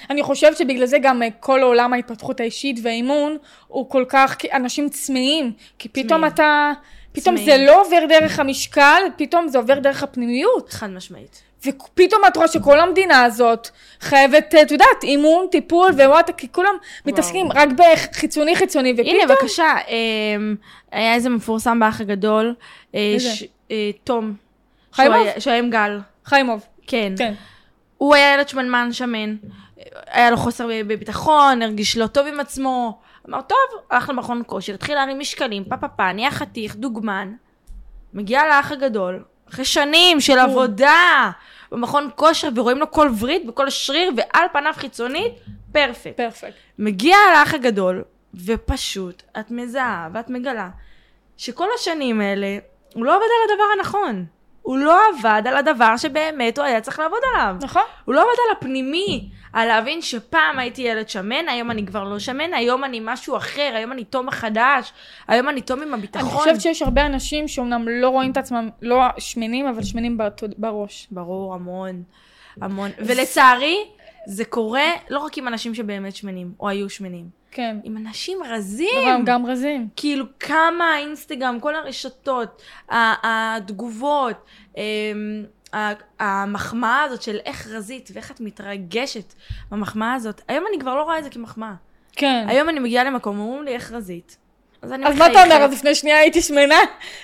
אני 0.09 0.23
חושבת 0.23 0.57
שבגלל 0.57 0.85
זה 0.85 0.97
גם 1.01 1.23
אה, 1.23 1.27
כל 1.39 1.61
עולם 1.61 1.93
ההתפתחות 1.93 2.39
האישית 2.39 2.79
והאימון 2.83 3.37
הוא 3.67 3.89
כל 3.89 4.05
כך, 4.09 4.37
אנשים 4.53 4.89
צמאים, 4.89 5.53
כי 5.79 5.89
פתאום 5.89 6.19
צמאים. 6.19 6.33
אתה, 6.33 6.71
פתאום 7.11 7.35
צמאים. 7.35 7.49
זה 7.59 7.65
לא 7.65 7.81
עובר 7.85 8.05
דרך 8.09 8.39
המשקל, 8.39 9.01
פתאום 9.17 9.47
זה 9.47 9.57
עובר 9.57 9.79
דרך 9.79 10.03
הפנימיות. 10.03 10.69
חד 10.69 10.89
משמעית. 10.89 11.41
ופתאום 11.65 12.21
את 12.27 12.37
רואה 12.37 12.47
שכל 12.47 12.79
המדינה 12.79 13.23
הזאת 13.23 13.67
חייבת, 14.01 14.55
את 14.61 14.71
יודעת, 14.71 15.03
אימון, 15.03 15.45
טיפול 15.51 15.91
ווואטה, 15.91 16.33
כי 16.33 16.47
כולם 16.51 16.73
מתעסקים 17.05 17.51
רק 17.51 17.69
בחיצוני 17.77 18.55
חיצוני, 18.55 18.93
ופתאום... 18.97 19.15
הנה 19.15 19.35
בבקשה, 19.35 19.73
אמ, 19.87 20.55
היה 20.91 21.13
איזה 21.13 21.29
מפורסם 21.29 21.79
באח 21.79 22.01
הגדול, 22.01 22.55
אה? 22.95 23.15
ש- 23.19 23.43
אה, 23.71 23.91
תום. 24.03 24.33
חיימוב? 24.93 25.15
שהוא 25.17 25.25
היה- 25.27 25.39
שהוא 25.41 25.51
היה 25.51 25.59
עם 25.63 25.69
גל, 25.69 25.99
חיימוב, 26.25 26.65
כן. 26.87 27.13
כן. 27.17 27.33
הוא 27.97 28.15
היה 28.15 28.33
ילד 28.33 28.49
שמנמן 28.49 28.93
שמן, 28.93 29.35
היה 30.11 30.31
לו 30.31 30.37
חוסר 30.37 30.67
בביטחון, 30.87 31.61
הרגיש 31.61 31.97
לא 31.97 32.07
טוב 32.07 32.27
עם 32.27 32.39
עצמו, 32.39 32.99
אמר 33.29 33.41
טוב, 33.41 33.57
הלך 33.89 34.09
למכון 34.09 34.41
כושר, 34.45 34.73
התחיל 34.73 34.95
להרים 34.95 35.19
משקלים, 35.19 35.63
פה 35.63 35.77
פה 35.77 35.87
פה, 35.87 36.13
נהיה 36.13 36.31
חתיך, 36.31 36.75
דוגמן, 36.75 37.33
מגיע 38.13 38.47
לאח 38.47 38.71
הגדול, 38.71 39.23
אחרי 39.49 39.65
שנים 39.65 40.19
של 40.19 40.39
עבודה 40.39 41.31
במכון 41.71 42.09
כושר, 42.15 42.49
ורואים 42.55 42.77
לו 42.77 42.91
כל 42.91 43.09
וריד 43.19 43.49
וכל 43.49 43.69
שריר, 43.69 44.11
ועל 44.17 44.45
פניו 44.53 44.73
חיצונית, 44.75 45.33
פרפקט. 45.71 46.17
פרפקט. 46.17 46.53
מגיע 46.79 47.17
לאח 47.33 47.53
הגדול, 47.53 48.03
ופשוט 48.45 49.23
את 49.39 49.51
מזהה 49.51 50.09
ואת 50.13 50.29
מגלה 50.29 50.69
שכל 51.37 51.67
השנים 51.75 52.21
האלה 52.21 52.57
הוא 52.93 53.05
לא 53.05 53.15
עובד 53.15 53.25
על 53.25 53.51
הדבר 53.51 53.63
הנכון. 53.77 54.25
הוא 54.61 54.77
לא 54.77 54.99
עבד 55.09 55.41
על 55.47 55.57
הדבר 55.57 55.97
שבאמת 55.97 56.57
הוא 56.57 56.65
היה 56.65 56.81
צריך 56.81 56.99
לעבוד 56.99 57.19
עליו. 57.33 57.55
נכון. 57.61 57.81
הוא 58.05 58.15
לא 58.15 58.21
עבד 58.21 58.37
על 58.47 58.57
הפנימי, 58.57 59.29
על 59.53 59.67
להבין 59.67 60.01
שפעם 60.01 60.59
הייתי 60.59 60.81
ילד 60.81 61.09
שמן, 61.09 61.47
היום 61.49 61.71
אני 61.71 61.85
כבר 61.85 62.03
לא 62.03 62.19
שמן, 62.19 62.53
היום 62.53 62.83
אני 62.83 62.99
משהו 63.03 63.37
אחר, 63.37 63.71
היום 63.75 63.91
אני 63.91 64.03
תום 64.03 64.27
החדש, 64.27 64.93
היום 65.27 65.49
אני 65.49 65.61
תום 65.61 65.81
עם 65.81 65.93
הביטחון. 65.93 66.29
אני 66.29 66.37
חושבת 66.37 66.61
שיש 66.61 66.81
הרבה 66.81 67.05
אנשים 67.05 67.47
שאומנם 67.47 67.87
לא 67.87 68.09
רואים 68.09 68.31
את 68.31 68.37
עצמם, 68.37 68.69
לא 68.81 69.01
שמנים, 69.17 69.67
אבל 69.67 69.83
שמנים 69.83 70.17
בראש. 70.57 71.07
ברור, 71.11 71.53
המון, 71.53 72.03
המון. 72.61 72.91
ולצערי, 72.97 73.77
זה 74.25 74.45
קורה 74.45 74.91
לא 75.09 75.19
רק 75.19 75.37
עם 75.37 75.47
אנשים 75.47 75.75
שבאמת 75.75 76.15
שמנים, 76.15 76.51
או 76.59 76.69
היו 76.69 76.89
שמנים. 76.89 77.41
כן. 77.51 77.77
עם 77.83 77.97
אנשים 77.97 78.37
רזים. 78.49 79.07
גם, 79.07 79.25
גם 79.25 79.45
רזים. 79.45 79.87
כאילו 79.95 80.25
כמה 80.39 80.85
האינסטגרם, 80.85 81.59
כל 81.59 81.75
הרשתות, 81.75 82.61
התגובות, 82.89 84.45
אמ, 84.77 84.81
המחמאה 86.19 87.03
הזאת 87.03 87.21
של 87.21 87.37
איך 87.45 87.67
רזית 87.67 88.09
ואיך 88.13 88.31
את 88.31 88.41
מתרגשת 88.41 89.33
במחמאה 89.71 90.13
הזאת. 90.13 90.41
היום 90.47 90.65
אני 90.69 90.79
כבר 90.79 90.95
לא 90.95 91.03
רואה 91.03 91.19
את 91.19 91.23
זה 91.23 91.29
כמחמאה. 91.29 91.73
כן. 92.11 92.45
היום 92.47 92.69
אני 92.69 92.79
מגיעה 92.79 93.03
למקום, 93.03 93.39
אומרים 93.39 93.63
לי 93.63 93.73
איך 93.73 93.91
רזית. 93.91 94.37
אז 94.81 94.91
אני 94.91 95.05
אז 95.05 95.17
מה 95.17 95.27
אתה. 95.27 95.43
אומר? 95.43 95.55
אז 95.55 95.73
לפני 95.73 95.95
שנייה 95.95 96.17
הייתי 96.17 96.41
שמנה? 96.41 96.79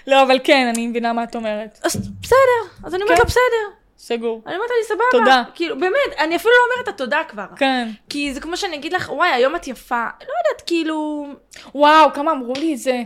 לא, 0.08 0.24
אבל 0.24 0.40
כן, 0.44 0.72
אני 0.76 0.88
מבינה 0.88 1.14
מה 1.14 1.24
את 1.24 1.36
אומרת. 1.36 1.80
אז 1.84 2.10
בסדר, 2.22 2.86
אז 2.86 2.96
אני 2.96 3.04
אומרת 3.04 3.18
כן. 3.18 3.22
לו 3.24 3.28
בסדר. 3.28 3.78
סגור. 3.98 4.42
אני 4.46 4.56
אומרת 4.56 4.70
לי 4.70 4.88
סבבה. 4.88 5.04
תודה. 5.12 5.44
כאילו, 5.56 5.80
באמת, 5.80 6.20
אני 6.20 6.36
אפילו 6.36 6.54
לא 6.54 6.74
אומרת 6.74 6.90
את 6.90 6.94
התודה 6.94 7.22
כבר. 7.28 7.46
כן. 7.56 7.90
כי 8.10 8.34
זה 8.34 8.40
כמו 8.40 8.58
שאני 8.58 8.76
אגיד 8.76 8.94
לך, 8.94 9.10
וואי, 9.10 9.30
היום 9.30 9.56
את 9.56 9.68
יפה. 9.68 10.04
לא 10.04 10.34
יודעת, 10.46 10.68
כאילו... 10.68 11.28
וואו, 11.76 12.14
כמה 12.14 12.32
אמרו 12.32 12.54
לי 12.54 12.74
את 12.74 12.80
זה. 12.80 13.04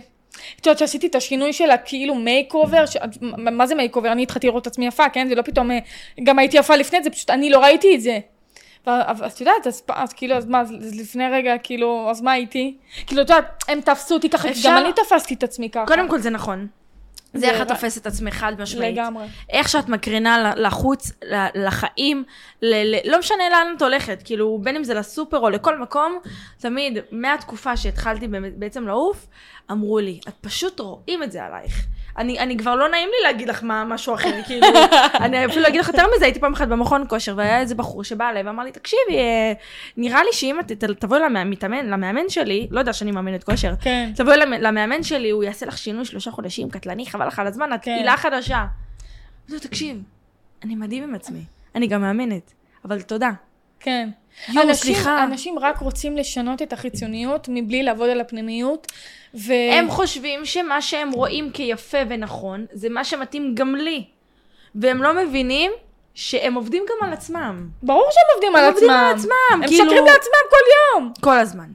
את 0.59 0.65
יודעת 0.65 0.77
שעשיתי 0.79 1.07
את 1.07 1.15
השינוי 1.15 1.53
של 1.53 1.71
הכאילו 1.71 2.15
makeover, 2.15 2.85
ש... 2.85 2.97
מה 3.37 3.67
זה 3.67 3.75
makeover? 3.75 4.11
אני 4.11 4.23
התחלתי 4.23 4.47
לראות 4.47 4.61
את 4.61 4.67
עצמי 4.67 4.87
יפה, 4.87 5.09
כן? 5.09 5.27
זה 5.29 5.35
לא 5.35 5.41
פתאום, 5.41 5.71
אה, 5.71 5.79
גם 6.23 6.39
הייתי 6.39 6.57
יפה 6.57 6.75
לפני 6.75 7.03
זה, 7.03 7.09
פשוט 7.09 7.29
אני 7.29 7.49
לא 7.49 7.59
ראיתי 7.59 7.95
את 7.95 8.01
זה. 8.01 8.19
אבל 8.87 9.27
את 9.27 9.39
יודעת, 9.39 9.67
אז, 9.67 9.83
אז 9.89 10.13
כאילו, 10.13 10.35
אז 10.35 10.45
מה, 10.45 10.61
אז 10.61 10.99
לפני 10.99 11.23
רגע, 11.29 11.57
כאילו, 11.63 12.07
אז 12.09 12.21
מה 12.21 12.31
הייתי? 12.31 12.77
כאילו, 13.07 13.21
את 13.21 13.29
יודעת, 13.29 13.63
הם 13.67 13.81
תפסו 13.81 14.13
אותי 14.15 14.29
ככה, 14.29 14.49
אפשר- 14.49 14.69
גם 14.69 14.77
אני 14.77 14.89
תפסתי 14.93 15.33
את 15.33 15.43
עצמי 15.43 15.69
ככה. 15.69 15.85
קודם 15.85 16.07
כל 16.09 16.19
זה 16.19 16.29
נכון. 16.29 16.67
זה 17.33 17.49
איך 17.49 17.61
את 17.61 17.67
תופסת 17.67 18.01
את 18.01 18.07
עצמך 18.07 18.33
חד 18.33 18.61
משמעית. 18.61 18.93
לגמרי. 18.93 19.25
איך 19.49 19.69
שאת 19.69 19.89
מקרינה 19.89 20.53
לחוץ, 20.55 21.11
לחיים, 21.55 22.23
ל- 22.61 22.95
ל- 22.95 23.11
לא 23.11 23.19
משנה 23.19 23.49
לאן 23.51 23.73
את 23.77 23.81
הולכת, 23.81 24.21
כאילו 24.25 24.59
בין 24.63 24.75
אם 24.75 24.83
זה 24.83 24.93
לסופר 24.93 25.37
או 25.37 25.49
לכל 25.49 25.79
מקום, 25.79 26.19
תמיד 26.57 26.97
מהתקופה 27.11 27.77
שהתחלתי 27.77 28.27
בעצם 28.55 28.87
לעוף, 28.87 29.27
אמרו 29.71 29.99
לי, 29.99 30.19
את 30.27 30.33
פשוט 30.41 30.79
רואים 30.79 31.23
את 31.23 31.31
זה 31.31 31.43
עלייך. 31.43 31.85
אני, 32.17 32.39
אני 32.39 32.57
כבר 32.57 32.75
לא 32.75 32.89
נעים 32.89 33.09
לי 33.09 33.23
להגיד 33.23 33.49
לך 33.49 33.63
מה, 33.63 33.85
משהו 33.85 34.13
אחר, 34.13 34.41
כאילו, 34.47 34.67
אני 35.15 35.45
אפילו 35.45 35.67
אגיד 35.67 35.79
לך 35.81 35.87
יותר 35.87 36.03
מזה, 36.15 36.25
הייתי 36.25 36.39
פעם 36.39 36.53
אחת 36.53 36.67
במכון 36.67 37.05
כושר, 37.09 37.33
והיה 37.37 37.59
איזה 37.59 37.75
בחור 37.75 38.03
שבא 38.03 38.29
אליי 38.29 38.43
ואמר 38.43 38.63
לי, 38.63 38.71
תקשיבי, 38.71 39.17
אה, 39.17 39.53
נראה 39.97 40.23
לי 40.23 40.29
שאם 40.31 40.59
את 40.59 40.71
תבואי 40.99 41.19
למאמן, 41.19 41.85
למאמן 41.85 42.29
שלי, 42.29 42.67
לא 42.71 42.79
יודע 42.79 42.93
שאני 42.93 43.11
מאמנת 43.11 43.43
כושר, 43.43 43.73
כן. 43.81 44.11
תבואי 44.15 44.37
למ- 44.37 44.53
למאמן 44.61 45.03
שלי, 45.03 45.29
הוא 45.29 45.43
יעשה 45.43 45.65
לך 45.65 45.77
שינוי 45.77 46.05
שלושה 46.05 46.31
חודשים, 46.31 46.69
קטלני, 46.69 47.05
חבל 47.05 47.27
לך 47.27 47.39
על 47.39 47.47
הזמן, 47.47 47.73
את 47.73 47.79
כן. 47.83 48.13
חדשה. 48.17 48.65
לו, 49.49 49.59
תקשיב, 49.59 49.97
אני 50.63 50.75
מדהים 50.75 51.03
עם 51.03 51.15
עצמי, 51.15 51.41
אני 51.75 51.87
גם 51.87 52.01
מאמנת, 52.01 52.53
אבל 52.85 53.01
תודה. 53.01 53.29
כן. 53.79 54.09
יואו, 54.49 54.67
אנשים, 54.69 54.73
סליחה. 54.95 55.23
אנשים 55.23 55.59
רק 55.59 55.77
רוצים 55.77 56.17
לשנות 56.17 56.61
את 56.61 56.73
החיצוניות 56.73 57.47
מבלי 57.51 57.83
לעבוד 57.83 58.09
על 58.09 58.21
הפנימיות. 58.21 58.91
ו... 59.35 59.53
הם 59.73 59.89
חושבים 59.89 60.45
שמה 60.45 60.81
שהם 60.81 61.11
רואים 61.11 61.51
כיפה 61.51 61.97
ונכון, 62.09 62.65
זה 62.71 62.89
מה 62.89 63.03
שמתאים 63.03 63.55
גם 63.55 63.75
לי. 63.75 64.03
והם 64.75 65.03
לא 65.03 65.13
מבינים 65.13 65.71
שהם 66.13 66.53
עובדים 66.53 66.83
גם 66.89 67.07
על 67.07 67.13
עצמם. 67.13 67.67
ברור 67.83 68.07
שהם 68.11 68.23
עובדים 68.35 68.55
על 68.55 68.63
הם 68.63 68.69
עובדים 68.71 68.89
עצמם. 68.89 69.03
על 69.05 69.15
עצמם, 69.15 69.31
הם 69.63 69.67
כאילו- 69.67 69.85
משקרים 69.85 70.05
לעצמם 70.05 70.41
כל 70.49 70.57
יום. 70.99 71.13
כל 71.21 71.37
הזמן. 71.37 71.65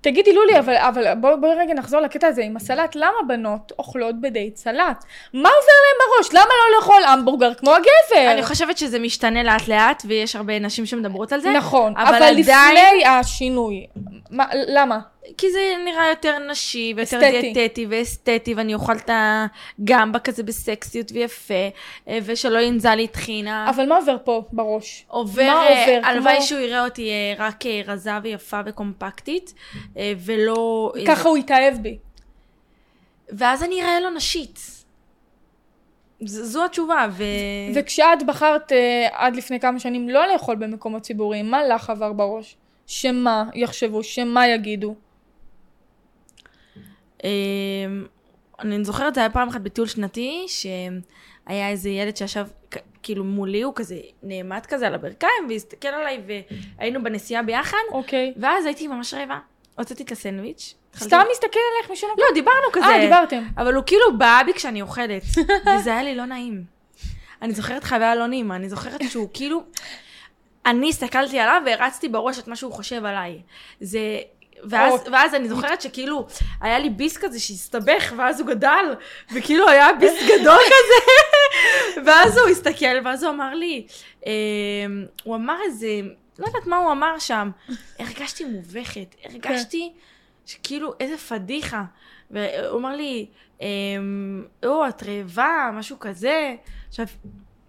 תגידי 0.00 0.32
לולי, 0.32 0.58
אבל, 0.58 0.76
אבל 0.76 1.14
בואי 1.20 1.36
בוא 1.40 1.48
רגע 1.58 1.74
נחזור 1.74 2.00
לקטע 2.00 2.26
הזה 2.26 2.42
עם 2.42 2.56
הסלט. 2.56 2.94
למה 2.96 3.18
בנות 3.28 3.72
אוכלות 3.78 4.20
בדייט 4.20 4.56
סלט? 4.56 5.04
מה 5.34 5.48
עובר 5.48 5.72
להם 5.84 5.98
בראש? 6.16 6.32
למה 6.32 6.44
לא 6.44 6.76
לאכול 6.78 7.02
המבורגר 7.04 7.54
כמו 7.54 7.70
הגבר? 7.70 8.32
אני 8.32 8.42
חושבת 8.42 8.78
שזה 8.78 8.98
משתנה 8.98 9.42
לאט 9.42 9.68
לאט, 9.68 10.02
ויש 10.06 10.36
הרבה 10.36 10.58
נשים 10.58 10.86
שמדברות 10.86 11.32
על 11.32 11.40
זה. 11.40 11.50
נכון, 11.50 11.92
אבל 11.96 12.06
אבל, 12.08 12.16
עדיין- 12.16 12.38
לפני 12.38 13.06
השינוי. 13.06 13.86
מה, 14.30 14.44
למה? 14.68 14.98
כי 15.38 15.50
זה 15.52 15.58
נראה 15.84 16.08
יותר 16.08 16.38
נשי, 16.38 16.92
ויותר 16.96 17.16
אסתטי. 17.18 17.52
דיאטטי 17.52 17.86
ואסתטי, 17.90 18.54
ואני 18.54 18.74
אוכל 18.74 18.96
את 18.96 19.10
הגמבה 19.78 20.18
כזה 20.18 20.42
בסקסיות 20.42 21.12
ויפה, 21.12 21.54
אה, 22.08 22.18
ושלא 22.24 22.58
ינזל 22.58 22.94
לי 22.94 23.08
טחינה. 23.08 23.70
אבל 23.70 23.86
מה 23.88 23.96
עובר 23.96 24.16
פה 24.24 24.42
בראש? 24.52 25.04
עובר, 25.08 25.42
מה 25.42 25.66
אה, 25.68 25.96
עובר? 25.96 26.06
הלוואי 26.08 26.34
כמו- 26.36 26.42
שהוא 26.44 26.60
יראה 26.60 26.84
אותי 26.84 27.10
אה, 27.10 27.34
רק 27.44 27.66
אה, 27.66 27.80
רזה 27.86 28.10
ויפה 28.22 28.60
וקומפקטית, 28.66 29.54
אה, 29.96 30.12
ולא... 30.18 30.92
אה, 30.96 31.06
ככה 31.06 31.28
הוא 31.28 31.38
יתאהב 31.38 31.74
בי. 31.82 31.98
ואז 33.28 33.62
אני 33.62 33.82
אראה 33.82 34.00
לו 34.00 34.10
נשית. 34.10 34.60
זו 36.20 36.64
התשובה, 36.64 37.06
ו... 37.10 37.24
וכשאת 37.74 38.26
בחרת 38.26 38.72
אה, 38.72 39.06
עד 39.12 39.36
לפני 39.36 39.60
כמה 39.60 39.78
שנים 39.80 40.08
לא 40.08 40.26
לאכול 40.32 40.56
במקומות 40.56 41.02
ציבוריים, 41.02 41.50
מה 41.50 41.64
לך 41.64 41.90
עבר 41.90 42.12
בראש? 42.12 42.56
שמה 42.86 43.44
יחשבו, 43.54 44.02
שמה 44.02 44.48
יגידו? 44.48 44.94
אמ, 47.24 48.06
אני 48.60 48.84
זוכרת, 48.84 49.14
זה 49.14 49.20
היה 49.20 49.30
פעם 49.30 49.48
אחת 49.48 49.60
בטיול 49.60 49.86
שנתי, 49.86 50.46
שהיה 50.48 51.68
איזה 51.68 51.88
ילד 51.88 52.16
שישב 52.16 52.46
כאילו 53.02 53.24
מולי, 53.24 53.62
הוא 53.62 53.72
כזה 53.76 53.96
נעמד 54.22 54.66
כזה 54.66 54.86
על 54.86 54.94
הברכיים, 54.94 55.46
והסתכל 55.48 55.88
עליי, 55.88 56.22
והיינו 56.78 57.02
בנסיעה 57.02 57.42
ביחד, 57.42 57.78
אוקיי. 57.92 58.34
ואז 58.36 58.66
הייתי 58.66 58.86
ממש 58.86 59.14
רעבה. 59.14 59.38
הוצאתי 59.78 60.02
את 60.02 60.12
הסנדוויץ'. 60.12 60.74
סתם 60.96 61.20
מסתכל 61.32 61.58
עליך 61.76 61.90
משום 61.90 62.10
לא, 62.18 62.24
דיברנו 62.34 62.66
כזה. 62.72 62.86
אה, 62.86 63.00
דיברתם. 63.00 63.42
אבל 63.56 63.74
הוא 63.74 63.84
כאילו 63.86 64.18
בא 64.18 64.42
בי 64.46 64.52
כשאני 64.52 64.82
אוכלת, 64.82 65.22
וזה 65.78 65.90
היה 65.90 66.02
לי 66.02 66.14
לא 66.14 66.24
נעים. 66.24 66.64
אני 67.42 67.52
זוכרת 67.52 67.84
חוויה 67.84 68.14
לא 68.14 68.26
נעימה, 68.26 68.56
אני 68.56 68.68
זוכרת 68.68 69.00
שהוא 69.10 69.28
כאילו... 69.34 69.62
אני 70.66 70.88
הסתכלתי 70.88 71.38
עליו 71.38 71.62
והרצתי 71.66 72.08
בראש 72.08 72.38
את 72.38 72.48
מה 72.48 72.56
שהוא 72.56 72.72
חושב 72.72 73.04
עליי. 73.04 73.42
זה... 73.80 74.00
ואז, 74.64 74.92
או. 75.06 75.12
ואז 75.12 75.34
אני 75.34 75.48
זוכרת 75.48 75.82
שכאילו, 75.82 76.26
היה 76.60 76.78
לי 76.78 76.90
ביס 76.90 77.16
כזה 77.16 77.40
שהסתבך, 77.40 78.12
ואז 78.16 78.40
הוא 78.40 78.48
גדל, 78.48 78.94
וכאילו 79.34 79.68
היה 79.68 79.92
ביס 79.92 80.22
גדול 80.22 80.58
כזה, 80.74 82.00
ואז 82.06 82.38
הוא 82.38 82.48
הסתכל, 82.48 83.04
ואז 83.04 83.22
הוא 83.22 83.32
אמר 83.32 83.54
לי, 83.54 83.86
אה, 84.26 84.32
הוא 85.24 85.36
אמר 85.36 85.56
איזה, 85.64 85.88
לא 86.38 86.46
יודעת 86.46 86.66
מה 86.66 86.76
הוא 86.76 86.92
אמר 86.92 87.18
שם, 87.18 87.50
הרגשתי 87.98 88.44
מובכת, 88.44 89.14
הרגשתי 89.24 89.92
שכאילו, 90.46 90.94
איזה 91.00 91.18
פדיחה. 91.18 91.84
והוא 92.30 92.78
אמר 92.78 92.96
לי, 92.96 93.26
אמ, 93.60 94.44
או, 94.66 94.88
את 94.88 95.02
רעבה, 95.02 95.70
משהו 95.74 95.98
כזה. 95.98 96.54
עכשיו, 96.88 97.06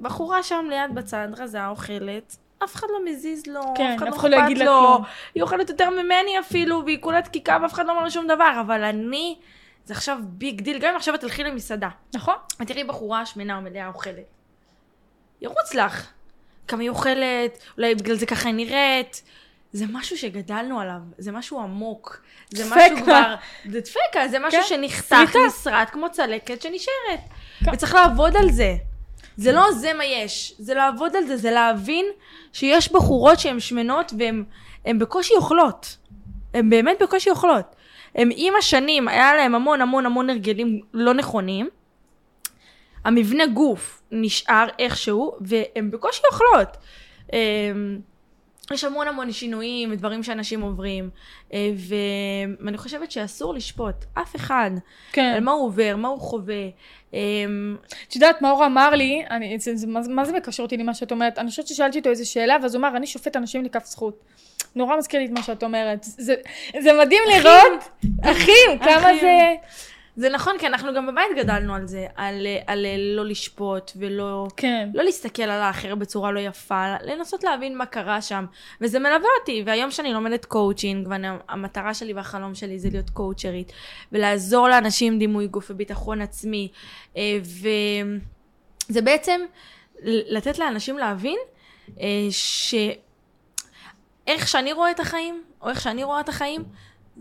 בחורה 0.01 0.43
שם 0.43 0.65
ליד 0.69 0.95
בצד, 0.95 1.27
רזה, 1.37 1.67
אוכלת, 1.67 2.37
אף 2.63 2.75
אחד 2.75 2.87
לא 2.93 2.99
מזיז 3.05 3.47
לו, 3.47 3.61
כן, 3.77 3.91
אף 3.91 3.97
אחד 3.97 4.07
לא 4.07 4.15
אחד 4.15 4.29
לא 4.29 4.37
אכפת 4.39 4.57
לה 4.57 4.65
לו. 4.65 4.99
היא 5.35 5.43
אוכלת 5.43 5.69
יותר 5.69 5.89
ממני 5.89 6.39
אפילו, 6.39 6.81
והיא 6.85 6.97
כולה 7.01 7.21
דקיקה 7.21 7.57
ואף 7.61 7.73
אחד 7.73 7.85
לא 7.85 7.91
אומר 7.91 8.03
לה 8.03 8.09
שום 8.09 8.27
דבר, 8.27 8.61
אבל 8.61 8.83
אני, 8.83 9.37
זה 9.85 9.93
עכשיו 9.93 10.17
big 10.21 10.61
deal, 10.61 10.79
גם 10.79 10.89
אם 10.89 10.95
עכשיו 10.95 11.15
את 11.15 11.21
תלכי 11.21 11.43
למסעדה, 11.43 11.89
נכון? 12.13 12.35
ותראי 12.59 12.83
בחורה 12.83 13.25
שמנה 13.25 13.55
או 13.55 13.61
מלאה 13.61 13.87
אוכלת. 13.87 14.15
ירוץ 15.41 15.73
לך. 15.73 16.07
כמה 16.67 16.81
היא 16.81 16.89
אוכלת, 16.89 17.63
אולי 17.77 17.95
בגלל 17.95 18.15
זה 18.15 18.25
ככה 18.25 18.49
היא 18.49 18.55
נראית. 18.55 19.23
זה 19.73 19.85
משהו 19.91 20.17
שגדלנו 20.17 20.79
עליו, 20.79 20.99
זה 21.17 21.31
משהו 21.31 21.59
עמוק. 21.59 22.21
זה 22.49 22.63
דפקה. 22.63 22.75
משהו 22.75 22.97
כבר... 23.03 23.35
זה 23.69 23.79
דפקה, 23.81 24.27
זה 24.27 24.39
משהו 24.39 24.61
כן, 24.61 24.67
שנחתך. 24.67 25.35
נסרט, 25.47 25.89
כמו 25.89 26.11
צלקת 26.11 26.61
שנשארת. 26.61 27.19
כן. 27.65 27.73
וצריך 27.73 27.93
לעבוד 27.93 28.37
על 28.37 28.51
זה. 28.51 28.75
זה 29.39 29.51
לא 29.51 29.71
זה 29.71 29.93
מה 29.93 30.05
יש, 30.05 30.53
זה 30.59 30.73
לעבוד 30.73 31.15
על 31.15 31.27
זה, 31.27 31.37
זה 31.37 31.51
להבין 31.51 32.05
שיש 32.53 32.91
בחורות 32.91 33.39
שהן 33.39 33.59
שמנות 33.59 34.13
והן 34.17 34.43
הן 34.85 34.99
בקושי 34.99 35.33
אוכלות. 35.33 35.97
הן 36.53 36.69
באמת 36.69 36.97
בקושי 37.01 37.29
אוכלות. 37.29 37.75
הם 38.15 38.29
עם 38.35 38.53
השנים, 38.59 39.07
היה 39.07 39.35
להם 39.35 39.55
המון 39.55 39.81
המון 39.81 40.05
המון 40.05 40.29
הרגלים 40.29 40.81
לא 40.93 41.13
נכונים. 41.13 41.69
המבנה 43.05 43.47
גוף 43.47 44.01
נשאר 44.11 44.67
איכשהו, 44.79 45.37
והן 45.41 45.91
בקושי 45.91 46.21
אוכלות. 46.31 46.77
יש 48.73 48.83
המון 48.83 49.07
המון 49.07 49.31
שינויים 49.31 49.91
ודברים 49.91 50.23
שאנשים 50.23 50.61
עוברים, 50.61 51.09
אה, 51.53 51.71
ואני 52.61 52.77
חושבת 52.77 53.11
שאסור 53.11 53.53
לשפוט 53.53 53.95
אף 54.13 54.35
אחד 54.35 54.71
כן. 55.11 55.33
על 55.35 55.43
מה 55.43 55.51
הוא 55.51 55.65
עובר, 55.65 55.95
מה 55.95 56.07
הוא 56.07 56.19
חווה. 56.19 56.69
אמ, 57.13 57.77
את 58.07 58.15
יודעת, 58.15 58.41
מאור 58.41 58.65
אמר 58.65 58.89
לי, 58.89 59.23
אני, 59.29 59.59
זה, 59.59 59.75
זה, 59.75 59.87
מה, 59.87 59.99
מה 60.09 60.25
זה 60.25 60.33
מקשר 60.33 60.63
אותי 60.63 60.77
למה 60.77 60.93
שאת 60.93 61.11
אומרת? 61.11 61.39
אני 61.39 61.49
חושבת 61.49 61.67
ששאלתי 61.67 61.99
אותו 61.99 62.09
איזה 62.09 62.25
שאלה, 62.25 62.57
ואז 62.61 62.75
הוא 62.75 62.79
אמר, 62.79 62.97
אני 62.97 63.07
שופט 63.07 63.35
אנשים 63.35 63.65
לכף 63.65 63.85
זכות. 63.85 64.19
נורא 64.75 64.97
מזכיר 64.97 65.19
לי 65.19 65.25
את 65.25 65.31
מה 65.31 65.43
שאת 65.43 65.63
אומרת. 65.63 66.03
זה, 66.03 66.35
זה 66.79 66.93
מדהים 66.93 67.21
לראות, 67.29 67.89
אחים, 68.23 68.79
כמה 68.85 68.97
אחים. 68.97 69.19
זה... 69.21 69.53
זה 70.19 70.29
נכון, 70.29 70.55
כי 70.59 70.67
אנחנו 70.67 70.93
גם 70.93 71.07
בבית 71.07 71.37
גדלנו 71.37 71.75
על 71.75 71.87
זה, 71.87 72.07
על, 72.15 72.47
אה, 72.47 72.59
על 72.67 72.85
אה, 72.85 72.95
לא 72.97 73.25
לשפוט 73.25 73.91
ולא 73.95 74.47
כן. 74.57 74.89
לא 74.93 75.03
להסתכל 75.03 75.43
על 75.43 75.61
האחר 75.61 75.95
בצורה 75.95 76.31
לא 76.31 76.39
יפה, 76.39 76.95
לנסות 77.03 77.43
להבין 77.43 77.77
מה 77.77 77.85
קרה 77.85 78.21
שם. 78.21 78.45
וזה 78.81 78.99
מלווה 78.99 79.29
אותי, 79.39 79.63
והיום 79.65 79.91
שאני 79.91 80.13
לומדת 80.13 80.45
קואוצ'ינג, 80.45 81.07
והמטרה 81.07 81.93
שלי 81.93 82.13
והחלום 82.13 82.55
שלי 82.55 82.79
זה 82.79 82.89
להיות 82.91 83.09
קואוצ'רית, 83.09 83.71
ולעזור 84.11 84.67
לאנשים 84.67 85.13
עם 85.13 85.19
דימוי 85.19 85.47
גוף 85.47 85.71
וביטחון 85.71 86.21
עצמי, 86.21 86.71
אה, 87.17 87.37
וזה 88.89 89.01
בעצם 89.01 89.41
לתת 90.03 90.59
לאנשים 90.59 90.97
להבין 90.97 91.37
ש... 92.29 92.75
איך 94.27 94.47
שאני 94.47 94.73
רואה 94.73 94.91
את 94.91 94.99
החיים, 94.99 95.43
או 95.61 95.69
איך 95.69 95.81
שאני 95.81 96.03
רואה 96.03 96.19
את 96.19 96.29
החיים, 96.29 96.63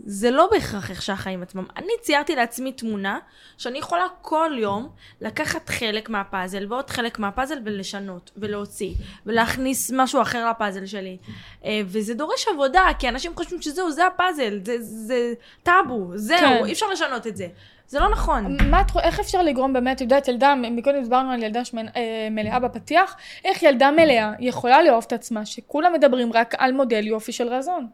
זה 0.05 0.31
לא 0.31 0.49
בהכרח 0.51 0.89
איך 0.89 1.01
שהחיים 1.01 1.43
עצמם. 1.43 1.65
אני 1.77 1.91
ציירתי 2.01 2.35
לעצמי 2.35 2.71
תמונה 2.71 3.19
שאני 3.57 3.79
יכולה 3.79 4.05
כל 4.21 4.51
יום 4.59 4.89
לקחת 5.21 5.69
חלק 5.69 6.09
מהפאזל 6.09 6.65
ועוד 6.69 6.89
חלק 6.89 7.19
מהפאזל 7.19 7.59
ולשנות 7.65 8.31
ולהוציא 8.37 8.93
ולהכניס 9.25 9.91
משהו 9.95 10.21
אחר 10.21 10.49
לפאזל 10.49 10.85
שלי. 10.85 11.17
אה, 11.65 11.81
וזה 11.85 12.13
דורש 12.13 12.47
עבודה, 12.47 12.87
כי 12.99 13.09
אנשים 13.09 13.31
חושבים 13.35 13.61
שזהו, 13.61 13.91
זה 13.91 14.07
הפאזל, 14.07 14.59
זה, 14.65 14.75
זה 14.81 15.33
טאבו, 15.63 16.11
זהו, 16.15 16.39
כן. 16.39 16.65
אי 16.65 16.71
אפשר 16.71 16.89
לשנות 16.89 17.27
את 17.27 17.37
זה. 17.37 17.47
זה 17.87 17.99
לא 17.99 18.09
נכון. 18.09 18.57
מה 18.69 18.81
את 18.81 18.85
איך 19.03 19.19
אפשר 19.19 19.41
לגרום 19.41 19.73
באמת, 19.73 19.97
את 19.97 20.01
יודעת, 20.01 20.27
ילדה, 20.27 20.55
מקודם 20.55 21.03
דיברנו 21.03 21.31
על 21.31 21.43
ילדה 21.43 21.65
שמנ... 21.65 21.87
אה, 21.87 22.27
מלאה 22.31 22.59
בפתיח, 22.59 23.15
איך 23.45 23.63
ילדה 23.63 23.91
מלאה 23.91 24.31
יכולה 24.39 24.83
לאהוב 24.83 25.03
את 25.07 25.13
עצמה, 25.13 25.45
שכולם 25.45 25.93
מדברים 25.93 26.33
רק 26.33 26.55
על 26.57 26.71
מודל 26.71 27.07
יופי 27.07 27.31
של 27.31 27.47
רזון? 27.47 27.87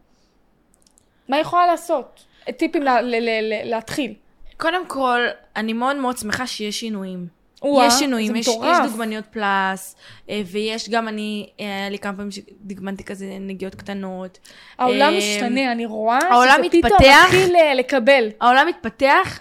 מה 1.30 1.40
יכולה 1.40 1.68
לעשות? 1.68 2.26
טיפים 2.58 2.84
ל, 2.84 2.90
ל, 2.90 3.16
ל, 3.20 3.70
להתחיל. 3.70 4.14
קודם 4.58 4.88
כל, 4.88 5.20
אני 5.56 5.74
מאוד 5.74 5.96
מאוד 5.96 6.18
שמחה 6.18 6.48
שיש 6.48 6.80
שינויים. 6.80 7.28
ווא, 7.62 7.84
יש 7.84 7.94
שינויים, 7.94 8.36
יש, 8.36 8.48
יש 8.48 8.78
דוגמניות 8.92 9.26
פלאס, 9.26 9.96
אה, 10.30 10.42
ויש 10.46 10.90
גם 10.90 11.08
אני, 11.08 11.50
אה, 11.60 11.66
היה 11.66 11.90
לי 11.90 12.00
כמה 12.00 12.14
פעמים 12.14 12.32
שדגמנתי 12.32 13.04
כזה 13.04 13.38
נגיעות 13.40 13.76
קטנות. 13.76 14.40
העולם 14.78 15.14
אה, 15.14 15.18
משתנה, 15.18 15.72
אני 15.72 15.86
רואה 15.86 16.20
העולם 16.32 16.58
שזה 16.58 16.78
מתפתח, 16.78 16.96
פתאום 16.98 17.12
מתחיל 17.26 17.56
לקבל. 17.76 18.30
העולם 18.42 18.68
מתפתח, 18.68 19.40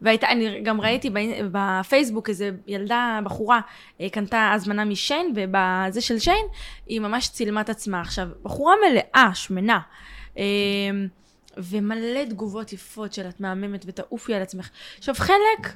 והייתה, 0.00 0.28
אני 0.28 0.60
גם 0.62 0.80
ראיתי 0.80 1.10
בפייסבוק 1.52 2.28
איזה 2.28 2.50
ילדה, 2.66 3.20
בחורה, 3.24 3.60
קנתה 4.12 4.52
הזמנה 4.52 4.84
משיין, 4.84 5.32
ובזה 5.34 6.00
של 6.00 6.18
שיין, 6.18 6.46
היא 6.86 7.00
ממש 7.00 7.28
צילמה 7.28 7.60
את 7.60 7.68
עצמה. 7.68 8.00
עכשיו, 8.00 8.28
בחורה 8.42 8.74
מלאה, 8.88 9.30
שמנה. 9.34 9.78
אמ, 10.36 10.42
ומלא 11.56 12.24
תגובות 12.24 12.72
יפות 12.72 13.12
של 13.12 13.28
את 13.28 13.40
מהממת 13.40 13.84
ותעופי 13.86 14.34
על 14.34 14.42
עצמך. 14.42 14.70
עכשיו 14.98 15.14
חלק 15.14 15.72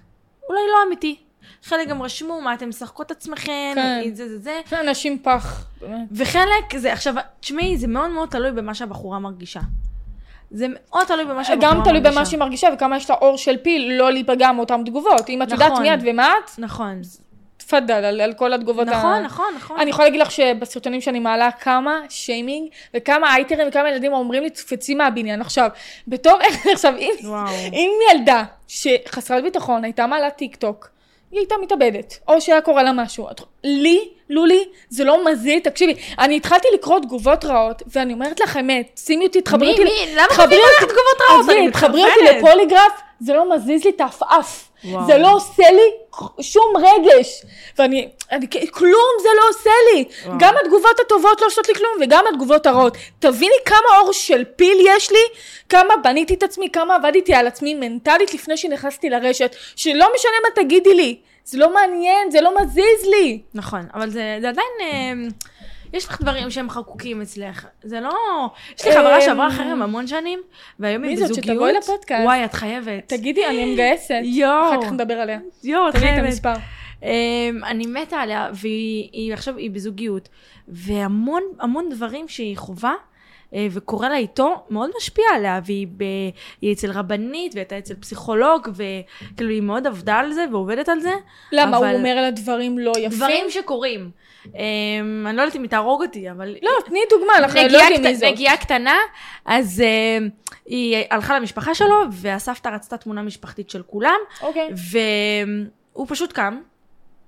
אולי 0.48 0.60
לא 0.72 0.86
אמיתי. 0.86 1.16
חלק 1.62 1.88
גם 1.88 2.02
רשמו 2.02 2.40
מה 2.40 2.54
אתם 2.54 2.68
משחקות 2.68 3.10
עצמכם, 3.10 3.72
כן. 3.74 4.10
זה 4.14 4.28
זה 4.28 4.38
זה. 4.38 4.60
זה 4.68 4.80
אנשים 4.80 5.18
פח. 5.22 5.66
וחלק 6.12 6.76
זה, 6.76 6.92
עכשיו, 6.92 7.14
תשמעי, 7.40 7.76
זה 7.78 7.86
מאוד 7.86 8.10
מאוד 8.10 8.28
תלוי 8.28 8.52
במה 8.52 8.74
שהבחורה 8.74 9.18
מרגישה. 9.18 9.60
זה 10.50 10.66
מאוד 10.68 11.06
תלוי 11.06 11.24
במה 11.24 11.44
שהבחורה 11.44 11.74
מרגישה. 11.74 11.90
גם 11.92 12.00
תלוי 12.00 12.12
במה 12.12 12.26
שהיא 12.26 12.38
מרגישה 12.40 12.68
וכמה 12.74 12.96
יש 12.96 13.10
לה 13.10 13.16
עור 13.16 13.38
של 13.38 13.56
פיל 13.62 13.92
לא 13.92 14.12
להיפגע 14.12 14.52
מאותן 14.52 14.84
תגובות. 14.84 15.28
אם 15.28 15.42
את 15.42 15.48
נכון, 15.52 15.64
יודעת 15.64 15.78
מי 15.80 15.94
את 15.94 15.98
ומה 16.04 16.32
את, 16.44 16.58
נכון. 16.58 17.00
תפאדל 17.68 18.04
על, 18.04 18.20
על 18.20 18.34
כל 18.34 18.52
התגובות. 18.52 18.86
נכון, 18.86 19.14
ה... 19.14 19.20
נכון, 19.20 19.54
נכון. 19.56 19.80
אני 19.80 19.90
יכולה 19.90 20.08
להגיד 20.08 20.20
לך 20.20 20.30
שבסרטונים 20.30 21.00
שאני 21.00 21.18
מעלה 21.18 21.50
כמה 21.50 22.00
שיימינג 22.08 22.68
וכמה 22.94 23.34
הייטרים 23.36 23.68
וכמה 23.68 23.90
ילדים 23.90 24.12
אומרים 24.12 24.42
לי 24.42 24.50
תקפצי 24.50 24.94
מהבניין. 24.94 25.40
עכשיו, 25.40 25.68
בתור 26.08 26.38
עכשיו, 26.74 26.94
אם, 26.98 27.10
אם 27.72 27.90
ילדה 28.10 28.44
שחסרת 28.68 29.42
ביטחון 29.42 29.84
הייתה 29.84 30.06
מעלה 30.06 30.30
טיק 30.30 30.56
טוק, 30.56 30.88
היא 31.30 31.40
הייתה 31.40 31.54
מתאבדת, 31.62 32.18
או 32.28 32.40
שהיה 32.40 32.60
קורה 32.60 32.82
לה 32.82 32.92
משהו. 32.92 33.28
לי, 33.64 34.08
לולי, 34.30 34.64
זה 34.88 35.04
לא 35.04 35.30
מזיז, 35.30 35.62
תקשיבי, 35.64 35.94
אני 36.18 36.36
התחלתי 36.36 36.68
לקרוא 36.74 36.98
תגובות 36.98 37.44
רעות, 37.44 37.82
ואני 37.86 38.12
אומרת 38.12 38.40
לך 38.40 38.56
אמת, 38.56 39.00
שימי 39.04 39.26
אותי, 39.26 39.40
תחברי 39.40 39.70
אותי, 39.70 39.84
מי, 39.84 39.90
מי, 39.90 40.14
למה 40.14 40.26
תחברי 40.28 40.58
אותי 40.58 40.84
תגובות 40.84 41.28
רעות? 41.30 41.50
אני 41.50 41.66
מתחברת. 41.66 41.90
תחברי 41.90 42.02
אותי 42.02 42.38
לפוליגרף, 42.38 43.00
זה 43.20 43.32
לא 43.32 43.54
מזיז 43.54 43.84
לי 43.84 43.90
את 43.90 44.00
העפעף. 44.00 44.68
זה 45.06 45.18
לא 45.18 45.32
עושה 45.32 45.70
לי 45.70 45.90
שום 46.42 46.72
רגש. 46.76 47.42
ואני, 47.78 48.08
אני, 48.32 48.46
כלום 48.70 49.10
זה 49.22 49.28
לא 49.36 49.42
עושה 49.50 49.70
לי. 49.92 50.04
וואו. 50.26 50.36
גם 50.38 50.54
התגובות 50.64 51.00
הטובות 51.06 51.40
לא 51.40 51.46
עושות 51.46 51.68
לי 51.68 51.74
כלום, 51.74 51.92
וגם 52.00 52.24
התגובות 52.32 52.66
הרעות. 52.66 52.96
תביני 53.18 53.54
כמה 53.64 53.98
אור 54.00 54.12
של 54.12 54.44
פיל 54.56 54.78
יש 54.96 55.10
לי, 55.10 55.40
כמה 55.68 55.94
בניתי 56.04 56.34
את 56.34 56.42
עצמי, 56.42 56.70
כמה 56.70 56.94
עבדתי 56.94 57.34
על 57.34 57.46
עצמי 57.46 57.74
מנטלית 57.74 58.34
לפני 58.34 58.56
שנכנסתי 58.56 59.10
לרשת, 59.10 59.56
שלא 59.76 60.06
משנה 60.14 60.32
מה 60.42 60.62
תגידי 60.62 60.94
לי. 60.94 61.16
זה 61.44 61.58
לא 61.58 61.74
מעניין, 61.74 62.30
זה 62.30 62.40
לא 62.40 62.54
מזיז 62.60 63.04
לי. 63.10 63.40
נכון, 63.54 63.86
אבל 63.94 64.10
זה, 64.10 64.38
זה 64.40 64.48
עדיין... 64.48 65.30
יש 65.92 66.06
לך 66.08 66.22
דברים 66.22 66.50
שהם 66.50 66.70
חקוקים 66.70 67.22
אצלך. 67.22 67.66
זה 67.82 68.00
לא... 68.00 68.14
יש 68.78 68.84
לי 68.84 68.92
חברה 68.92 69.20
שעברה 69.20 69.50
חרם 69.50 69.82
המון 69.82 70.06
שנים, 70.06 70.40
והיום 70.78 71.02
היא 71.02 71.16
בזוגיות. 71.16 71.38
מי 71.38 71.42
זאת? 71.42 71.44
שתבואי 71.44 71.72
לפודקאסט. 71.72 72.24
וואי, 72.24 72.44
את 72.44 72.54
חייבת. 72.54 73.08
תגידי, 73.08 73.46
אני 73.46 73.72
מגייסת. 73.72 74.20
יואו. 74.22 74.68
אחר 74.70 74.82
כך 74.82 74.92
נדבר 74.92 75.14
עליה. 75.14 75.38
יואו, 75.64 75.88
את 75.88 75.94
חייבת. 75.94 76.06
תגידי 76.06 76.20
את 76.20 76.26
המספר. 76.26 76.54
אמ, 77.02 77.64
אני 77.64 77.86
מתה 77.86 78.16
עליה, 78.16 78.50
והיא 78.54 79.32
עכשיו, 79.34 79.56
היא 79.56 79.70
בזוגיות. 79.70 80.28
והמון 80.68 81.42
המון 81.60 81.88
דברים 81.90 82.28
שהיא 82.28 82.56
חווה, 82.56 82.94
אה, 83.54 83.66
וקורה 83.70 84.08
לה 84.08 84.16
איתו, 84.16 84.62
מאוד 84.70 84.90
משפיע 84.96 85.24
עליה, 85.34 85.60
והיא 85.64 85.86
ב... 85.96 86.04
היא 86.60 86.72
אצל 86.72 86.90
רבנית, 86.90 87.54
והייתה 87.54 87.78
אצל 87.78 87.94
פסיכולוג, 87.94 88.68
וכאילו 88.68 89.50
היא 89.50 89.62
מאוד 89.62 89.86
עבדה 89.86 90.14
על 90.14 90.32
זה 90.32 90.44
ועובדת 90.52 90.88
על 90.88 91.00
זה. 91.00 91.12
למה? 91.52 91.76
אבל... 91.76 91.86
הוא 91.86 91.96
אומר 91.96 92.14
לה 92.14 92.30
דברים 92.30 92.78
לא 92.78 92.92
יפים? 92.98 93.18
דברים 93.18 93.50
שקורים. 93.50 94.10
Um, 94.44 94.48
אני 95.26 95.36
לא 95.36 95.42
יודעת 95.42 95.56
אם 95.56 95.62
היא 95.62 95.70
תהרוג 95.70 96.02
אותי, 96.02 96.30
אבל... 96.30 96.56
לא, 96.62 96.70
תני 96.86 97.00
דוגמה, 97.10 97.32
אנחנו 97.38 97.60
לא 97.70 97.78
יודעים 97.78 98.02
מי 98.02 98.14
זאת. 98.14 98.24
נגיעה 98.24 98.56
קטנה, 98.56 98.96
אז 99.44 99.82
uh, 99.82 100.48
היא 100.66 101.04
הלכה 101.10 101.38
למשפחה 101.38 101.74
שלו, 101.74 101.96
והסבתא 102.12 102.68
רצתה 102.68 102.96
תמונה 102.96 103.22
משפחתית 103.22 103.70
של 103.70 103.82
כולם. 103.82 104.18
אוקיי. 104.42 104.68
והוא 105.94 106.06
פשוט 106.08 106.32
קם, 106.32 106.60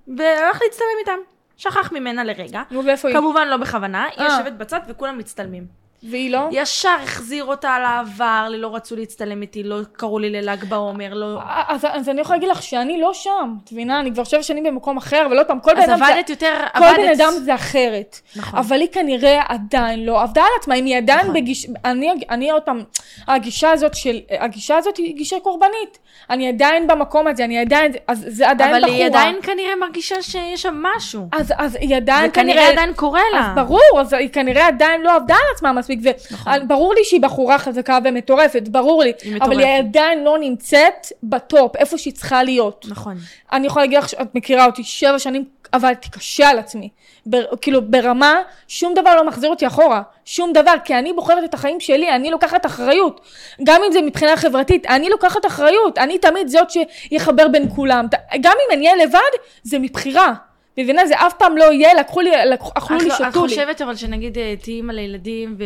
והלך 0.07 0.61
להצטלם 0.61 0.87
איתם. 0.99 1.19
שכח 1.57 1.91
ממנה 1.91 2.23
לרגע. 2.23 2.61
נו, 2.71 2.85
ואיפה 2.85 3.07
היא? 3.07 3.17
כמובן 3.17 3.47
לא 3.47 3.57
בכוונה, 3.57 4.05
היא 4.05 4.19
אה. 4.19 4.23
יושבת 4.25 4.53
בצד 4.53 4.79
וכולם 4.87 5.17
מצטלמים. 5.17 5.80
והיא 6.03 6.31
לא? 6.31 6.47
ישר 6.51 6.95
החזיר 7.03 7.45
אותה 7.45 7.79
לעבר, 7.79 8.47
לא 8.49 8.75
רצו 8.75 8.95
להצטלם 8.95 9.41
איתי, 9.41 9.63
לא 9.63 9.79
קראו 9.93 10.19
לי 10.19 10.29
לל"ג 10.29 10.63
בעומר, 10.63 11.13
לא... 11.13 11.39
אז, 11.67 11.85
אז 11.91 12.09
אני 12.09 12.21
יכולה 12.21 12.37
להגיד 12.37 12.49
לך 12.49 12.63
שאני 12.63 13.01
לא 13.01 13.13
שם, 13.13 13.53
את 13.63 13.71
מבינה? 13.71 13.99
אני 13.99 14.13
כבר 14.13 14.23
שבע 14.23 14.43
שנים 14.43 14.63
במקום 14.63 14.97
אחר, 14.97 15.23
אבל 15.25 15.37
עוד 15.37 15.47
פעם, 15.47 15.59
כל 15.59 15.73
בן 15.73 15.81
אדם... 15.81 16.03
אז 16.03 16.09
עבדת 16.09 16.29
יותר, 16.29 16.57
כל 16.77 16.83
עבדת... 16.83 16.97
בן 16.97 17.11
אדם 17.11 17.33
זה 17.43 17.55
אחרת. 17.55 18.19
נכון. 18.35 18.59
אבל 18.59 18.79
היא 18.81 18.89
כנראה 18.91 19.41
עדיין 19.47 20.05
לא 20.05 20.21
עבדה 20.21 20.41
על 20.41 20.49
עצמה, 20.59 20.75
אם 20.75 20.85
היא 20.85 20.97
עדיין 20.97 21.19
נכון. 21.19 21.33
בגיש... 21.33 21.67
אני, 21.85 22.11
אני 22.29 22.51
עוד 22.51 22.61
פעם, 22.61 22.83
הגישה 23.27 23.71
הזאת 23.71 23.95
של... 23.95 24.19
הגישה 24.39 24.77
הזאת 24.77 24.97
היא 24.97 25.15
גישה 25.15 25.39
קורבנית. 25.39 25.97
אני 26.29 26.47
עדיין 26.47 26.87
במקום 26.87 27.27
הזה, 27.27 27.45
אני 27.45 27.59
עדיין... 27.59 27.91
אז 28.07 28.25
זה 28.27 28.49
עדיין 28.49 28.69
אבל 28.69 28.79
בחורה. 28.79 28.95
אבל 28.95 29.01
היא 29.01 29.05
עדיין 29.05 29.35
כנראה 29.43 29.75
מרגישה 29.75 30.21
שיש 30.21 30.61
שם 30.61 30.83
משהו. 30.83 31.27
אז, 31.31 31.53
אז 31.57 31.75
היא 31.75 31.95
עדיין 31.95 32.31
כנראה... 32.33 32.55
וכנראה 32.55 32.71
עדיין 32.71 32.93
קורה 32.93 33.21
לה. 33.33 33.39
אז 33.39 33.45
ברור, 33.55 33.99
אז 33.99 34.13
היא 34.13 34.29
כנראה 34.29 34.67
עדיין 34.67 35.01
לא 35.01 35.15
עבדה 35.15 35.33
על 35.33 35.55
עצמה 35.55 35.73
מספיק. 35.73 35.90
נכון. 36.31 36.67
ברור 36.67 36.93
לי 36.93 37.01
שהיא 37.03 37.21
בחורה 37.21 37.57
חזקה 37.57 37.97
ומטורפת, 38.03 38.67
ברור 38.67 39.03
לי. 39.03 39.11
היא 39.23 39.35
מטורפת. 39.35 39.53
אבל 39.53 39.63
היא 39.63 39.77
עדיין 39.77 40.23
לא 40.23 40.37
נמצאת 40.39 41.07
בטופ, 41.23 41.75
איפה 41.75 41.97
שהיא 41.97 42.13
צריכה 42.13 42.43
להיות. 42.43 42.85
נכון. 42.89 43.17
אני 43.51 43.67
יכולה 43.67 43.85
להגיד 43.85 43.97
לך 43.97 44.09
שאת 44.09 44.35
מכירה 44.35 44.65
אותי, 44.65 44.83
שבע 44.83 45.19
שנים 45.19 45.45
עבדתי 45.71 46.09
קשה 46.09 46.49
על 46.49 46.59
עצמי. 46.59 46.89
בר, 47.25 47.43
כאילו 47.61 47.81
ברמה, 47.91 48.35
שום 48.67 48.93
דבר 48.93 49.15
לא 49.15 49.27
מחזיר 49.27 49.49
אותי 49.49 49.67
אחורה. 49.67 50.01
שום 50.25 50.53
דבר, 50.53 50.73
כי 50.85 50.95
אני 50.95 51.13
בוחרת 51.13 51.43
את 51.43 51.53
החיים 51.53 51.79
שלי, 51.79 52.15
אני 52.15 52.31
לוקחת 52.31 52.65
אחריות. 52.65 53.21
גם 53.63 53.81
אם 53.87 53.91
זה 53.91 54.01
מבחינה 54.01 54.37
חברתית, 54.37 54.85
אני 54.85 55.09
לוקחת 55.09 55.45
אחריות. 55.45 55.97
אני 55.97 56.17
תמיד 56.17 56.47
זאת 56.47 56.67
שיחבר 56.69 57.47
בין 57.47 57.69
כולם. 57.75 58.05
גם 58.41 58.53
אם 58.53 58.77
אני 58.77 58.87
אהיה 58.87 59.05
לבד, 59.05 59.19
זה 59.63 59.79
מבחירה. 59.79 60.33
מבינה? 60.77 61.05
זה 61.05 61.13
אף 61.15 61.33
פעם 61.33 61.57
לא 61.57 61.71
יהיה, 61.71 61.93
לקחו 61.93 62.21
לי, 62.21 62.31
אכלו 62.73 62.97
לי, 62.97 63.05
לא- 63.05 63.15
שתו 63.15 63.23
לי. 63.23 63.29
את 63.29 63.35
חושבת 63.35 63.81
אבל 63.81 63.95
שנגיד 63.95 64.37
אה, 64.37 64.53
תהיי 64.61 64.75
אימא 64.75 64.91
לילדים 64.91 65.57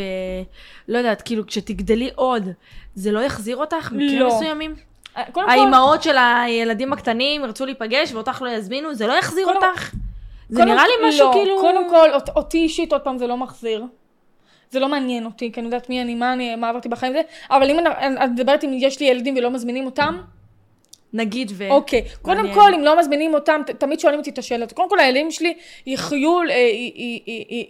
ולא 0.88 0.98
יודעת, 0.98 1.22
כאילו 1.22 1.46
כשתגדלי 1.46 2.10
עוד, 2.14 2.48
זה 2.94 3.12
לא 3.12 3.20
יחזיר 3.20 3.56
אותך 3.56 3.90
במקרים 3.92 4.18
לא. 4.18 4.28
מסוימים? 4.28 4.74
אה, 5.16 5.22
האימהות 5.36 6.02
של 6.02 6.16
הילדים 6.18 6.92
הקטנים 6.92 7.44
ירצו 7.44 7.66
להיפגש 7.66 8.12
ואותך 8.12 8.42
לא 8.42 8.50
יזמינו, 8.50 8.94
זה 8.94 9.06
לא 9.06 9.12
יחזיר 9.12 9.46
אותך? 9.46 9.94
זה 10.48 10.64
נראה 10.64 10.84
לי 10.86 11.08
משהו 11.08 11.28
לא, 11.28 11.32
כאילו... 11.32 11.60
קודם 11.60 11.90
כל, 11.90 12.08
אותי 12.36 12.58
אישית 12.58 12.92
עוד 12.92 13.00
פעם 13.00 13.18
זה 13.18 13.26
לא 13.26 13.36
מחזיר. 13.36 13.84
זה 14.70 14.80
לא 14.80 14.88
מעניין 14.88 15.24
אותי, 15.24 15.52
כי 15.52 15.60
אני 15.60 15.66
יודעת 15.66 15.88
מי 15.90 16.02
אני, 16.02 16.14
מה 16.14 16.32
אני, 16.32 16.56
מה 16.56 16.68
עברתי 16.68 16.88
בחיים 16.88 17.12
זה, 17.12 17.20
אבל 17.50 17.70
אם 17.70 17.86
את 18.24 18.30
מדברת 18.30 18.64
אם 18.64 18.70
יש 18.72 19.00
לי 19.00 19.06
ילדים 19.06 19.34
ולא 19.36 19.50
מזמינים 19.50 19.86
אותם, 19.86 20.20
נגיד 21.16 21.52
ו... 21.54 21.70
אוקיי, 21.70 22.02
קודם 22.22 22.36
מעניין. 22.36 22.54
כל, 22.54 22.74
אם 22.74 22.84
לא 22.84 22.98
מזמינים 22.98 23.34
אותם, 23.34 23.60
ת- 23.66 23.70
תמיד 23.70 24.00
שואלים 24.00 24.18
אותי 24.18 24.30
את 24.30 24.38
השאלות. 24.38 24.72
קודם 24.72 24.88
כל, 24.88 24.98
הילדים 25.00 25.30
שלי 25.30 25.54
יחיו, 25.86 26.40
אה, 26.50 26.70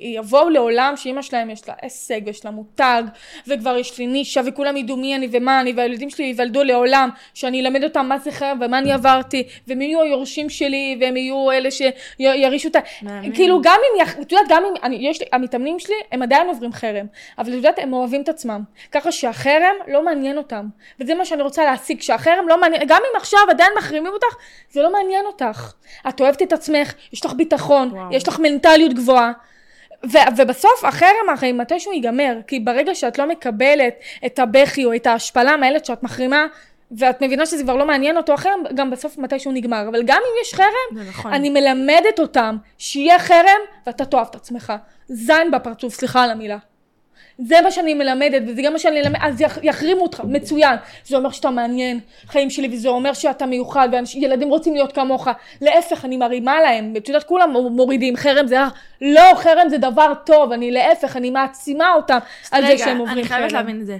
יבואו 0.00 0.50
לעולם 0.50 0.94
שאימא 0.96 1.22
שלהם 1.22 1.50
יש 1.50 1.68
לה 1.68 1.74
הישג 1.82 2.20
ויש 2.26 2.44
לה 2.44 2.50
מותג, 2.50 3.02
וכבר 3.46 3.76
יש 3.76 3.98
לי 3.98 4.06
נישה, 4.06 4.40
וכולם 4.46 4.76
ידעו 4.76 4.96
מי 4.96 5.14
אני 5.16 5.28
ומה 5.32 5.60
אני, 5.60 5.72
והילדים 5.76 6.10
שלי 6.10 6.24
ייוולדו 6.24 6.64
לעולם, 6.64 7.08
שאני 7.34 7.60
אלמד 7.60 7.84
אותם 7.84 8.06
מה 8.08 8.18
זה 8.18 8.32
חרם 8.32 8.58
ומה 8.60 8.78
אני 8.78 8.92
עברתי, 8.92 9.42
והם 9.66 9.82
יהיו 9.82 10.02
היורשים 10.02 10.50
שלי, 10.50 10.98
והם 11.00 11.16
יהיו 11.16 11.50
אלה 11.50 11.68
שירישו 11.70 12.68
אותה. 12.68 12.78
מהמם. 13.02 13.32
כאילו, 13.32 13.60
גם 13.62 13.78
אם, 13.96 14.02
את 14.22 14.32
יודעת, 14.32 14.46
גם 14.48 14.62
אם, 14.64 14.72
אני, 14.82 15.08
יש 15.10 15.20
לי, 15.20 15.26
המתאמנים 15.32 15.78
שלי, 15.78 15.94
הם 16.12 16.22
עדיין 16.22 16.48
עוברים 16.48 16.72
חרם, 16.72 17.06
אבל 17.38 17.48
את 17.48 17.54
יודעת, 17.54 17.78
הם 17.78 17.92
אוהבים 17.92 18.22
את 18.22 18.28
עצמם. 18.28 18.60
ככה 18.92 19.12
שהחרם 19.12 19.74
לא 19.88 20.04
מעניין 20.04 20.38
אותם. 20.38 20.66
וזה 21.00 21.14
מה 21.14 21.24
שאני 21.24 21.42
רוצה 21.42 21.64
להשיג, 21.64 22.00
שהחרם 22.00 22.48
לא 22.48 22.60
מעניין, 22.60 22.82
גם 22.86 23.02
אם 23.12 23.16
עכשיו 23.16 23.35
עדיין 23.50 23.72
מחרימים 23.78 24.12
אותך, 24.12 24.36
זה 24.70 24.82
לא 24.82 24.92
מעניין 24.92 25.26
אותך. 25.26 25.72
את 26.08 26.20
אוהבת 26.20 26.42
את 26.42 26.52
עצמך, 26.52 26.92
יש 27.12 27.24
לך 27.24 27.32
ביטחון, 27.32 27.90
וואו. 27.92 28.14
יש 28.14 28.28
לך 28.28 28.38
מנטליות 28.38 28.94
גבוהה. 28.94 29.32
ו- 30.12 30.28
ובסוף 30.36 30.84
החרם 30.84 31.28
הרי 31.36 31.52
מתישהו 31.52 31.92
ייגמר, 31.92 32.36
כי 32.46 32.60
ברגע 32.60 32.94
שאת 32.94 33.18
לא 33.18 33.28
מקבלת 33.28 33.94
את 34.26 34.38
הבכי 34.38 34.84
או 34.84 34.94
את 34.94 35.06
ההשפלה 35.06 35.56
מהילד 35.56 35.84
שאת 35.84 36.02
מחרימה, 36.02 36.46
ואת 36.90 37.22
מבינה 37.22 37.46
שזה 37.46 37.62
כבר 37.62 37.76
לא 37.76 37.86
מעניין 37.86 38.16
אותו 38.16 38.32
החרם, 38.32 38.60
גם 38.74 38.90
בסוף 38.90 39.18
מתישהו 39.18 39.52
נגמר. 39.52 39.88
אבל 39.88 40.02
גם 40.02 40.16
אם 40.16 40.42
יש 40.42 40.54
חרם, 40.54 41.08
נכון. 41.08 41.32
אני 41.32 41.50
מלמדת 41.50 42.18
אותם 42.18 42.56
שיהיה 42.78 43.18
חרם 43.18 43.60
ואתה 43.86 44.04
תאהב 44.04 44.26
את 44.30 44.34
עצמך. 44.34 44.72
זין 45.08 45.50
בפרצוף, 45.50 45.94
סליחה 45.94 46.24
על 46.24 46.30
המילה. 46.30 46.58
זה 47.38 47.60
מה 47.64 47.70
שאני 47.70 47.94
מלמדת, 47.94 48.42
וזה 48.46 48.62
גם 48.62 48.72
מה 48.72 48.78
שאני 48.78 49.00
מלמדת, 49.02 49.20
אז 49.22 49.40
יח- 49.40 49.58
יחרימו 49.62 50.00
אותך, 50.02 50.20
מצוין. 50.24 50.76
זה 51.04 51.16
אומר 51.16 51.30
שאתה 51.30 51.50
מעניין, 51.50 52.00
חיים 52.26 52.50
שלי, 52.50 52.68
וזה 52.72 52.88
אומר 52.88 53.12
שאתה 53.12 53.46
מיוחד, 53.46 53.88
וילדים 54.14 54.48
רוצים 54.48 54.74
להיות 54.74 54.92
כמוך. 54.92 55.28
להפך, 55.62 56.04
אני 56.04 56.16
מרימה 56.16 56.60
להם, 56.60 56.94
את 56.96 57.08
יודעת, 57.08 57.24
כולם 57.24 57.50
מורידים, 57.70 58.16
חרם 58.16 58.46
זה, 58.46 58.56
לא, 59.00 59.22
חרם 59.36 59.68
זה 59.68 59.78
דבר 59.78 60.12
טוב, 60.26 60.52
אני 60.52 60.70
להפך, 60.70 61.16
אני 61.16 61.30
מעצימה 61.30 61.92
אותם 61.94 62.18
על 62.50 62.62
זה 62.62 62.68
רגע, 62.68 62.78
שהם 62.84 62.98
עוברים 62.98 63.18
אני 63.18 63.24
חרם. 63.28 63.38
חייבת 63.38 63.52
להבין 63.52 63.80
את 63.80 63.86
זה. 63.86 63.98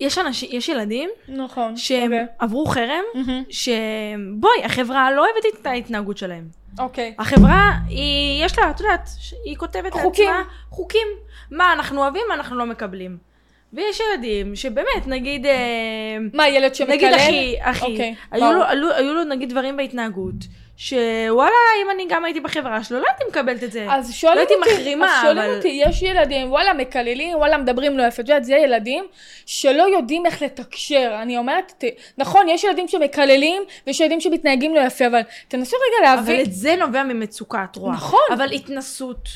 יש 0.00 0.18
אנשים, 0.18 0.48
יש 0.52 0.68
ילדים 0.68 1.10
נכון. 1.28 1.76
שהם 1.76 2.02
אוקיי. 2.12 2.26
עברו 2.38 2.66
חרם, 2.66 3.02
מהמם. 3.14 3.42
שבואי, 3.50 4.64
החברה 4.64 5.10
לא 5.12 5.20
אוהבת 5.24 5.60
את 5.60 5.66
ההתנהגות 5.66 6.18
שלהם. 6.18 6.59
אוקיי. 6.78 7.14
החברה, 7.18 7.72
היא, 7.88 8.44
יש 8.44 8.58
לה, 8.58 8.70
את 8.70 8.80
יודעת, 8.80 9.10
היא 9.44 9.56
כותבת 9.56 9.92
חוקים. 9.92 10.28
לעצמה 10.28 10.52
חוקים. 10.70 11.06
מה 11.50 11.72
אנחנו 11.72 12.02
אוהבים, 12.02 12.22
מה 12.28 12.34
אנחנו 12.34 12.56
לא 12.56 12.66
מקבלים. 12.66 13.30
ויש 13.72 14.00
ילדים 14.00 14.56
שבאמת, 14.56 15.06
נגיד, 15.06 15.46
אה, 15.46 16.16
מה, 16.34 16.48
ילד 16.48 16.74
שמקלל? 16.74 16.94
נגיד 16.94 17.12
אחי, 17.14 17.56
אחי, 17.60 17.92
אוקיי, 17.92 18.14
היו. 18.30 18.52
לו, 18.52 18.64
היו, 18.64 18.94
היו 18.94 19.14
לו 19.14 19.24
נגיד 19.24 19.50
דברים 19.50 19.76
בהתנהגות, 19.76 20.34
שוואלה, 20.82 21.50
אם 21.84 21.90
אני 21.90 22.06
גם 22.08 22.24
הייתי 22.24 22.40
בחברה 22.40 22.84
שלו, 22.84 22.98
לא 23.00 23.06
הייתי 23.08 23.24
מקבלת 23.28 23.64
את 23.64 23.72
זה. 23.72 23.86
אז 23.90 24.14
שואלים 24.14 24.36
לא 24.36 24.40
הייתי 24.40 24.54
אותי, 24.54 24.74
מחרימה, 24.74 25.06
אז 25.16 25.22
שואלים 25.22 25.42
אבל- 25.42 25.56
אותי, 25.56 25.80
יש 25.84 26.02
ילדים, 26.02 26.50
וואלה, 26.50 26.72
מקללים, 26.72 27.36
וואלה, 27.36 27.58
מדברים 27.58 27.98
לא 27.98 28.02
יפה. 28.02 28.22
את 28.22 28.28
יודעת, 28.28 28.44
זה 28.44 28.54
ילדים 28.56 29.04
שלא 29.46 29.82
יודעים 29.82 30.26
איך 30.26 30.42
לתקשר. 30.42 31.18
אני 31.22 31.38
אומרת, 31.38 31.84
נכון, 32.18 32.48
יש 32.48 32.64
ילדים 32.64 32.88
שמקללים, 32.88 33.62
ויש 33.86 34.00
ילדים 34.00 34.20
שמתנהגים 34.20 34.74
לא 34.74 34.80
יפה, 34.80 35.06
אבל 35.06 35.20
תנסו 35.48 35.76
רגע 35.76 36.12
אבל 36.12 36.18
להבין. 36.20 36.40
את 36.40 36.52
זה 36.52 36.76
נובע 36.76 37.02
ממצוקה, 37.02 37.64
את 37.70 37.76
רואה. 37.76 37.92
נכון. 37.92 38.20
אבל 38.32 38.52
התנסות, 38.52 39.28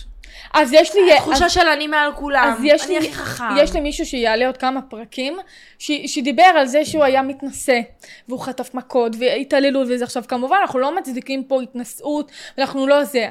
אז 0.54 0.72
יש 0.72 0.94
לי... 0.94 1.00
תחושה 1.16 1.48
של 1.48 1.68
אני 1.68 1.86
מעל 1.86 2.12
כולם, 2.12 2.54
אני 2.58 2.68
לי, 2.88 2.98
הכי 2.98 3.12
חכם. 3.12 3.44
יש 3.56 3.72
לי 3.72 3.80
מישהו 3.80 4.06
שיעלה 4.06 4.46
עוד 4.46 4.56
כמה 4.56 4.82
פרקים, 4.82 5.36
ש, 5.78 5.90
שדיבר 6.06 6.42
על 6.42 6.66
זה 6.66 6.84
שהוא 6.84 7.04
היה 7.04 7.22
מתנשא, 7.22 7.80
והוא 8.28 8.40
חטף 8.40 8.74
מכות, 8.74 9.12
והתעללות 9.18 9.86
וזה. 9.90 10.04
עכשיו, 10.04 10.24
כמובן, 10.28 10.56
אנחנו 10.60 10.78
לא 10.78 10.96
מצדיקים 10.96 11.44
פה 11.44 11.62
התנשאות, 11.62 12.30
ואנחנו 12.58 12.86
לא 12.86 13.04
זה. 13.04 13.28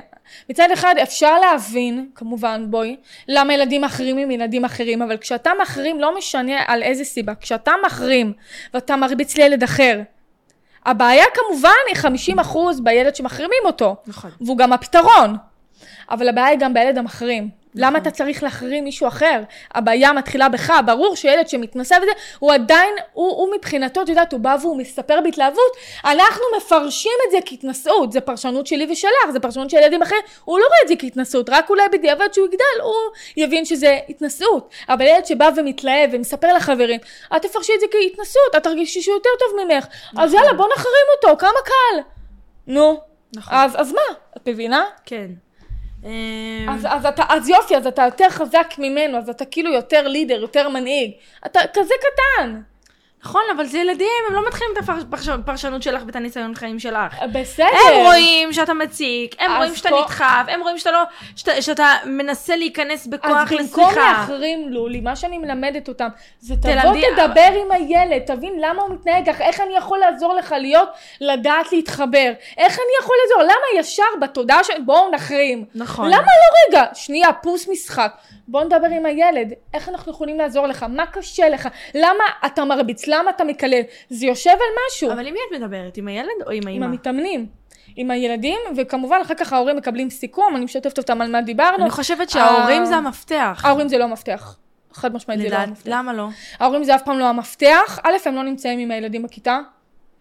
מצד 0.50 0.68
אחד, 0.74 0.96
אפשר 1.04 1.40
להבין, 1.40 2.10
כמובן, 2.16 2.66
בואי, 2.70 2.96
למה 3.28 3.54
ילדים 3.54 3.82
מחרימים 3.82 4.32
ילדים 4.32 4.66
אחרים, 4.66 5.02
אבל 5.02 5.18
כשאתה 5.18 5.52
מחרים, 5.62 6.00
לא 6.00 6.18
משנה 6.18 6.64
על 6.68 6.84
איזה 6.84 7.04
סיבה, 7.04 7.36
כשאתה 7.36 7.72
מחרים, 7.86 8.34
ואתה 8.74 8.96
מרביץ 8.96 9.38
לילד 9.38 9.64
אחר, 9.64 10.02
הבעיה 10.86 11.26
כמובן 11.34 11.70
היא 11.88 12.36
50% 12.40 12.58
בילד 12.84 13.16
שמחרימים 13.16 13.62
אותו. 13.66 13.96
נכון. 14.08 14.32
והוא 14.42 14.58
גם 14.58 14.74
הפתרון. 14.74 15.36
אבל 16.10 16.30
הבעיה 16.30 16.48
היא 16.48 16.60
גם 16.60 16.74
בילד 16.74 16.98
המחרים. 16.98 17.64
למה 17.76 17.98
אתה 17.98 18.12
צריך 18.12 18.44
להחרים 18.44 18.84
מישהו 18.84 19.08
אחר? 19.08 19.42
הבעיה 19.74 20.14
מתחילה 20.14 20.50
בך, 20.50 20.74
ברור 20.86 21.16
שילד 21.16 21.50
שמתנסה 21.50 21.96
וזה, 22.02 22.12
הוא 22.40 22.54
עדיין, 22.54 22.94
הוא, 23.14 23.32
הוא 23.32 23.56
מבחינתו, 23.56 24.02
את 24.02 24.10
יודעת, 24.10 24.34
הוא 24.34 24.40
בא 24.40 24.56
והוא 24.62 24.78
מספר 24.78 25.22
בהתלהבות, 25.24 25.72
אנחנו 26.06 26.44
מפרשים 26.58 27.12
את 27.28 27.32
זה 27.32 27.38
כהתנשאות, 27.46 28.12
זה 28.12 28.22
פרשנות 28.22 28.68
שלי 28.68 28.88
ושלך, 28.92 29.32
זה 29.32 29.40
פרשנות 29.40 29.70
של 29.70 29.78
ילדים 29.78 30.02
אחרים, 30.02 30.22
הוא 30.46 30.60
לא 30.60 30.66
רואה 30.66 30.78
את 30.84 30.88
זה 30.88 30.96
כהתנשאות, 31.00 31.50
רק 31.50 31.70
אולי 31.70 31.84
בדיעבד 31.92 32.34
שהוא 32.34 32.48
יגדל, 32.48 32.82
הוא 32.84 32.94
יבין 33.38 33.66
שזה 33.66 34.00
התנשאות. 34.10 34.70
אבל 34.90 35.06
ילד 35.06 35.26
שבא 35.26 35.50
ומתלהב 35.56 36.10
ומספר 36.14 36.54
לחברים, 36.54 37.00
את 37.36 37.42
תפרשי 37.42 37.72
את 37.76 37.80
זה 37.80 37.86
כהתנשאות, 37.92 38.56
את 38.58 38.64
תרגישי 38.64 39.02
שהוא 39.02 39.16
יותר 39.16 39.30
טוב 39.40 39.66
ממך, 39.66 39.88
אז 40.18 40.34
יאללה, 40.34 40.54
בוא 40.54 40.68
נחרים 40.76 41.06
אותו, 41.16 41.38
כמה 41.38 41.60
קל. 41.66 42.00
נו, 42.68 43.00
נכון. 43.36 43.54
אז, 43.58 43.72
אז 43.76 43.92
מה? 43.92 44.16
את 44.38 44.50
מבינה? 44.50 44.84
כן. 45.06 45.28
אמ, 46.06 46.70
אז, 46.70 46.88
אז, 46.90 47.06
אתה, 47.06 47.24
אז 47.30 47.50
יופי, 47.50 47.78
אז 47.78 47.88
אתה 47.88 48.02
יותר 48.02 48.30
חזק 48.30 48.74
ממנו, 48.78 49.18
אז 49.18 49.30
אתה 49.30 49.46
כאילו 49.46 49.74
יותר 49.74 50.08
לידר, 50.08 50.42
יותר 50.42 50.70
מנהיג. 50.70 51.12
אתה 51.46 51.60
כזה 51.74 51.94
קטן. 52.00 52.62
נכון, 53.26 53.42
אבל 53.56 53.66
זה 53.66 53.78
ילדים, 53.78 54.08
הם 54.30 54.36
לא 54.36 54.48
מתחילים 54.48 54.72
את 54.80 54.90
הפרשנות 55.30 55.84
שלך 55.84 56.02
ואת 56.06 56.16
הניסיון 56.16 56.56
חיים 56.56 56.80
שלך. 56.80 57.16
בסדר. 57.34 57.66
הם 57.94 58.06
רואים 58.06 58.54
שאתה 58.54 58.74
מציק, 58.74 59.36
הם 59.40 59.52
אז 59.52 59.58
רואים 59.58 59.76
שאתה 59.76 59.90
פה- 59.90 60.02
נדחף, 60.02 60.46
הם 60.48 60.62
רואים 60.62 60.78
שאתה 60.78 60.92
לא, 60.92 61.00
שאתה, 61.36 61.62
שאתה 61.62 61.86
מנסה 62.06 62.56
להיכנס 62.56 63.02
אז 63.02 63.08
בכוח 63.08 63.52
במקום 63.52 63.60
לשיחה. 63.86 64.12
להחרים 64.12 64.70
לולי, 64.70 65.02
מה 65.02 65.16
שאני 65.16 65.38
מלמדת 65.38 65.88
אותם, 65.88 66.08
זה 66.40 66.56
תבוא 66.56 66.72
תלמדי- 66.82 67.06
תדבר 67.16 67.50
עם 67.66 67.72
הילד, 67.72 68.22
תבין 68.26 68.54
למה 68.60 68.82
הוא 68.82 68.94
מתנהג 68.94 69.26
ככה, 69.34 69.44
איך 69.44 69.62
אני 69.62 69.76
יכול 69.78 70.00
לעזור 70.00 70.34
לך 70.34 70.56
להיות, 70.60 70.90
לדעת 71.22 71.72
להתחבר, 71.72 72.32
איך 72.58 72.74
אני 72.74 72.94
יכול 73.02 73.16
לעזור, 73.24 73.44
למה 73.44 73.80
ישר 73.82 74.04
בתודעה 74.22 74.64
של 74.64 74.82
בואו 74.86 75.12
נחרים. 75.12 75.66
נכון. 75.76 76.08
למה 76.08 76.18
לא 76.18 76.78
רגע, 76.78 76.86
שנייה, 76.94 77.34
פוס 77.34 77.68
משחק, 77.68 78.14
בוא 78.48 78.64
נדבר 78.64 78.88
עם 78.92 79.06
הילד, 79.06 79.54
איך 79.74 79.90
אנחנו 79.90 80.12
יכולים 80.12 80.38
לעזור 80.38 80.68
לך, 80.68 80.86
מה 80.90 81.06
קשה 81.06 81.50
לך, 81.50 81.68
למה 81.96 82.24
אתה 82.46 82.66
מרביץ, 82.66 83.08
למה 83.14 83.30
אתה 83.30 83.44
מקלל, 83.44 83.82
זה 84.10 84.26
יושב 84.26 84.50
על 84.52 84.84
משהו. 84.88 85.12
אבל 85.12 85.28
עם 85.28 85.34
מי 85.34 85.40
את 85.50 85.62
מדברת? 85.62 85.98
עם 85.98 86.08
הילד 86.08 86.30
או 86.46 86.52
עם 86.52 86.68
עם 86.68 86.68
האמא? 86.68 86.86
המתאמנים, 86.86 87.46
עם 87.96 88.12
הילדים, 88.12 88.60
וכמובן 88.78 89.18
אחר 89.22 89.34
כך 89.34 89.54
ההורים 89.54 89.78
מקבלים 89.78 90.10
סיכום, 90.10 90.56
אני 90.56 90.66
משתפת 90.66 90.98
אותם 90.98 91.22
על 91.22 91.32
מה 91.32 91.42
דיברנו. 91.42 91.84
אני 91.84 91.90
חושבת 91.90 92.30
שההורים 92.30 92.82
אה, 92.82 92.86
זה 92.86 92.96
המפתח. 92.96 93.62
ההורים 93.66 93.88
זה 93.88 93.98
לא 93.98 94.04
המפתח. 94.04 94.58
חד 94.94 95.14
משמעית 95.14 95.42
זה 95.42 95.50
לא 95.50 95.56
המפתח. 95.56 95.92
למה 95.92 96.14
לא? 96.14 96.28
ההורים 96.60 96.84
זה 96.84 96.96
אף 96.96 97.02
פעם 97.02 97.20
לא 97.20 97.26
המפתח. 97.26 98.00
א', 98.04 98.14
הם 98.26 98.36
לא 98.36 98.44
נמצאים 98.44 98.80
עם 98.80 98.92
הילדים 98.92 99.24
בכיתה. 99.24 99.60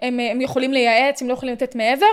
הם, 0.01 0.20
הם 0.20 0.40
יכולים 0.40 0.72
לייעץ, 0.72 1.22
הם 1.22 1.28
לא 1.28 1.32
יכולים 1.32 1.55
לתת 1.55 1.74
מעבר. 1.74 2.07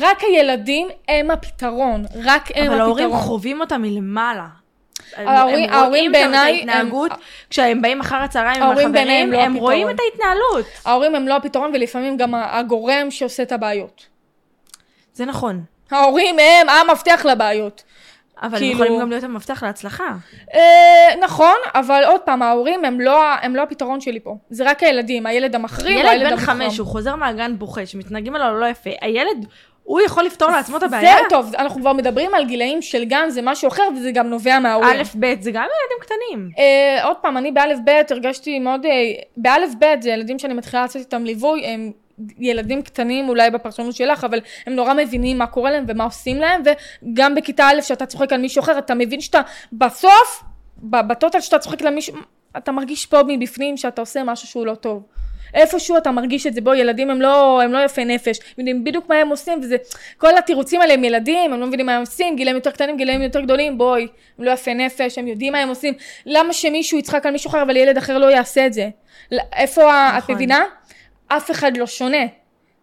רק 0.00 0.20
הילדים 0.20 0.88
הם 1.08 1.30
הפתרון. 1.30 2.04
רק 2.24 2.48
הם 2.54 2.66
אבל 2.66 2.80
ההורים 2.80 3.06
הפתרון. 3.06 3.26
חווים 3.26 3.60
אותם 3.60 3.82
מלמעלה. 3.82 4.46
הם- 5.16 5.28
ההורים- 5.28 5.68
הם 5.68 5.74
ההורים 5.74 5.88
רואים 5.90 6.06
שם 6.06 6.12
בעיניי 6.12 6.52
את 6.64 6.68
ההתנהגות, 6.68 7.10
הם- 7.10 7.16
כשהם 7.50 7.82
באים 7.82 8.00
אחר 8.00 8.16
הצהריים 8.16 8.62
עם 8.62 8.92
בעיניי 8.92 9.14
הם 9.16 9.28
החברים, 9.28 9.32
לא 9.32 9.38
הם 9.40 9.54
רואים 9.54 9.90
את 9.90 9.94
הפתרון. 9.94 10.08
ההתנהלות. 10.12 10.66
ההורים 10.84 11.14
הם 11.14 11.28
לא 11.28 11.36
הפתרון, 11.36 11.70
ולפעמים 11.74 12.16
גם 12.16 12.34
הגורם 12.34 13.10
שעושה 13.10 13.42
את 13.42 13.52
הבעיות. 13.52 14.06
זה 15.14 15.24
נכון. 15.24 15.62
ההורים 15.90 16.36
הם 16.38 16.68
המפתח 16.68 17.26
לבעיות. 17.30 17.82
אבל 18.42 18.52
הם 18.54 18.58
כאילו- 18.58 18.72
יכולים 18.74 19.00
גם 19.00 19.10
להיות 19.10 19.24
המפתח 19.24 19.62
להצלחה. 19.62 20.04
אה, 20.54 20.60
נכון, 21.20 21.54
אבל 21.74 22.02
עוד 22.06 22.20
פעם, 22.20 22.42
ההורים 22.42 22.84
הם 22.84 23.00
לא, 23.00 23.22
הם 23.42 23.56
לא 23.56 23.62
הפתרון 23.62 24.00
שלי 24.00 24.20
פה. 24.20 24.36
זה 24.50 24.64
רק 24.70 24.82
הילדים, 24.82 25.26
הילד 25.26 25.54
המחרים, 25.54 25.94
או 25.96 26.00
ילד 26.00 26.08
הילד 26.10 26.30
בן. 26.30 26.36
חמש, 26.36 26.78
הוא 26.78 26.86
חוזר 26.86 27.16
מהגן 27.16 27.58
בוכה, 27.58 27.86
שמתנהגים 27.86 28.34
עליו 28.34 28.54
לא 28.54 28.66
יפה. 28.66 28.90
הילד, 29.00 29.46
הוא 29.84 30.00
יכול 30.00 30.24
לפתור 30.24 30.50
לעצמו 30.50 30.76
את 30.76 30.82
הבעיה? 30.82 31.16
זה 31.16 31.28
טוב, 31.30 31.54
אנחנו 31.58 31.80
כבר 31.80 31.92
מדברים 31.92 32.34
על 32.34 32.44
גילאים 32.44 32.82
של 32.82 33.04
גן, 33.04 33.30
זה 33.30 33.40
משהו 33.42 33.68
אחר, 33.68 33.82
וזה 33.96 34.10
גם 34.10 34.26
נובע 34.26 34.58
מההורים. 34.58 35.00
א', 35.00 35.02
ב', 35.20 35.40
זה 35.40 35.50
גם 35.50 35.62
ילדים 35.62 35.98
קטנים. 36.00 36.48
אה, 36.58 37.04
עוד 37.04 37.16
פעם, 37.16 37.36
אני 37.36 37.52
באלף 37.52 37.78
בית 37.84 38.10
הרגשתי 38.10 38.58
מאוד, 38.58 38.86
אה, 38.86 38.90
באלף 39.36 39.74
בית 39.78 40.02
זה 40.02 40.10
ילדים 40.10 40.38
שאני 40.38 40.54
מתחילה 40.54 40.82
לעשות 40.82 40.96
איתם 40.96 41.24
ליווי, 41.24 41.66
הם 41.66 41.92
ילדים 42.38 42.82
קטנים 42.82 43.28
אולי 43.28 43.50
בפרשנות 43.50 43.94
שלך, 43.94 44.24
אבל 44.24 44.40
הם 44.66 44.74
נורא 44.74 44.94
מבינים 44.94 45.38
מה 45.38 45.46
קורה 45.46 45.70
להם 45.70 45.84
ומה 45.88 46.04
עושים 46.04 46.36
להם, 46.36 46.62
וגם 47.04 47.34
בכיתה 47.34 47.66
א' 47.68 47.80
שאתה 47.80 48.06
צוחק 48.06 48.32
על 48.32 48.40
מישהו 48.40 48.60
אחר, 48.62 48.78
אתה 48.78 48.94
מבין 48.94 49.20
שאתה 49.20 49.40
בסוף, 49.72 50.42
ב- 50.78 51.08
בטוטל 51.08 51.40
שאתה 51.40 51.58
צוחק 51.58 51.82
על 51.82 51.94
מישהו, 51.94 52.16
אתה 52.56 52.72
מרגיש 52.72 53.06
פה 53.06 53.20
מבפנים 53.26 53.76
שאתה 53.76 54.00
עושה 54.00 54.24
משהו 54.24 54.48
שהוא 54.48 54.66
לא 54.66 54.74
טוב. 54.74 55.02
איפשהו 55.54 55.96
אתה 55.96 56.10
מרגיש 56.10 56.46
את 56.46 56.54
זה, 56.54 56.60
בוא, 56.60 56.74
ילדים 56.74 57.10
הם 57.10 57.20
לא, 57.22 57.62
הם 57.62 57.72
לא 57.72 57.78
יפי 57.78 58.04
נפש, 58.04 58.38
הם 58.38 58.44
יודעים 58.58 58.84
בדיוק 58.84 59.08
מה 59.08 59.14
הם 59.14 59.28
עושים, 59.28 59.60
וזה, 59.62 59.76
כל 60.18 60.38
התירוצים 60.38 60.80
האלה 60.80 60.94
הם 60.94 61.04
ילדים, 61.04 61.52
הם 61.52 61.60
לא 61.60 61.66
מבינים 61.66 61.86
מה 61.86 61.94
הם 61.94 62.00
עושים, 62.00 62.36
גילאים 62.36 62.56
יותר 62.56 62.70
קטנים, 62.70 62.96
גילאים 62.96 63.22
יותר 63.22 63.40
גדולים, 63.40 63.78
בואי, 63.78 64.08
הם 64.38 64.44
לא 64.44 64.50
יפי 64.50 64.74
נפש, 64.74 65.18
הם 65.18 65.26
יודעים 65.26 65.52
מה 65.52 65.58
הם 65.58 65.68
עושים, 65.68 65.94
למה 66.26 66.52
שמישהו 66.52 66.98
יצחק 66.98 67.26
על 67.26 67.32
מישהו 67.32 67.50
אחר, 67.50 67.62
אבל 67.62 67.76
ילד 67.76 67.96
אחר 67.96 68.18
לא 68.18 68.26
יעשה 68.30 68.66
את 68.66 68.72
זה? 68.72 68.88
איפה, 69.56 69.92
ה- 69.92 70.18
את 70.18 70.22
נכון. 70.22 70.34
מבינה? 70.34 70.64
אף 71.28 71.50
אחד 71.50 71.76
לא 71.76 71.86
שונה. 71.86 72.22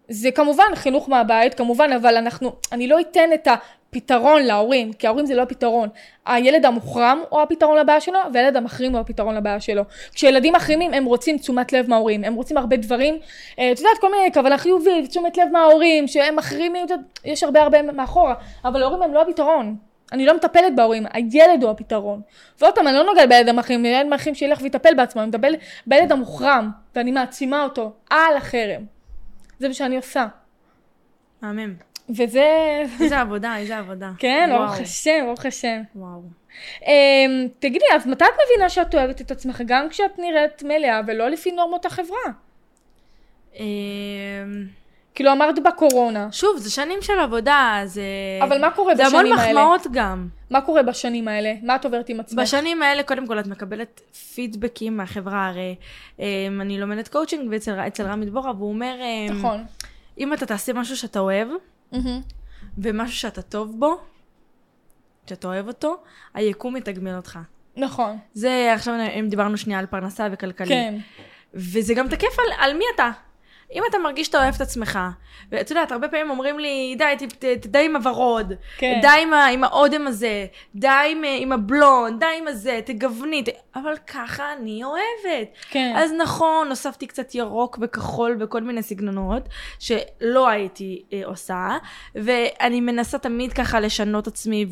זה 0.08 0.30
כמובן 0.30 0.64
חינוך 0.74 1.08
מהבית, 1.08 1.54
כמובן, 1.54 1.92
אבל 1.92 2.16
אנחנו, 2.16 2.52
אני 2.72 2.86
לא 2.88 3.00
אתן 3.00 3.30
את 3.34 3.48
הפתרון 3.90 4.42
להורים, 4.42 4.92
כי 4.92 5.06
ההורים 5.06 5.26
זה 5.26 5.34
לא 5.34 5.42
הפתרון. 5.42 5.88
הילד 6.26 6.64
המוחרם 6.64 7.22
הוא 7.28 7.40
הפתרון 7.40 7.78
לבעיה 7.78 8.00
שלו, 8.00 8.18
והילד 8.32 8.56
המחרים 8.56 8.92
הוא 8.92 9.00
הפתרון 9.00 9.34
לבעיה 9.34 9.60
שלו. 9.60 9.82
כשילדים 10.14 10.54
מחרימים, 10.54 10.94
הם 10.94 11.04
רוצים 11.04 11.38
תשומת 11.38 11.72
לב 11.72 11.90
מההורים, 11.90 12.24
הם 12.24 12.34
רוצים 12.34 12.56
הרבה 12.56 12.76
דברים, 12.76 13.18
אה, 13.58 13.72
את 13.72 13.78
יודעת, 13.78 13.98
כל 14.00 14.10
מיני 14.10 14.32
כוונה 14.32 14.58
חיובית, 14.58 15.08
תשומת 15.08 15.36
לב 15.38 15.48
מההורים, 15.52 16.08
שהם 16.08 16.36
מחרימים, 16.36 16.86
יש 17.24 17.42
הרבה 17.42 17.62
הרבה 17.62 17.82
מאחורה, 17.82 18.34
אבל 18.64 18.82
ההורים 18.82 19.02
הם 19.02 19.14
לא 19.14 19.22
הפתרון. 19.22 19.76
אני 20.12 20.26
לא 20.26 20.36
מטפלת 20.36 20.76
בהורים, 20.76 21.06
הילד 21.12 21.62
הוא 21.62 21.70
הפתרון. 21.70 22.20
ועוד 22.60 22.74
פעם, 22.74 22.88
אני 22.88 22.96
לא 22.96 23.04
נוגעת 23.04 23.28
בילד 23.28 23.48
המחרים, 23.48 23.84
ילד 23.84 24.06
המחרים 24.06 24.34
שילך 24.34 24.62
ויטפל 24.62 24.94
בעצמו, 24.94 25.22
אני 25.22 25.28
מטפלת 25.28 25.58
בילד 25.86 26.12
המוחרם, 26.12 26.70
ואני 26.96 27.10
מעצימה 27.10 27.64
אותו 27.64 27.92
על 28.10 28.36
החרם. 28.36 28.82
זה 29.58 29.68
מה 29.68 29.74
שאני 29.74 29.96
עושה. 29.96 30.26
מהמם. 31.42 31.89
וזה... 32.16 32.82
איזה 33.00 33.20
עבודה, 33.20 33.56
איזה 33.56 33.78
עבודה. 33.78 34.10
כן. 34.18 34.50
ברוך 34.52 34.80
השם, 34.80 35.20
ברוך 35.26 35.46
השם. 35.46 35.80
וואו. 35.94 36.22
אמ, 36.86 37.48
תגידי, 37.58 37.84
אז 37.94 38.06
מתי 38.06 38.24
את 38.24 38.30
מבינה 38.44 38.68
שאת 38.68 38.94
אוהבת 38.94 39.20
את 39.20 39.30
עצמך, 39.30 39.62
גם 39.66 39.88
כשאת 39.88 40.18
נראית 40.18 40.62
מלאה 40.62 41.00
ולא 41.06 41.28
לפי 41.28 41.52
נורמות 41.52 41.86
החברה? 41.86 42.18
אמ, 43.58 43.64
כאילו 45.14 45.32
אמרת 45.32 45.58
בקורונה, 45.58 46.28
שוב, 46.32 46.56
זה 46.56 46.70
שנים 46.70 47.02
של 47.02 47.18
עבודה, 47.18 47.80
זה... 47.84 48.02
אבל 48.42 48.60
מה 48.60 48.70
קורה 48.70 48.94
זה 48.94 49.06
המון 49.06 49.24
בשנים 49.24 49.38
האלה? 49.38 49.52
מחמאות 49.52 49.86
גם. 49.92 50.28
מה 50.50 50.60
קורה 50.60 50.82
בשנים 50.82 51.28
האלה? 51.28 51.54
מה 51.62 51.76
את 51.76 51.84
עוברת 51.84 52.08
עם 52.08 52.20
עצמך? 52.20 52.38
בשנים 52.38 52.82
האלה, 52.82 53.02
קודם 53.02 53.26
כל, 53.26 53.40
את 53.40 53.46
מקבלת 53.46 54.00
פידבקים 54.34 54.96
מהחברה, 54.96 55.48
הרי 55.48 55.74
אמ, 56.18 56.24
אני 56.60 56.80
לומדת 56.80 57.08
קואוצ'ינג 57.08 57.54
אצל, 57.54 58.06
רמי 58.06 58.26
דבורה, 58.26 58.52
והוא 58.56 58.68
אומר, 58.68 58.94
נכון. 59.30 59.64
אם 60.18 60.32
אתה 60.32 60.46
תעשה 60.46 60.72
משהו 60.72 60.96
שאתה 60.96 61.18
אוהב. 61.18 61.48
ומשהו 62.78 63.16
שאתה 63.18 63.42
טוב 63.42 63.76
בו, 63.78 64.00
שאתה 65.26 65.48
אוהב 65.48 65.68
אותו, 65.68 65.96
היקום 66.34 66.76
יתגמל 66.76 67.16
אותך. 67.16 67.38
נכון, 67.76 68.18
זה, 68.32 68.72
עכשיו 68.74 68.94
אם 69.18 69.28
דיברנו 69.28 69.56
שנייה 69.56 69.78
על 69.78 69.86
פרנסה 69.86 70.28
וכלכלי. 70.32 70.68
כן. 70.68 70.98
וזה 71.54 71.94
גם 71.94 72.08
תקף 72.08 72.38
על, 72.38 72.52
על 72.58 72.76
מי 72.76 72.84
אתה. 72.94 73.10
אם 73.74 73.82
אתה 73.90 73.98
מרגיש 73.98 74.26
שאתה 74.26 74.38
אוהב 74.42 74.54
את 74.54 74.60
עצמך, 74.60 74.98
ואת 75.52 75.70
יודעת, 75.70 75.92
הרבה 75.92 76.08
פעמים 76.08 76.30
אומרים 76.30 76.58
לי, 76.58 76.94
די, 76.98 77.14
ת, 77.18 77.22
ת, 77.22 77.44
ת, 77.44 77.66
די 77.66 77.84
עם 77.84 77.96
הוורוד, 77.96 78.52
כן. 78.78 78.98
די 79.02 79.08
עם, 79.22 79.32
עם 79.34 79.64
האודם 79.64 80.06
הזה, 80.06 80.46
די 80.74 80.88
עם, 81.10 81.22
עם 81.38 81.52
הבלונד, 81.52 82.20
די 82.20 82.26
עם 82.38 82.48
הזה, 82.48 82.80
תגווני, 82.84 83.42
ת... 83.44 83.48
אבל 83.76 83.96
ככה 84.06 84.52
אני 84.52 84.84
אוהבת. 84.84 85.48
כן. 85.70 85.92
אז 85.96 86.12
נכון, 86.18 86.68
הוספתי 86.68 87.06
קצת 87.06 87.34
ירוק 87.34 87.78
וכחול 87.80 88.34
בכל 88.34 88.60
מיני 88.62 88.82
סגנונות, 88.82 89.48
שלא 89.78 90.48
הייתי 90.48 91.02
אה, 91.12 91.20
עושה, 91.24 91.68
ואני 92.14 92.80
מנסה 92.80 93.18
תמיד 93.18 93.52
ככה 93.52 93.80
לשנות 93.80 94.26
עצמי 94.26 94.66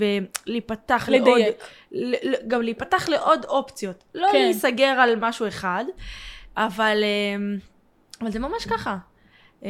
ולהיפתח 0.47 1.09
לעוד... 1.09 1.29
לדייק. 1.39 1.57
ל- 1.93 2.31
ל- 2.31 2.49
גם 2.49 2.63
להיפתח 2.63 3.09
לעוד 3.09 3.45
אופציות. 3.45 4.05
לא 4.15 4.29
כן. 4.33 4.39
להיסגר 4.39 4.87
על 5.01 5.17
משהו 5.21 5.49
אחד, 5.49 5.85
אבל, 6.57 7.05
אמ, 7.05 7.57
אבל 8.21 8.31
זה 8.31 8.39
ממש 8.39 8.67
ככה. 8.67 8.97
אמ, 9.63 9.69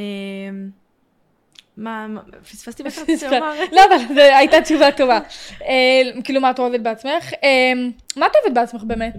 מה, 1.76 2.07
מה- 2.09 2.22
פספסתי 2.51 2.82
את 3.14 3.18
זה 3.18 3.28
לומר? 3.30 3.53
לא, 3.72 3.80
אבל 3.88 4.14
זו 4.14 4.20
הייתה 4.20 4.61
תשובה 4.62 4.92
טובה. 4.92 5.18
אה, 5.62 6.22
כאילו, 6.24 6.40
מה 6.40 6.51
את 6.51 6.59
אוהבת 6.59 6.80
בעצמך? 6.80 7.32
אה, 7.44 7.72
מה 8.16 8.26
את 8.26 8.32
אוהבת 8.42 8.55
בעצמך 8.55 8.82
באמת? 8.82 9.14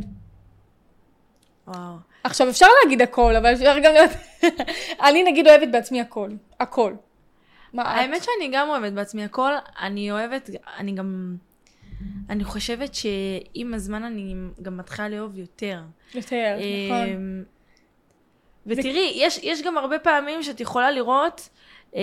וואו. 1.67 1.95
עכשיו, 2.23 2.49
אפשר 2.49 2.65
להגיד 2.83 3.01
הכל, 3.01 3.35
אבל 3.35 3.53
אפשר 3.53 3.79
גם 3.83 3.93
להיות... 3.93 4.11
אני 5.07 5.23
נגיד 5.23 5.47
אוהבת 5.47 5.67
בעצמי 5.71 6.01
הכל. 6.01 6.29
הכל. 6.59 6.93
מה? 7.73 7.83
האמת 7.83 8.23
שאני 8.23 8.49
גם 8.53 8.69
אוהבת 8.69 8.93
בעצמי 8.93 9.23
הכל, 9.23 9.51
אני 9.81 10.11
אוהבת, 10.11 10.49
אני 10.77 10.91
גם, 10.91 11.35
אני 12.29 12.43
חושבת 12.43 12.95
שעם 12.95 13.73
הזמן 13.73 14.03
אני 14.03 14.35
גם 14.61 14.77
מתחילה 14.77 15.09
לאהוב 15.09 15.37
יותר. 15.37 15.81
יותר, 16.15 16.55
נכון. 16.87 17.43
ותראי, 18.67 19.11
יש, 19.15 19.39
יש 19.43 19.61
גם 19.61 19.77
הרבה 19.77 19.99
פעמים 19.99 20.43
שאת 20.43 20.59
יכולה 20.61 20.91
לראות, 20.91 21.49
אה, 21.95 22.01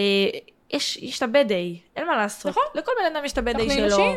יש, 0.70 0.96
יש 0.96 1.18
את 1.18 1.22
הבד-איי, 1.22 1.78
אין 1.96 2.06
מה 2.06 2.16
לעשות. 2.16 2.46
נכון. 2.50 2.62
לכל 2.74 2.92
בן 3.00 3.16
אדם 3.16 3.24
יש 3.24 3.32
את 3.32 3.38
אנחנו 3.38 3.90
שלו. 3.90 4.14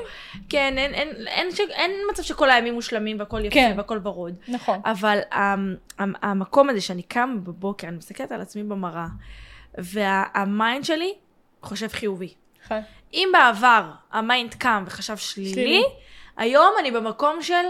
כן, 0.50 0.78
אין, 0.78 0.94
אין, 0.94 1.28
אין, 1.28 1.52
ש- 1.52 1.60
אין 1.60 1.92
מצב 2.12 2.24
שכל 2.24 2.50
הימים 2.50 2.74
מושלמים 2.74 3.20
והכל 3.20 3.46
יפה 3.46 3.54
כן. 3.54 3.74
והכל 3.78 4.00
ורוד. 4.04 4.34
נכון. 4.48 4.80
אבל 4.86 5.20
המ, 5.32 5.76
המ, 6.00 6.14
המקום 6.22 6.70
הזה 6.70 6.82
שאני 6.82 7.04
קמה 7.04 7.36
בבוקר, 7.36 7.88
אני 7.88 7.98
מסתכלת 7.98 8.32
על 8.32 8.42
עצמי 8.42 8.64
במראה, 8.64 9.06
וה 9.78 10.14
mind 10.14 10.86
שלי 10.86 11.14
חושב 11.62 11.88
חיובי. 11.88 12.34
נכון. 12.66 12.82
אם 13.14 13.30
בעבר 13.34 13.84
ה 14.12 14.20
mind 14.20 14.54
קם 14.54 14.84
וחשב 14.88 15.18
שלילי, 15.18 15.54
שלילי. 15.54 15.84
היום 16.40 16.74
אני 16.80 16.92
במקום 16.92 17.42
של, 17.42 17.66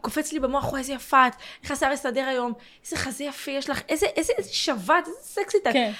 קופץ 0.00 0.32
לי 0.32 0.40
במוח, 0.40 0.68
וואי 0.68 0.78
איזה 0.80 0.92
יפה 0.92 1.26
את, 1.26 1.32
איך 1.62 1.70
השיער 1.70 1.92
יסתדר 1.92 2.24
היום, 2.28 2.52
איזה 2.84 2.96
חזה 2.96 3.24
יפה 3.24 3.50
יש 3.50 3.70
לך, 3.70 3.80
איזה, 3.88 4.06
איזה, 4.06 4.32
איזה 4.38 4.52
שווה 4.54 4.86
את, 4.86 5.06
איזה 5.06 5.18
סקסית 5.22 5.66
את. 5.66 5.72
כן. 5.72 5.90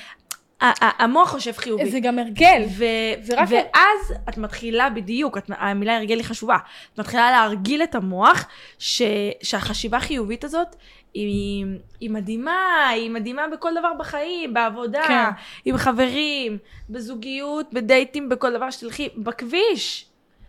המוח 0.80 1.30
חושב 1.30 1.52
חיובי. 1.52 1.90
זה 1.90 2.00
גם 2.00 2.18
הרגל. 2.18 2.62
ו- 2.78 2.84
זה 3.22 3.34
רק- 3.40 3.48
ואז 3.50 4.14
את 4.28 4.38
מתחילה 4.38 4.90
בדיוק, 4.90 5.38
את, 5.38 5.50
המילה 5.58 5.96
הרגל 5.96 6.16
היא 6.16 6.24
חשובה, 6.24 6.56
את 6.94 6.98
מתחילה 7.00 7.30
להרגיל 7.30 7.82
את 7.82 7.94
המוח 7.94 8.46
ש- 8.78 9.02
שהחשיבה 9.42 9.96
החיובית 9.96 10.44
הזאת 10.44 10.76
היא, 11.14 11.66
היא 12.00 12.10
מדהימה, 12.10 12.88
היא 12.88 13.10
מדהימה 13.10 13.42
בכל 13.52 13.72
דבר 13.78 13.92
בחיים, 13.98 14.54
בעבודה, 14.54 15.02
כן. 15.08 15.24
עם 15.64 15.76
חברים, 15.76 16.58
בזוגיות, 16.90 17.66
בדייטים, 17.74 18.28
בכל 18.28 18.52
דבר 18.56 18.70
שתלכי, 18.70 19.08
בכביש. 19.16 20.06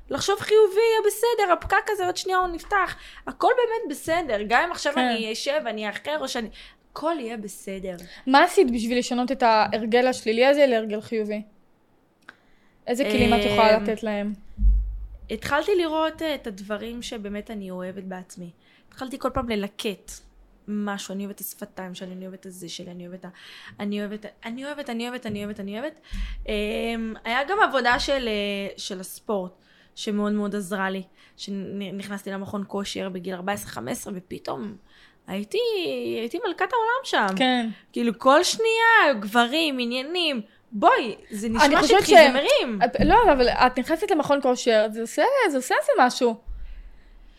לחשוב 0.10 0.40
חיובי, 0.40 0.80
יהיה 0.92 1.02
בסדר, 1.08 1.54
הפקק 1.54 1.90
הזה 1.90 2.06
עוד 2.06 2.18
שנייה 2.18 2.38
הוא 2.40 2.48
נפתח, 2.48 2.96
הכל 3.28 3.52
באמת 3.58 3.98
בסדר, 3.98 4.38
גם 4.48 4.64
אם 4.64 4.72
עכשיו 4.72 4.94
כן. 4.94 5.00
אני 5.02 5.34
אשב, 5.34 5.62
אני 5.66 5.90
אחר, 5.90 6.18
או 6.20 6.28
שאני... 6.28 6.50
הכל 6.92 7.16
יהיה 7.20 7.38
בסדר. 7.38 7.96
מה 8.28 8.44
עשית 8.44 8.72
בשביל 8.72 9.00
לשנות 9.00 9.32
את 9.32 9.44
ההרגל 9.44 10.08
השלילי 10.08 10.46
הזה 10.46 10.66
להרגל 10.66 11.02
חיובי? 11.02 11.42
איזה 12.88 13.04
כלים 13.04 13.34
את 13.34 13.40
יכולה 13.46 13.78
אמ, 13.78 13.84
לתת 13.84 14.04
להם? 14.04 14.34
התחלתי 15.30 15.76
לראות 15.76 16.22
אה, 16.22 16.36
את 16.36 16.48
הדברים 16.48 17.02
שבאמת 17.02 17.52
אני 17.52 17.72
אוהבת 17.72 18.04
בעצמי. 18.04 18.52
התחלתי 18.90 19.20
כל 19.20 19.30
פעם 19.34 19.50
ללקט 19.50 20.12
משהו, 20.68 21.14
אני 21.14 21.24
אוהבת 21.26 21.36
את 21.36 21.42
השפתיים 21.42 21.96
שלי, 21.96 22.12
אני 22.14 22.26
אוהבת 22.28 22.48
את 22.48 22.52
זה 22.52 22.70
שלי, 22.70 22.92
אני 22.92 23.08
אוהבת, 23.08 23.26
ה- 23.26 23.30
אני 23.80 24.00
אוהבת, 24.00 24.26
אני 24.46 24.66
אוהבת, 24.66 24.90
אני 24.90 25.08
אוהבת, 25.08 25.26
אני 25.26 25.44
אוהבת, 25.46 25.60
אני 25.60 25.80
אוהבת. 25.80 26.00
אמ, 26.48 27.14
היה 27.24 27.44
גם 27.50 27.58
עבודה 27.64 28.00
של, 28.00 28.28
אה, 28.28 28.78
של 28.78 29.00
הספורט, 29.00 29.52
שמאוד 29.98 30.32
מאוד 30.34 30.56
עזרה 30.56 30.90
לי. 30.90 31.04
שנכנסתי 31.38 32.32
למכון 32.32 32.64
כושר 32.68 33.10
בגיל 33.10 33.36
14-15, 33.36 33.40
ופתאום 34.14 34.76
הייתי, 35.28 35.58
הייתי 36.20 36.38
מלכת 36.48 36.60
העולם 36.74 37.04
שם. 37.04 37.36
כן. 37.38 37.70
כאילו 37.94 38.20
כל 38.20 38.44
שנייה, 38.44 39.14
גברים, 39.20 39.78
עניינים. 39.80 40.42
בואי, 40.72 41.16
זה 41.32 41.50
נשמע 41.50 41.84
שטחי, 41.88 42.06
ש- 42.06 42.34
מרים. 42.34 42.80
את, 42.86 42.96
לא, 43.06 43.16
אבל 43.34 43.50
את 43.50 43.80
נכנסת 43.80 44.12
למכון 44.12 44.40
כושר, 44.42 44.86
זה 44.92 45.02
עושה, 45.02 45.24
זה 45.52 45.58
עושה 45.58 45.76
איזה 45.82 45.92
משהו. 46.00 46.36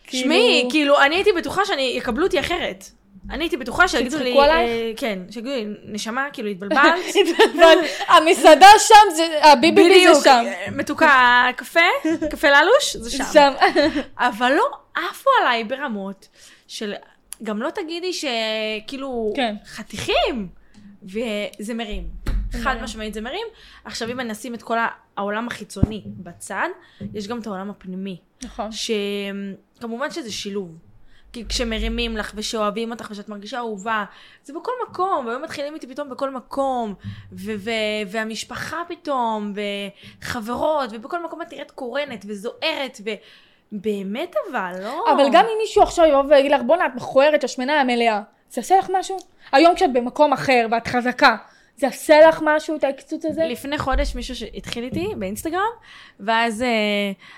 שמעי, 0.07 0.25
כאילו- 0.59 0.69
כאילו, 0.69 1.01
אני 1.01 1.15
הייתי 1.15 1.29
בטוחה 1.31 1.65
שאני, 1.65 1.93
יקבלו 1.97 2.25
אותי 2.25 2.39
אחרת. 2.39 2.83
אני 3.29 3.43
הייתי 3.43 3.57
בטוחה 3.57 3.87
שיגידו 3.87 4.17
לי? 4.17 4.39
אה, 4.39 4.91
כן, 4.97 5.19
שיגידו 5.31 5.55
לי, 5.55 5.65
נשמה, 5.85 6.27
כאילו, 6.33 6.49
התבלבלת. 6.53 6.79
אבל 7.55 7.77
המסעדה 8.07 8.67
שם, 8.79 9.15
זה, 9.15 9.45
הביבי 9.45 10.07
זה 10.13 10.21
שם. 10.23 10.43
אה, 10.45 10.71
מתוקה, 10.71 11.47
קפה, 11.55 11.79
קפה 12.31 12.47
ללוש, 12.49 12.95
זה 12.95 13.11
שם. 13.11 13.23
שם. 13.33 13.53
אבל 14.17 14.51
לא 14.51 14.65
עפו 14.95 15.29
עליי 15.41 15.63
ברמות 15.63 16.27
של, 16.67 16.93
גם 17.43 17.61
לא 17.61 17.69
תגידי 17.69 18.13
שכאילו, 18.13 19.33
כן. 19.35 19.55
חתיכים, 19.65 20.47
וזה 21.03 21.73
מרים. 21.73 22.03
חד 22.51 22.65
מרים. 22.65 22.83
משמעית 22.83 23.13
זה 23.13 23.21
מרים. 23.21 23.47
עכשיו 23.85 24.11
אם 24.11 24.19
אני 24.19 24.31
אשים 24.31 24.55
את 24.55 24.63
כל 24.63 24.77
העולם 25.17 25.47
החיצוני 25.47 26.03
בצד, 26.05 26.67
יש 27.13 27.27
גם 27.27 27.39
את 27.39 27.47
העולם 27.47 27.69
הפנימי. 27.69 28.17
נכון. 28.43 28.69
שכמובן 28.71 30.11
שזה 30.11 30.31
שילוב. 30.31 30.88
כי 31.33 31.45
כשמרימים 31.47 32.17
לך 32.17 32.31
ושאוהבים 32.35 32.91
אותך 32.91 33.07
ושאת 33.11 33.29
מרגישה 33.29 33.57
אהובה, 33.57 34.05
זה 34.43 34.53
בכל 34.53 34.71
מקום, 34.89 35.25
והיום 35.25 35.41
מתחילים 35.41 35.73
איתי 35.73 35.87
פתאום 35.87 36.09
בכל 36.09 36.29
מקום, 36.29 36.93
ו- 37.31 37.51
ו- 37.57 37.71
והמשפחה 38.07 38.77
פתאום, 38.87 39.53
וחברות, 40.21 40.89
ובכל 40.93 41.23
מקום 41.23 41.41
את 41.41 41.53
נראית 41.53 41.71
קורנת 41.71 42.25
וזוהרת, 42.27 43.01
ובאמת 43.71 44.35
אבל, 44.49 44.73
לא? 44.83 45.03
אבל 45.15 45.23
גם 45.31 45.45
אם 45.45 45.57
מישהו 45.61 45.83
עכשיו 45.83 46.05
יבוא 46.05 46.23
ויגיד 46.29 46.51
לך, 46.51 46.61
בואנה, 46.61 46.85
את 46.85 46.95
מכוערת, 46.95 47.43
השמנה 47.43 47.81
המלאה, 47.81 48.21
זה 48.49 48.61
יעשה 48.61 48.77
לך 48.79 48.89
משהו? 48.99 49.17
היום 49.51 49.75
כשאת 49.75 49.93
במקום 49.93 50.33
אחר 50.33 50.67
ואת 50.71 50.87
חזקה, 50.87 51.35
זה 51.79 51.85
יעשה 51.85 52.27
לך 52.27 52.39
משהו, 52.43 52.75
את 52.75 52.83
ההקצוץ 52.83 53.25
הזה? 53.25 53.45
לפני 53.45 53.77
חודש 53.77 54.15
מישהו 54.15 54.35
שהתחיל 54.35 54.83
איתי 54.83 55.07
באינסטגרם, 55.17 55.61
ואז 56.19 56.61
אה, 56.61 56.67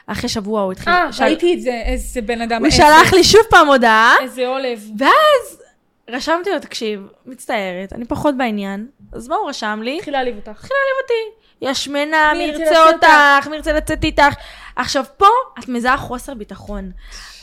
אחרי 0.07 0.29
שבוע 0.29 0.61
הוא 0.61 0.71
התחיל... 0.71 0.93
אה, 0.93 1.13
שאל- 1.13 1.25
ראיתי 1.27 1.53
את 1.53 1.61
זה, 1.61 1.81
איזה 1.85 2.21
בן 2.21 2.41
אדם. 2.41 2.57
הוא 2.59 2.65
איזה- 2.65 2.77
שלח 2.77 3.13
לי 3.13 3.23
שוב 3.23 3.41
פעם 3.49 3.67
הודעה, 3.67 4.15
איזה 4.21 4.47
עולב. 4.47 4.83
ואז 4.97 5.61
רשמתי 6.09 6.49
לו, 6.49 6.59
תקשיב, 6.59 7.07
מצטערת, 7.25 7.93
אני 7.93 8.05
פחות 8.05 8.37
בעניין, 8.37 8.87
אז 9.13 9.27
מה 9.27 9.35
הוא 9.35 9.49
רשם 9.49 9.79
לי? 9.83 9.97
התחיל 9.97 10.13
להעליב 10.13 10.35
אותך. 10.35 10.49
התחיל 10.49 10.69
להעליב 10.77 10.95
אותי. 11.03 11.41
יא 11.65 11.73
שמנה, 11.73 12.31
מי 12.33 12.43
ירצה 12.43 12.87
אותך, 12.91 13.47
מי 13.47 13.55
ירצה 13.55 13.73
לצאת 13.73 14.03
איתך. 14.03 14.33
עכשיו, 14.75 15.03
פה 15.17 15.25
את 15.59 15.67
מזהה 15.69 15.97
חוסר 15.97 16.33
ביטחון. 16.33 16.91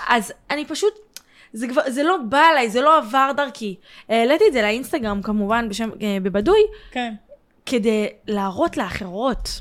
אז 0.09 0.32
אני 0.51 0.64
פשוט, 0.64 0.92
זה 1.53 1.68
כבר, 1.68 1.82
זה 1.86 2.03
לא 2.03 2.16
בא 2.28 2.42
אליי, 2.53 2.70
זה 2.70 2.80
לא 2.80 2.99
עבר 2.99 3.30
דרכי. 3.36 3.76
העליתי 4.09 4.44
את 4.49 4.53
זה 4.53 4.62
לאינסטגרם, 4.62 5.22
כמובן, 5.22 5.68
בשם, 5.68 5.90
אה, 6.03 6.16
בבדוי, 6.22 6.61
כן. 6.90 7.14
כדי 7.66 8.09
להראות 8.26 8.76
לאחרות. 8.76 9.61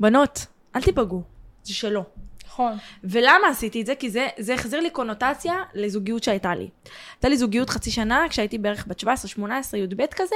בנות, 0.00 0.46
אל 0.76 0.82
תיפגעו, 0.82 1.22
זה 1.62 1.74
שלו. 1.74 2.04
נכון. 2.46 2.72
ולמה 3.04 3.48
עשיתי 3.48 3.80
את 3.80 3.86
זה? 3.86 3.94
כי 3.94 4.10
זה, 4.10 4.28
זה 4.38 4.54
החזיר 4.54 4.80
לי 4.80 4.90
קונוטציה 4.90 5.54
לזוגיות 5.74 6.22
שהייתה 6.22 6.54
לי. 6.54 6.68
הייתה 7.14 7.28
לי 7.28 7.36
זוגיות 7.36 7.70
חצי 7.70 7.90
שנה, 7.90 8.26
כשהייתי 8.30 8.58
בערך 8.58 8.86
בת 8.86 8.98
17, 8.98 9.28
18, 9.28 9.80
י"ב 9.80 10.06
כזה, 10.16 10.34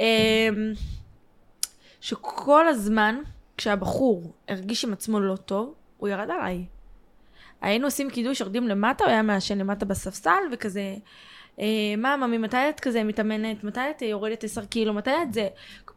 אמ, 0.00 0.04
שכל 2.00 2.68
הזמן, 2.68 3.18
כשהבחור 3.56 4.32
הרגיש 4.48 4.84
עם 4.84 4.92
עצמו 4.92 5.20
לא 5.20 5.36
טוב, 5.36 5.74
הוא 5.96 6.08
ירד 6.08 6.30
עליי. 6.30 6.64
היינו 7.62 7.86
עושים 7.86 8.10
קידוש, 8.10 8.40
יורדים 8.40 8.68
למטה, 8.68 9.04
הוא 9.04 9.10
היה 9.10 9.22
מעשן 9.22 9.58
למטה 9.58 9.84
בספסל, 9.84 10.42
וכזה, 10.52 10.94
אה, 11.60 11.64
מה, 11.98 12.16
ממי, 12.16 12.38
מתי 12.38 12.56
את 12.68 12.80
כזה 12.80 13.04
מתאמנת? 13.04 13.64
מתי 13.64 13.80
את 13.90 14.02
יורדת 14.02 14.44
10 14.44 14.64
קילו? 14.64 14.94
מתי 14.94 15.10
את 15.22 15.32
זה? 15.32 15.48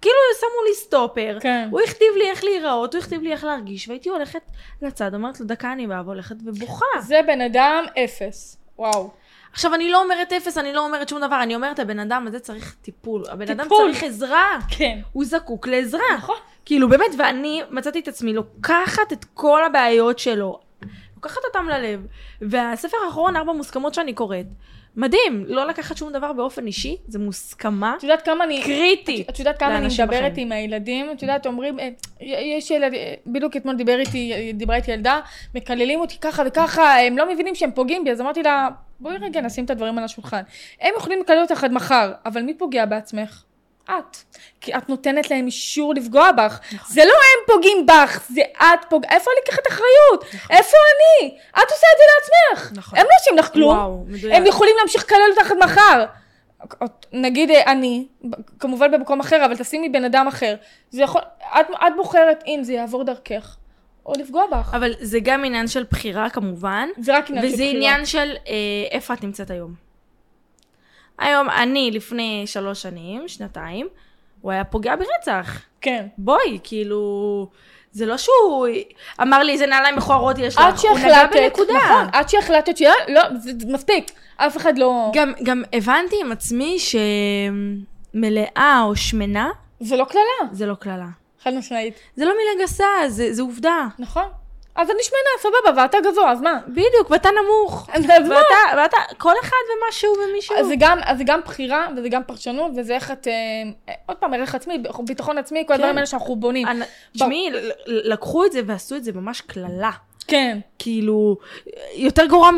כאילו 0.01 0.15
שמו 0.39 0.63
לי 0.69 0.75
סטופר. 0.75 1.37
כן. 1.41 1.67
הוא 1.71 1.81
הכתיב 1.81 2.15
לי 2.17 2.29
איך 2.29 2.43
להיראות, 2.43 2.95
הוא 2.95 3.01
הכתיב 3.01 3.21
לי 3.21 3.31
איך 3.31 3.43
להרגיש, 3.43 3.87
והייתי 3.87 4.09
הולכת 4.09 4.41
לצד, 4.81 5.13
אומרת 5.13 5.39
לו, 5.39 5.45
דקה 5.45 5.71
אני 5.71 5.87
באה 5.87 6.01
והולכת 6.05 6.35
ובוכה. 6.45 6.85
זה 6.99 7.19
בן 7.27 7.41
אדם 7.41 7.85
אפס. 8.03 8.57
וואו. 8.77 9.09
עכשיו, 9.53 9.73
אני 9.73 9.89
לא 9.89 10.03
אומרת 10.03 10.33
אפס, 10.33 10.57
אני 10.57 10.73
לא 10.73 10.85
אומרת 10.85 11.09
שום 11.09 11.21
דבר, 11.21 11.43
אני 11.43 11.55
אומרת, 11.55 11.79
הבן 11.79 11.99
אדם 11.99 12.27
הזה 12.27 12.39
צריך 12.39 12.75
טיפול. 12.81 13.23
הבן 13.29 13.49
אדם 13.49 13.63
טיפול. 13.63 13.91
צריך 13.91 14.03
עזרה. 14.03 14.57
כן. 14.69 14.99
הוא 15.13 15.25
זקוק 15.25 15.67
לעזרה. 15.67 16.15
נכון. 16.17 16.35
כאילו, 16.65 16.89
באמת, 16.89 17.11
ואני 17.17 17.61
מצאתי 17.69 17.99
את 17.99 18.07
עצמי 18.07 18.33
לוקחת 18.33 19.13
את 19.13 19.25
כל 19.33 19.63
הבעיות 19.63 20.19
שלו, 20.19 20.59
לוקחת 21.23 21.41
אותם 21.47 21.67
ללב, 21.69 22.05
והספר 22.41 22.97
האחרון, 23.05 23.35
ארבע 23.35 23.53
מוסכמות 23.53 23.93
שאני 23.93 24.13
קוראת, 24.13 24.45
מדהים, 24.95 25.45
לא 25.47 25.67
לקחת 25.67 25.97
שום 25.97 26.13
דבר 26.13 26.33
באופן 26.33 26.67
אישי, 26.67 26.97
זה 27.07 27.19
מוסכמה 27.19 27.95
את 27.97 28.03
יודעת 28.03 28.21
כמה 28.21 28.43
אני... 28.43 28.61
קריטית. 28.63 29.29
את 29.29 29.39
יודעת 29.39 29.59
כמה 29.59 29.75
אני 29.75 29.81
לאנשים 29.81 30.05
מדברת. 30.05 30.33
עם 30.37 30.51
הילדים? 30.51 31.11
את 31.11 31.21
יודעת, 31.21 31.45
אומרים, 31.45 31.79
אה, 31.79 31.89
יש 32.21 32.71
ילד, 32.71 32.93
אה, 32.93 33.13
בדיוק 33.27 33.57
אתמול 33.57 33.75
דיבר 33.75 33.99
איתי, 33.99 34.51
דיברה 34.53 34.75
איתי 34.75 34.91
ילדה, 34.91 35.19
מקללים 35.55 35.99
אותי 35.99 36.17
ככה 36.21 36.43
וככה, 36.47 36.99
הם 36.99 37.17
לא 37.17 37.33
מבינים 37.33 37.55
שהם 37.55 37.71
פוגעים 37.71 38.03
בי, 38.03 38.11
אז 38.11 38.21
אמרתי 38.21 38.43
לה, 38.43 38.69
בואי 38.99 39.17
רגע 39.17 39.41
נשים 39.41 39.65
את 39.65 39.69
הדברים 39.69 39.97
על 39.97 40.03
השולחן. 40.03 40.41
הם 40.81 40.93
יכולים 40.97 41.21
לקלל 41.21 41.41
אותך 41.41 41.63
עד 41.63 41.71
מחר, 41.71 42.11
אבל 42.25 42.41
מי 42.41 42.53
פוגע 42.53 42.85
בעצמך? 42.85 43.43
את. 43.99 44.17
כי 44.61 44.77
את 44.77 44.89
נותנת 44.89 45.31
להם 45.31 45.45
אישור 45.45 45.93
לפגוע 45.93 46.31
בך. 46.31 46.59
נכון. 46.73 46.93
זה 46.95 47.05
לא 47.05 47.11
הם 47.11 47.53
פוגעים 47.53 47.85
בך, 47.85 48.21
זה 48.29 48.41
את 48.57 48.85
פוגע... 48.89 49.09
איפה 49.09 49.31
אני 49.31 49.39
לוקחת 49.45 49.67
אחריות? 49.67 50.35
איפה 50.49 50.77
אני? 50.91 51.37
את 51.49 51.71
עושה 51.71 51.87
את 51.93 51.97
זה 51.97 52.03
לעצמך. 52.13 52.77
נכון. 52.77 52.99
הם 52.99 53.05
לא 53.05 53.11
עושים 53.19 53.37
לך 53.37 53.53
כלום. 53.53 53.77
וואו, 53.77 54.03
מדויק. 54.07 54.35
הם 54.35 54.45
יכולים 54.45 54.75
להמשיך 54.79 55.03
לקלל 55.03 55.19
אותך 55.37 55.51
עד 55.51 55.57
מחר. 55.57 56.05
נגיד 57.13 57.51
אה, 57.51 57.71
אני, 57.71 58.07
כמובן 58.59 58.91
במקום 58.91 59.19
אחר, 59.19 59.45
אבל 59.45 59.57
תשימי 59.57 59.89
בן 59.89 60.03
אדם 60.03 60.27
אחר. 60.27 60.55
זה 60.89 61.01
יכול, 61.01 61.21
את, 61.41 61.65
את 61.69 61.93
בוחרת 61.97 62.43
אם 62.47 62.59
זה 62.63 62.73
יעבור 62.73 63.03
דרכך, 63.03 63.57
או 64.05 64.13
לפגוע 64.19 64.43
בך. 64.51 64.73
אבל 64.73 64.93
זה 64.99 65.19
גם 65.23 65.45
עניין 65.45 65.67
של 65.67 65.83
בחירה 65.91 66.29
כמובן, 66.29 66.89
זה 66.99 67.17
רק 67.17 67.29
עניין 67.29 67.47
של 67.47 67.53
וזה 67.53 67.63
בחירה. 67.63 67.77
עניין 67.77 68.05
של 68.05 68.33
אה, 68.47 68.53
איפה 68.91 69.13
את 69.13 69.23
נמצאת 69.23 69.51
היום. 69.51 69.90
היום, 71.19 71.49
אני 71.49 71.91
לפני 71.91 72.43
שלוש 72.45 72.81
שנים, 72.81 73.27
שנתיים, 73.27 73.87
הוא 74.41 74.51
היה 74.51 74.63
פוגע 74.63 74.95
ברצח. 74.95 75.61
כן. 75.81 76.07
בואי, 76.17 76.59
כאילו, 76.63 77.47
זה 77.91 78.05
לא 78.05 78.17
שהוא 78.17 78.67
אמר 79.21 79.43
לי 79.43 79.53
איזה 79.53 79.65
נעליים 79.65 79.95
מכוערות 79.95 80.37
יש 80.37 80.57
לך, 80.57 80.83
הוא 80.83 80.99
נגע 80.99 81.27
בנקודה. 81.27 81.73
נכון, 81.73 82.07
עד 82.13 82.29
שהחלטת 82.29 82.77
ש... 82.77 82.81
לא, 83.07 83.21
זה 83.37 83.51
זה 83.59 83.73
מספיק. 83.73 84.11
אף 84.37 84.57
אחד 84.57 84.77
לא... 84.77 85.11
גם, 85.13 85.33
גם 85.43 85.63
הבנתי 85.73 86.15
עם 86.21 86.31
עצמי 86.31 86.77
שמלאה 88.13 88.81
או 88.83 88.95
שמנה 88.95 89.49
זה 89.79 89.97
לא 89.97 90.05
קללה. 90.05 90.51
זה 90.51 90.65
לא 90.65 90.73
קללה. 90.73 91.07
חד 91.43 91.53
משמעית. 91.53 91.93
זה 92.15 92.25
לא 92.25 92.31
מילה 92.37 92.65
גסה, 92.65 92.85
זה, 93.07 93.33
זה 93.33 93.41
עובדה. 93.41 93.87
נכון. 93.99 94.25
אז 94.75 94.89
אני 94.89 94.99
שמנה, 95.03 95.53
סבבה, 95.65 95.81
ואתה 95.81 95.97
גבוה, 96.11 96.31
אז 96.31 96.41
מה? 96.41 96.59
בדיוק, 96.67 97.09
ואתה 97.09 97.29
נמוך. 97.43 97.89
אז 97.93 98.05
מה? 98.05 98.15
ואתה, 98.35 98.77
ואתה, 98.77 98.97
כל 99.17 99.33
אחד 99.43 99.57
ומה 99.65 99.91
שהוא 99.91 100.17
ומי 100.17 100.41
שהוא. 100.41 100.57
אז 100.57 100.67
זה 100.67 100.75
גם, 100.79 100.99
אז 101.03 101.17
זה 101.17 101.23
גם 101.23 101.41
בחירה, 101.45 101.87
וזה 101.97 102.09
גם 102.09 102.23
פרשנות, 102.23 102.71
וזה 102.75 102.95
איך 102.95 103.11
את... 103.11 103.27
אה, 103.27 103.93
עוד 104.05 104.17
פעם, 104.17 104.33
ערך 104.33 104.55
עצמי, 104.55 104.83
ביטחון 105.05 105.37
עצמי, 105.37 105.63
כל 105.67 105.73
הדברים 105.73 105.95
האלה 105.95 106.05
שאנחנו 106.07 106.35
בונים. 106.35 106.67
תשמעי, 107.13 107.49
לקחו 107.85 108.45
את 108.45 108.51
זה 108.51 108.61
ועשו 108.65 108.95
את 108.95 109.03
זה 109.03 109.11
ממש 109.11 109.41
קללה. 109.41 109.91
כן. 110.27 110.57
כאילו, 110.79 111.37
יותר 111.95 112.25
גרוע 112.25 112.49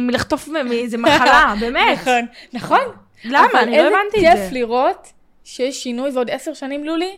מלחטוף 0.00 0.48
מאיזה 0.48 0.98
מחלה, 0.98 1.54
באמת. 1.60 1.98
נכון. 1.98 2.26
נכון. 2.52 2.92
למה? 3.24 3.62
אני 3.62 3.78
לא 3.78 3.82
הבנתי 3.82 4.08
את 4.08 4.14
איזה 4.14 4.36
זה. 4.36 4.44
כיף 4.44 4.52
לראות 4.52 5.12
שיש 5.44 5.82
שינוי, 5.82 6.10
ועוד 6.10 6.30
עשר 6.30 6.54
שנים, 6.54 6.84
לולי, 6.84 7.16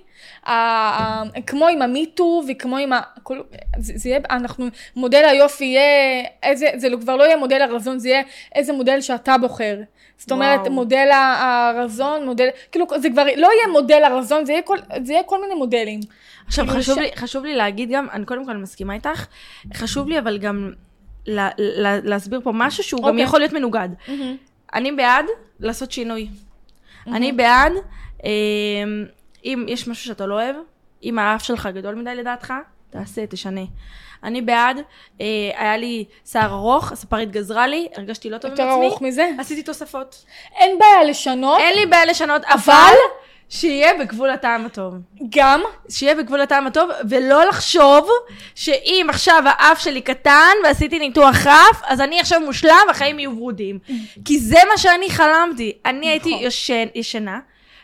כמו 1.46 1.68
עם 1.68 1.82
המיטו 1.82 2.42
וכמו 2.48 2.76
עם 2.76 2.92
ה... 2.92 3.00
כל- 3.22 3.40
זה 3.78 3.92
זה 3.96 4.08
יהיה, 4.08 4.20
אנחנו, 4.30 4.66
מודל 4.96 5.24
היופי 5.30 5.64
יהיה, 5.64 5.82
איזה, 6.42 6.66
זה 6.76 6.88
לא- 6.88 6.96
כבר 7.00 7.16
לא 7.16 7.24
יהיה 7.24 7.36
מודל 7.36 7.62
הרזון, 7.62 7.98
זה 7.98 8.08
יהיה 8.08 8.22
איזה 8.54 8.72
מודל 8.72 9.00
שאתה 9.00 9.38
בוחר. 9.38 9.76
זאת 10.18 10.32
אומרת, 10.32 10.60
וואו. 10.60 10.72
מודל 10.72 11.08
הרזון, 11.12 12.24
מודל, 12.26 12.48
כאילו, 12.72 12.86
זה 12.96 13.10
כבר 13.10 13.24
לא 13.24 13.30
יהיה 13.56 13.72
מודל 13.72 14.02
הרזון, 14.04 14.44
זה 14.44 14.52
יהיה 14.52 14.62
כל, 14.62 14.78
זה 15.04 15.12
יהיה 15.12 15.22
כל 15.22 15.40
מיני 15.40 15.54
מודלים. 15.54 16.00
עכשיו, 16.46 16.66
כאילו 16.66 16.80
חשוב 16.80 16.94
ש- 16.94 16.98
לי- 16.98 17.10
חשוב 17.16 17.44
לי 17.44 17.56
להגיד 17.56 17.90
גם, 17.92 18.06
אני 18.12 18.24
קודם 18.24 18.46
כל 18.46 18.56
מסכימה 18.56 18.94
איתך, 18.94 19.26
חשוב 19.74 20.08
לי 20.08 20.18
אבל 20.18 20.38
גם 20.38 20.72
לה- 21.26 21.48
לה- 21.58 22.00
להסביר 22.00 22.40
פה 22.44 22.50
משהו 22.54 22.82
שהוא 22.84 23.00
גם 23.02 23.08
אוקיי. 23.08 23.22
יכול 23.22 23.40
להיות 23.40 23.52
מנוגד. 23.52 23.88
אני 24.74 24.92
בעד 24.92 25.24
לעשות 25.60 25.92
שינוי. 25.92 26.28
אני 27.06 27.32
בעד, 27.32 27.72
אה, 28.24 28.30
אם 29.44 29.64
יש 29.68 29.88
משהו 29.88 30.04
שאתה 30.04 30.26
לא 30.26 30.34
אוהב, 30.34 30.56
אם 31.02 31.18
האף 31.18 31.44
שלך 31.44 31.68
גדול 31.74 31.94
מדי 31.94 32.14
לדעתך, 32.14 32.54
תעשה, 32.90 33.26
תשנה. 33.26 33.60
אני 34.24 34.42
בעד, 34.42 34.80
אה, 35.20 35.26
היה 35.56 35.76
לי 35.76 36.04
שיער 36.26 36.52
ארוך, 36.52 36.92
הספרית 36.92 37.30
גזרה 37.30 37.66
לי, 37.66 37.88
הרגשתי 37.96 38.30
לא 38.30 38.38
טוב 38.38 38.50
עם 38.50 38.56
יותר 38.56 38.70
עצמי, 38.70 38.86
ארוך 38.86 39.02
מזה? 39.02 39.30
עשיתי 39.38 39.62
תוספות. 39.62 40.24
אין 40.56 40.78
בעיה 40.78 41.04
לשנות, 41.04 41.60
אין 41.60 41.78
לי 41.78 41.86
בעיה 41.86 42.04
לשנות, 42.06 42.42
אבל 42.44 42.94
שיהיה 43.48 43.94
בגבול 44.00 44.30
הטעם 44.30 44.66
הטוב. 44.66 44.94
גם, 45.36 45.60
שיהיה 45.88 46.14
בגבול 46.14 46.40
הטעם 46.40 46.66
הטוב, 46.66 46.90
ולא 47.08 47.44
לחשוב 47.44 48.08
שאם 48.54 49.06
עכשיו 49.08 49.42
האף 49.46 49.82
שלי 49.82 50.00
קטן 50.00 50.52
ועשיתי 50.64 50.98
ניתוח 50.98 51.46
אף, 51.46 51.82
אז 51.84 52.00
אני 52.00 52.20
עכשיו 52.20 52.40
מושלם 52.40 52.76
והחיים 52.88 53.18
יהיו 53.18 53.36
ורודים. 53.36 53.78
כי 54.24 54.38
זה 54.38 54.58
מה 54.70 54.78
שאני 54.78 55.10
חלמתי. 55.10 55.72
אני 55.86 56.08
הייתי 56.08 56.34
נכון. 56.34 56.46
ישן, 56.46 56.86
ישנה 56.94 57.40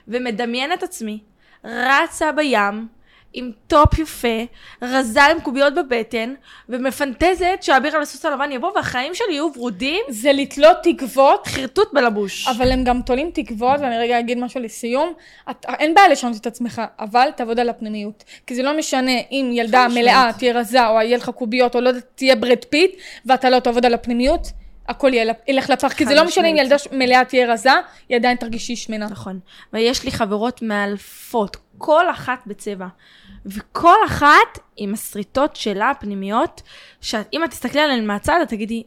ומדמיינת 0.08 0.82
עצמי, 0.82 1.18
רצה 1.66 2.32
בים. 2.32 2.96
עם 3.36 3.50
טופ 3.66 3.98
יפה, 3.98 4.44
רזה 4.82 5.24
עם 5.24 5.40
קוביות 5.40 5.74
בבטן, 5.74 6.34
ומפנטזת 6.68 7.58
שהאביר 7.60 7.96
על 7.96 8.02
הסוס 8.02 8.24
הלבן 8.24 8.52
יבוא 8.52 8.72
והחיים 8.76 9.14
שלי 9.14 9.32
יהיו 9.32 9.48
ורודים, 9.56 10.04
זה 10.08 10.32
לתלות 10.32 10.76
תקוות, 10.82 11.46
חרטוט 11.46 11.88
בלבוש. 11.92 12.48
אבל 12.48 12.72
הם 12.72 12.84
גם 12.84 13.02
תולים 13.02 13.30
תקוות, 13.34 13.80
ואני 13.80 13.98
רגע 13.98 14.18
אגיד 14.18 14.38
משהו 14.38 14.60
לסיום. 14.60 15.12
את, 15.50 15.66
אין 15.78 15.94
בעיה 15.94 16.08
לשנות 16.08 16.36
את 16.36 16.46
עצמך, 16.46 16.82
אבל 16.98 17.28
תעבוד 17.36 17.60
על 17.60 17.68
הפנימיות. 17.68 18.24
כי 18.46 18.54
זה 18.54 18.62
לא 18.62 18.78
משנה 18.78 19.12
אם 19.30 19.50
ילדה. 19.54 19.86
מלאה 19.94 20.30
תהיה 20.38 20.58
רזה, 20.58 20.88
או 20.88 20.94
יהיה 20.94 21.16
לך 21.16 21.30
קוביות, 21.30 21.74
או 21.74 21.80
לא 21.80 21.90
תהיה 22.14 22.36
בראד 22.36 22.64
פיט, 22.64 22.90
ואתה 23.26 23.50
לא 23.50 23.58
תעבוד 23.58 23.86
על 23.86 23.94
הפנימיות, 23.94 24.46
הכל 24.88 25.10
ילך 25.46 25.70
לפח. 25.70 25.92
כי 25.92 26.06
זה 26.06 26.14
לא 26.14 26.24
משנה 26.24 26.48
אם. 26.48 26.56
ילדה 26.56 26.76
מלאה 26.92 27.24
תהיה 27.24 27.52
רזה, 27.52 27.70
היא 28.08 28.16
עדיין 28.16 28.36
תרגישי 28.36 28.76
שמנה. 28.76 29.06
נכון. 29.06 29.40
ויש 29.72 30.04
לי 30.04 30.10
חברות 30.10 30.62
מאלפות, 30.62 31.56
כל 31.78 32.10
אחת 32.10 32.38
בצבע. 32.46 32.86
וכל 33.46 33.96
אחת 34.06 34.58
עם 34.76 34.94
השריטות 34.94 35.56
שלה 35.56 35.90
הפנימיות, 35.90 36.62
שאם 37.00 37.44
את 37.44 37.50
תסתכלי 37.50 37.80
עליהן 37.80 38.06
מהצד, 38.06 38.38
את 38.42 38.48
תגידי, 38.48 38.82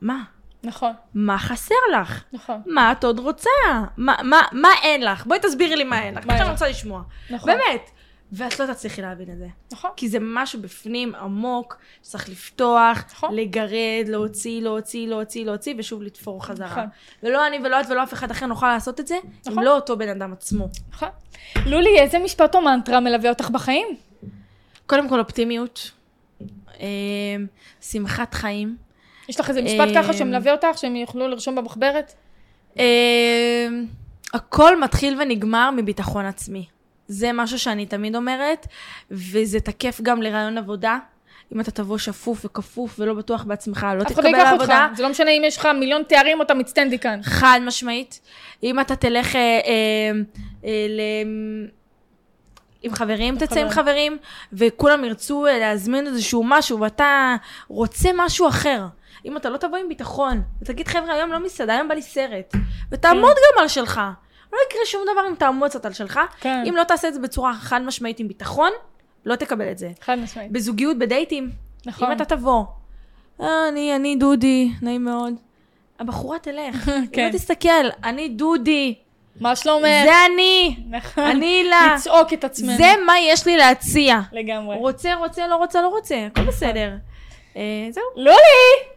מה? 0.00 0.22
נכון, 0.64 0.92
מה 1.14 1.38
חסר 1.38 1.74
לך? 2.00 2.22
נכון. 2.32 2.62
מה 2.66 2.92
את 2.92 3.04
עוד 3.04 3.18
רוצה? 3.18 3.50
מה, 3.96 4.14
מה, 4.22 4.40
מה 4.52 4.68
אין 4.82 5.02
לך? 5.04 5.26
בואי 5.26 5.38
תסבירי 5.40 5.76
לי 5.76 5.84
מה 5.84 6.02
אין 6.02 6.14
לך. 6.14 6.26
מה 6.26 6.32
שאני 6.32 6.44
לך? 6.44 6.52
רוצה 6.52 6.68
לשמוע. 6.68 7.02
נכון. 7.30 7.52
באמת. 7.52 7.90
ואת 8.32 8.60
לא 8.60 8.72
תצליחי 8.72 9.02
להבין 9.02 9.30
את 9.32 9.38
זה. 9.38 9.46
נכון. 9.72 9.90
כי 9.96 10.08
זה 10.08 10.18
משהו 10.20 10.62
בפנים 10.62 11.14
עמוק, 11.14 11.76
שצריך 12.02 12.28
לפתוח, 12.28 13.04
נכון. 13.12 13.34
לגרד, 13.34 14.04
להוציא, 14.06 14.62
להוציא, 14.62 15.08
להוציא, 15.08 15.44
להוציא, 15.44 15.74
ושוב 15.78 16.02
לתפור 16.02 16.44
חזרה. 16.44 16.66
נכון. 16.66 16.86
ולא 17.22 17.46
אני 17.46 17.58
ולא 17.64 17.80
את 17.80 17.86
ולא 17.90 18.02
אף 18.02 18.12
אחד 18.12 18.30
אחר 18.30 18.46
נוכל 18.46 18.72
לעשות 18.72 19.00
את 19.00 19.06
זה, 19.06 19.16
נכון. 19.46 19.58
אם 19.58 19.64
לא 19.64 19.74
אותו 19.74 19.98
בן 19.98 20.08
אדם 20.08 20.32
עצמו. 20.32 20.68
נכון. 20.92 21.08
לולי, 21.66 22.00
איזה 22.00 22.18
משפט 22.18 22.54
או 22.54 22.60
מנטרה 22.60 23.00
מלווה 23.00 23.30
אותך 23.30 23.50
בחיים? 23.50 23.86
קודם 24.86 25.08
כל 25.08 25.20
אופטימיות, 25.20 25.90
אה, 26.80 26.86
שמחת 27.80 28.34
חיים, 28.34 28.76
יש 29.28 29.40
לך 29.40 29.48
איזה 29.48 29.62
משפט 29.62 29.88
אה, 29.88 30.02
ככה 30.02 30.12
שמלווה 30.12 30.52
אותך, 30.52 30.78
שהם 30.78 30.96
יוכלו 30.96 31.28
לרשום 31.28 31.54
במחברת? 31.54 32.12
אה, 32.78 33.68
הכל 34.34 34.80
מתחיל 34.80 35.20
ונגמר 35.20 35.70
מביטחון 35.70 36.24
עצמי. 36.24 36.66
זה 37.08 37.32
משהו 37.32 37.58
שאני 37.58 37.86
תמיד 37.86 38.16
אומרת, 38.16 38.66
וזה 39.10 39.60
תקף 39.60 40.00
גם 40.02 40.22
לרעיון 40.22 40.58
עבודה. 40.58 40.98
אם 41.54 41.60
אתה 41.60 41.70
תבוא 41.70 41.98
שפוף 41.98 42.44
וכפוף 42.44 42.96
ולא 42.98 43.14
בטוח 43.14 43.44
בעצמך, 43.44 43.86
לא 43.96 44.02
אף 44.02 44.06
אחד 44.06 44.14
תתקבל 44.14 44.30
לא 44.30 44.36
ייקח 44.36 44.52
אותך, 44.52 44.68
לעבודה. 44.68 44.88
זה 44.96 45.02
לא 45.02 45.08
משנה 45.08 45.30
אם 45.30 45.42
יש 45.44 45.56
לך 45.56 45.68
מיליון 45.80 46.02
תארים 46.02 46.38
או 46.38 46.44
אתה 46.44 46.54
מצטנדי 46.54 46.98
כאן. 46.98 47.20
חד 47.22 47.60
משמעית. 47.66 48.20
אם 48.62 48.80
אתה 48.80 48.96
תלך 48.96 49.36
אה, 49.36 49.40
אה, 49.40 49.60
אה, 50.64 50.86
ל... 50.88 51.00
עם 52.82 52.94
חברים, 52.94 53.38
תצא 53.38 53.60
עם 53.60 53.68
חברים, 53.70 54.18
וכולם 54.52 55.04
ירצו 55.04 55.46
אה, 55.46 55.58
להזמין 55.58 56.06
איזשהו 56.06 56.42
משהו, 56.44 56.80
ואתה 56.80 57.36
רוצה 57.68 58.08
משהו 58.16 58.48
אחר. 58.48 58.86
אם 59.24 59.36
אתה 59.36 59.50
לא 59.50 59.56
תבוא 59.56 59.78
עם 59.78 59.88
ביטחון, 59.88 60.42
ותגיד, 60.62 60.88
חבר'ה, 60.88 61.14
היום 61.14 61.32
לא 61.32 61.44
מסעדה, 61.44 61.74
היום 61.74 61.88
בא 61.88 61.94
לי 61.94 62.02
סרט, 62.02 62.54
ותעמוד 62.92 63.36
גם 63.36 63.62
על 63.62 63.68
שלך. 63.68 64.00
לא 64.52 64.58
יקרה 64.68 64.80
שום 64.86 65.02
דבר 65.12 65.28
אם 65.30 65.34
תעמוד 65.34 65.70
קצת 65.70 65.86
על 65.86 65.92
שלך. 65.92 66.20
כן. 66.40 66.64
אם 66.68 66.76
לא 66.76 66.84
תעשה 66.84 67.08
את 67.08 67.14
זה 67.14 67.20
בצורה 67.20 67.54
חד 67.54 67.82
משמעית 67.82 68.20
עם 68.20 68.28
ביטחון, 68.28 68.70
לא 69.24 69.36
תקבל 69.36 69.70
את 69.70 69.78
זה. 69.78 69.90
חד 70.00 70.18
משמעית. 70.18 70.52
בזוגיות, 70.52 70.98
בדייטים, 70.98 71.50
נכון. 71.86 72.10
אם 72.10 72.16
אתה 72.16 72.24
תבוא, 72.24 72.64
אה, 73.40 73.68
אני, 73.68 73.96
אני 73.96 74.16
דודי, 74.16 74.70
נעים 74.82 75.04
מאוד. 75.04 75.34
הבחורה 75.98 76.38
תלך, 76.38 76.84
כן. 77.12 77.20
היא 77.20 77.26
לא 77.26 77.32
תסתכל, 77.32 77.88
אני 78.04 78.28
דודי, 78.28 78.94
מה 79.40 79.56
שלומך? 79.56 79.82
זה 80.04 80.12
אני, 80.34 80.76
נכון. 80.90 81.24
אני 81.24 81.46
הילה, 81.46 81.94
לצעוק 81.94 82.32
את 82.32 82.44
עצמנו. 82.44 82.76
זה 82.76 82.92
מה 83.06 83.12
יש 83.18 83.46
לי 83.46 83.56
להציע. 83.56 84.20
לגמרי. 84.32 84.76
רוצה, 84.76 85.14
רוצה, 85.14 85.46
לא 85.46 85.56
רוצה, 85.56 85.82
לא 85.82 85.88
רוצה, 85.88 86.26
הכל 86.26 86.42
בסדר. 86.44 86.90
אה, 87.56 87.62
זהו. 87.90 88.04
לולי, 88.16 88.36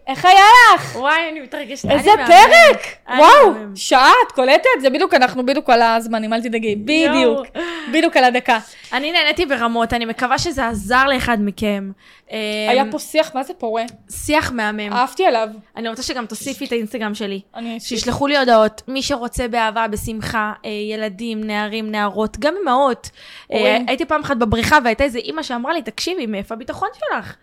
איך 0.07 0.25
היה 0.25 0.43
לך? 0.75 0.95
וואי, 0.95 1.29
אני 1.31 1.39
מתרגשת. 1.39 1.89
איזה. 1.91 2.11
פרק! 2.27 2.81
וואו. 3.17 3.53
שעה, 3.75 4.11
את 4.27 4.31
קולטת? 4.31 4.69
זה 4.81 4.89
בדיוק, 4.89 5.13
אנחנו 5.13 5.45
בדיוק 5.45 5.69
על 5.69 5.81
הזמנים, 5.81 6.33
אל 6.33 6.41
תדאגי. 6.41 6.75
בדיוק. 6.75 7.47
בדיוק 7.93 8.17
על 8.17 8.23
הדקה. 8.23 8.59
אני 8.93 9.11
נהניתי 9.11 9.45
ברמות, 9.45 9.93
אני 9.93 10.05
מקווה 10.05 10.37
שזה 10.37 10.67
עזר 10.67 11.05
לאחד 11.07 11.37
מכם. 11.39 11.91
אה, 12.31 12.37
היה 12.69 12.83
פה 12.91 12.99
שיח, 12.99 13.35
מה 13.35 13.43
זה 13.43 13.53
פורה? 13.53 13.83
שיח 14.09 14.51
מהמם. 14.51 14.93
אהבתי 14.93 15.25
עליו. 15.25 15.49
אני 15.75 15.89
רוצה 15.89 16.03
שגם 16.03 16.25
תוסיפי 16.25 16.65
את 16.65 16.71
האינסטגרם 16.71 17.15
שלי. 17.15 17.41
אני... 17.55 17.79
שישלחו 17.79 18.27
לי 18.27 18.37
הודעות, 18.37 18.81
מי 18.87 19.01
שרוצה 19.01 19.47
באהבה, 19.47 19.87
בשמחה, 19.87 20.53
אה, 20.65 20.69
ילדים, 20.69 21.43
נערים, 21.43 21.91
נערות, 21.91 22.37
גם 22.39 22.53
אמהות. 22.63 23.09
הייתי 23.87 24.05
פעם 24.05 24.21
אחת 24.21 24.37
בבריכה 24.37 24.77
והייתה 24.83 25.03
איזה 25.03 25.19
אימא 25.19 25.43
שאמרה 25.43 25.73
לי, 25.73 25.81
תקשיבי, 25.81 26.25
מאיפה 26.25 26.55
הביטחון 26.55 26.89
שלך? 26.93 27.35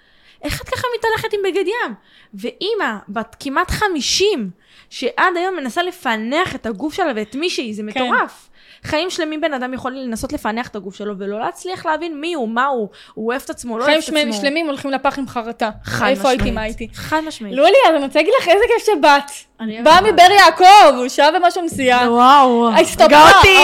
איך 0.42 0.62
את 0.62 0.68
ככה 0.68 0.86
מתהלכת 0.98 1.34
עם 1.34 1.40
בגד 1.44 1.64
ים? 1.66 1.94
ואימא, 2.34 2.98
בת 3.08 3.36
כמעט 3.40 3.70
50, 3.70 4.50
שעד 4.90 5.36
היום 5.36 5.56
מנסה 5.56 5.82
לפענח 5.82 6.54
את 6.54 6.66
הגוף 6.66 6.94
שלה 6.94 7.12
ואת 7.16 7.34
מי 7.34 7.50
שהיא, 7.50 7.74
זה 7.74 7.82
כן. 7.82 8.02
מטורף. 8.02 8.48
חיים 8.86 9.10
שלמים 9.10 9.40
בן 9.40 9.52
אדם 9.54 9.74
יכול 9.74 9.92
לנסות 9.92 10.32
לפענח 10.32 10.68
את 10.68 10.76
הגוף 10.76 10.94
שלו 10.96 11.14
ולא 11.18 11.40
להצליח 11.40 11.86
להבין 11.86 12.20
מי 12.20 12.34
הוא, 12.34 12.48
מה 12.48 12.66
הוא, 12.66 12.88
הוא 13.14 13.26
אוהב 13.32 13.42
את 13.44 13.50
עצמו, 13.50 13.72
הוא 13.72 13.78
לא 13.80 13.84
אוהב 13.84 13.90
חיים 13.90 14.02
את 14.02 14.08
עצמו. 14.08 14.18
שלמים- 14.18 14.32
שלמים 14.32 14.66
הולכים 14.66 14.90
לפח 14.90 15.18
עם 15.18 15.28
חרטה. 15.28 15.70
חד 15.84 16.06
איפה 16.06 16.28
הייתי, 16.28 16.42
משמעית. 16.42 16.54
מה 16.54 16.60
הייתי? 16.62 16.88
חד 16.94 17.20
משמעית. 17.26 17.54
לולי, 17.56 17.72
אז 17.88 17.94
אני 17.96 18.04
רוצה 18.04 18.18
להגיד 18.18 18.34
לך 18.40 18.48
איזה 18.48 18.64
כיף 18.76 18.86
שבאת. 18.86 19.22
באה. 19.84 20.00
מבאר 20.12 20.30
יעקב, 20.30 21.08
שעה 21.08 21.28
ומשהו 21.36 21.62
נסיעה. 21.62 22.10
וואו, 22.12 22.68
אותי. 23.38 23.56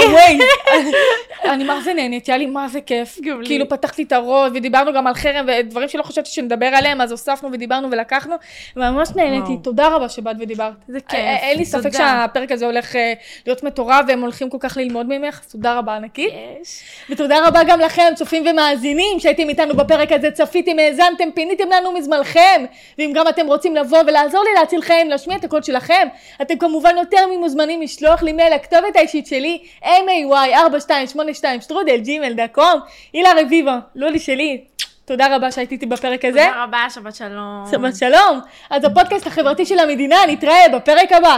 אה, 1.44 1.52
אני 1.54 1.64
מה 1.64 1.80
זה 1.80 1.94
נהנית, 1.94 2.26
היה 2.26 2.36
לי 2.38 2.46
מה 2.46 2.68
זה 2.68 2.80
כיף. 2.80 3.18
כאילו 3.44 3.68
פתחתי 3.68 4.02
את 4.02 4.12
הראש 4.12 4.50
ודיברנו 4.54 4.92
גם 4.92 5.06
על 5.06 5.14
חרם 5.14 5.46
ודברים 5.48 5.88
שלא 5.88 6.02
חשבתי 6.02 6.30
שנדבר 6.30 6.66
עליהם, 6.66 7.00
אז 7.00 7.10
הוספנו 7.10 7.48
ודיברנו 7.52 7.88
ולקחנו, 7.90 8.34
וממש 8.76 9.08
נהניתי. 9.16 9.52
תודה 9.62 9.88
רבה 9.88 10.08
שבאת 10.08 10.36
ודיברת. 10.40 10.72
זה 10.88 10.98
כיף, 11.00 11.20
אה, 11.20 11.36
אין 11.36 11.58
לי 11.58 11.64
ספק. 11.64 11.90
שהפרק 11.96 12.52
הזה 12.52 12.66
הולך 12.66 12.96
אה, 12.96 13.12
להיות 13.46 13.62
מטורף 13.62 14.04
והם 14.08 14.20
הולכים 14.20 14.50
כל 14.50 14.58
כך 14.60 14.76
ללמוד 14.76 15.06
ממך, 15.18 15.40
אז 15.44 15.52
תודה 15.52 15.78
רבה 15.78 15.96
ענקית. 15.96 16.32
יש. 16.62 16.82
ותודה 17.10 17.48
רבה 17.48 17.64
גם 17.64 17.80
לכם, 17.80 18.12
צופים 18.14 18.44
ומאזינים, 18.50 19.20
שהייתם 19.20 19.48
איתנו 19.48 19.74
בפרק 19.74 20.12
הזה, 20.12 20.30
צפיתם, 20.30 20.78
האזנתם, 20.78 21.30
פיניתם 21.34 21.68
לנו 21.70 21.92
מזמנכם. 21.92 22.64
ואם 22.98 23.12
גם 23.14 23.28
אתם 23.28 23.46
רוצים 23.46 23.76
לבוא 23.76 23.98
ולעזור 24.06 24.44
לי 24.44 24.50
להציל 24.60 24.82
חיים, 24.82 25.10
להשמיע 25.10 25.36
את 25.36 25.44
הקול 25.44 25.62
שלכם, 25.62 26.08
אתם 26.42 26.58
כמובן 26.58 26.94
יותר 26.98 27.26
ממוזמנים 27.30 27.82
לשלוח 27.82 28.22
לי 28.22 28.32
מייל 28.32 28.54
לכתובת 28.54 28.96
האישית 28.96 29.26
שלי, 29.26 29.58
may4282 29.82 31.44
שטרודל 31.60 31.96
ג'ימל 31.96 32.32
דקום, 32.32 32.80
הילה 33.12 33.30
רביבו, 33.40 33.70
לולי 33.94 34.18
שלי. 34.18 34.64
תודה 35.04 35.36
רבה 35.36 35.50
שהייתי 35.52 35.74
איתי 35.74 35.86
בפרק 35.86 36.24
הזה. 36.24 36.46
תודה 36.48 36.64
רבה, 36.64 36.86
שבת 36.94 37.14
שלום. 37.14 37.64
שבת 37.70 37.96
שלום. 37.96 38.40
אז 38.70 38.84
הפודקאסט 38.84 39.26
החברתי 39.26 39.66
של 39.66 39.78
המדינה, 39.78 40.16
נתראה 40.28 40.68
בפרק 40.72 41.12
הבא. 41.12 41.36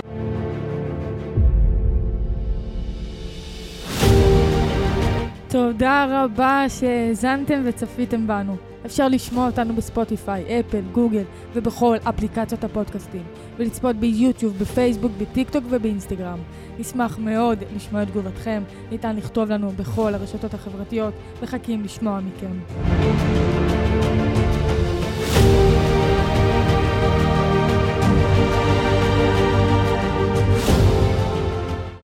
תודה 5.54 6.06
רבה 6.10 6.64
שהאזנתם 6.68 7.62
וצפיתם 7.64 8.26
בנו. 8.26 8.56
אפשר 8.86 9.08
לשמוע 9.08 9.46
אותנו 9.46 9.74
בספוטיפיי, 9.74 10.60
אפל, 10.60 10.80
גוגל 10.92 11.22
ובכל 11.52 11.96
אפליקציות 12.08 12.64
הפודקאסטים, 12.64 13.22
ולצפות 13.56 13.96
ביוטיוב, 13.96 14.58
בפייסבוק, 14.58 15.12
בטיקטוק 15.18 15.64
ובאינסטגרם. 15.70 16.38
נשמח 16.78 17.18
מאוד 17.18 17.58
לשמוע 17.76 18.02
את 18.02 18.08
תגובתכם, 18.08 18.62
ניתן 18.90 19.16
לכתוב 19.16 19.50
לנו 19.50 19.70
בכל 19.70 20.14
הרשתות 20.14 20.54
החברתיות, 20.54 21.14
מחכים 21.42 21.82
לשמוע 21.82 22.20
מכם. 22.20 22.58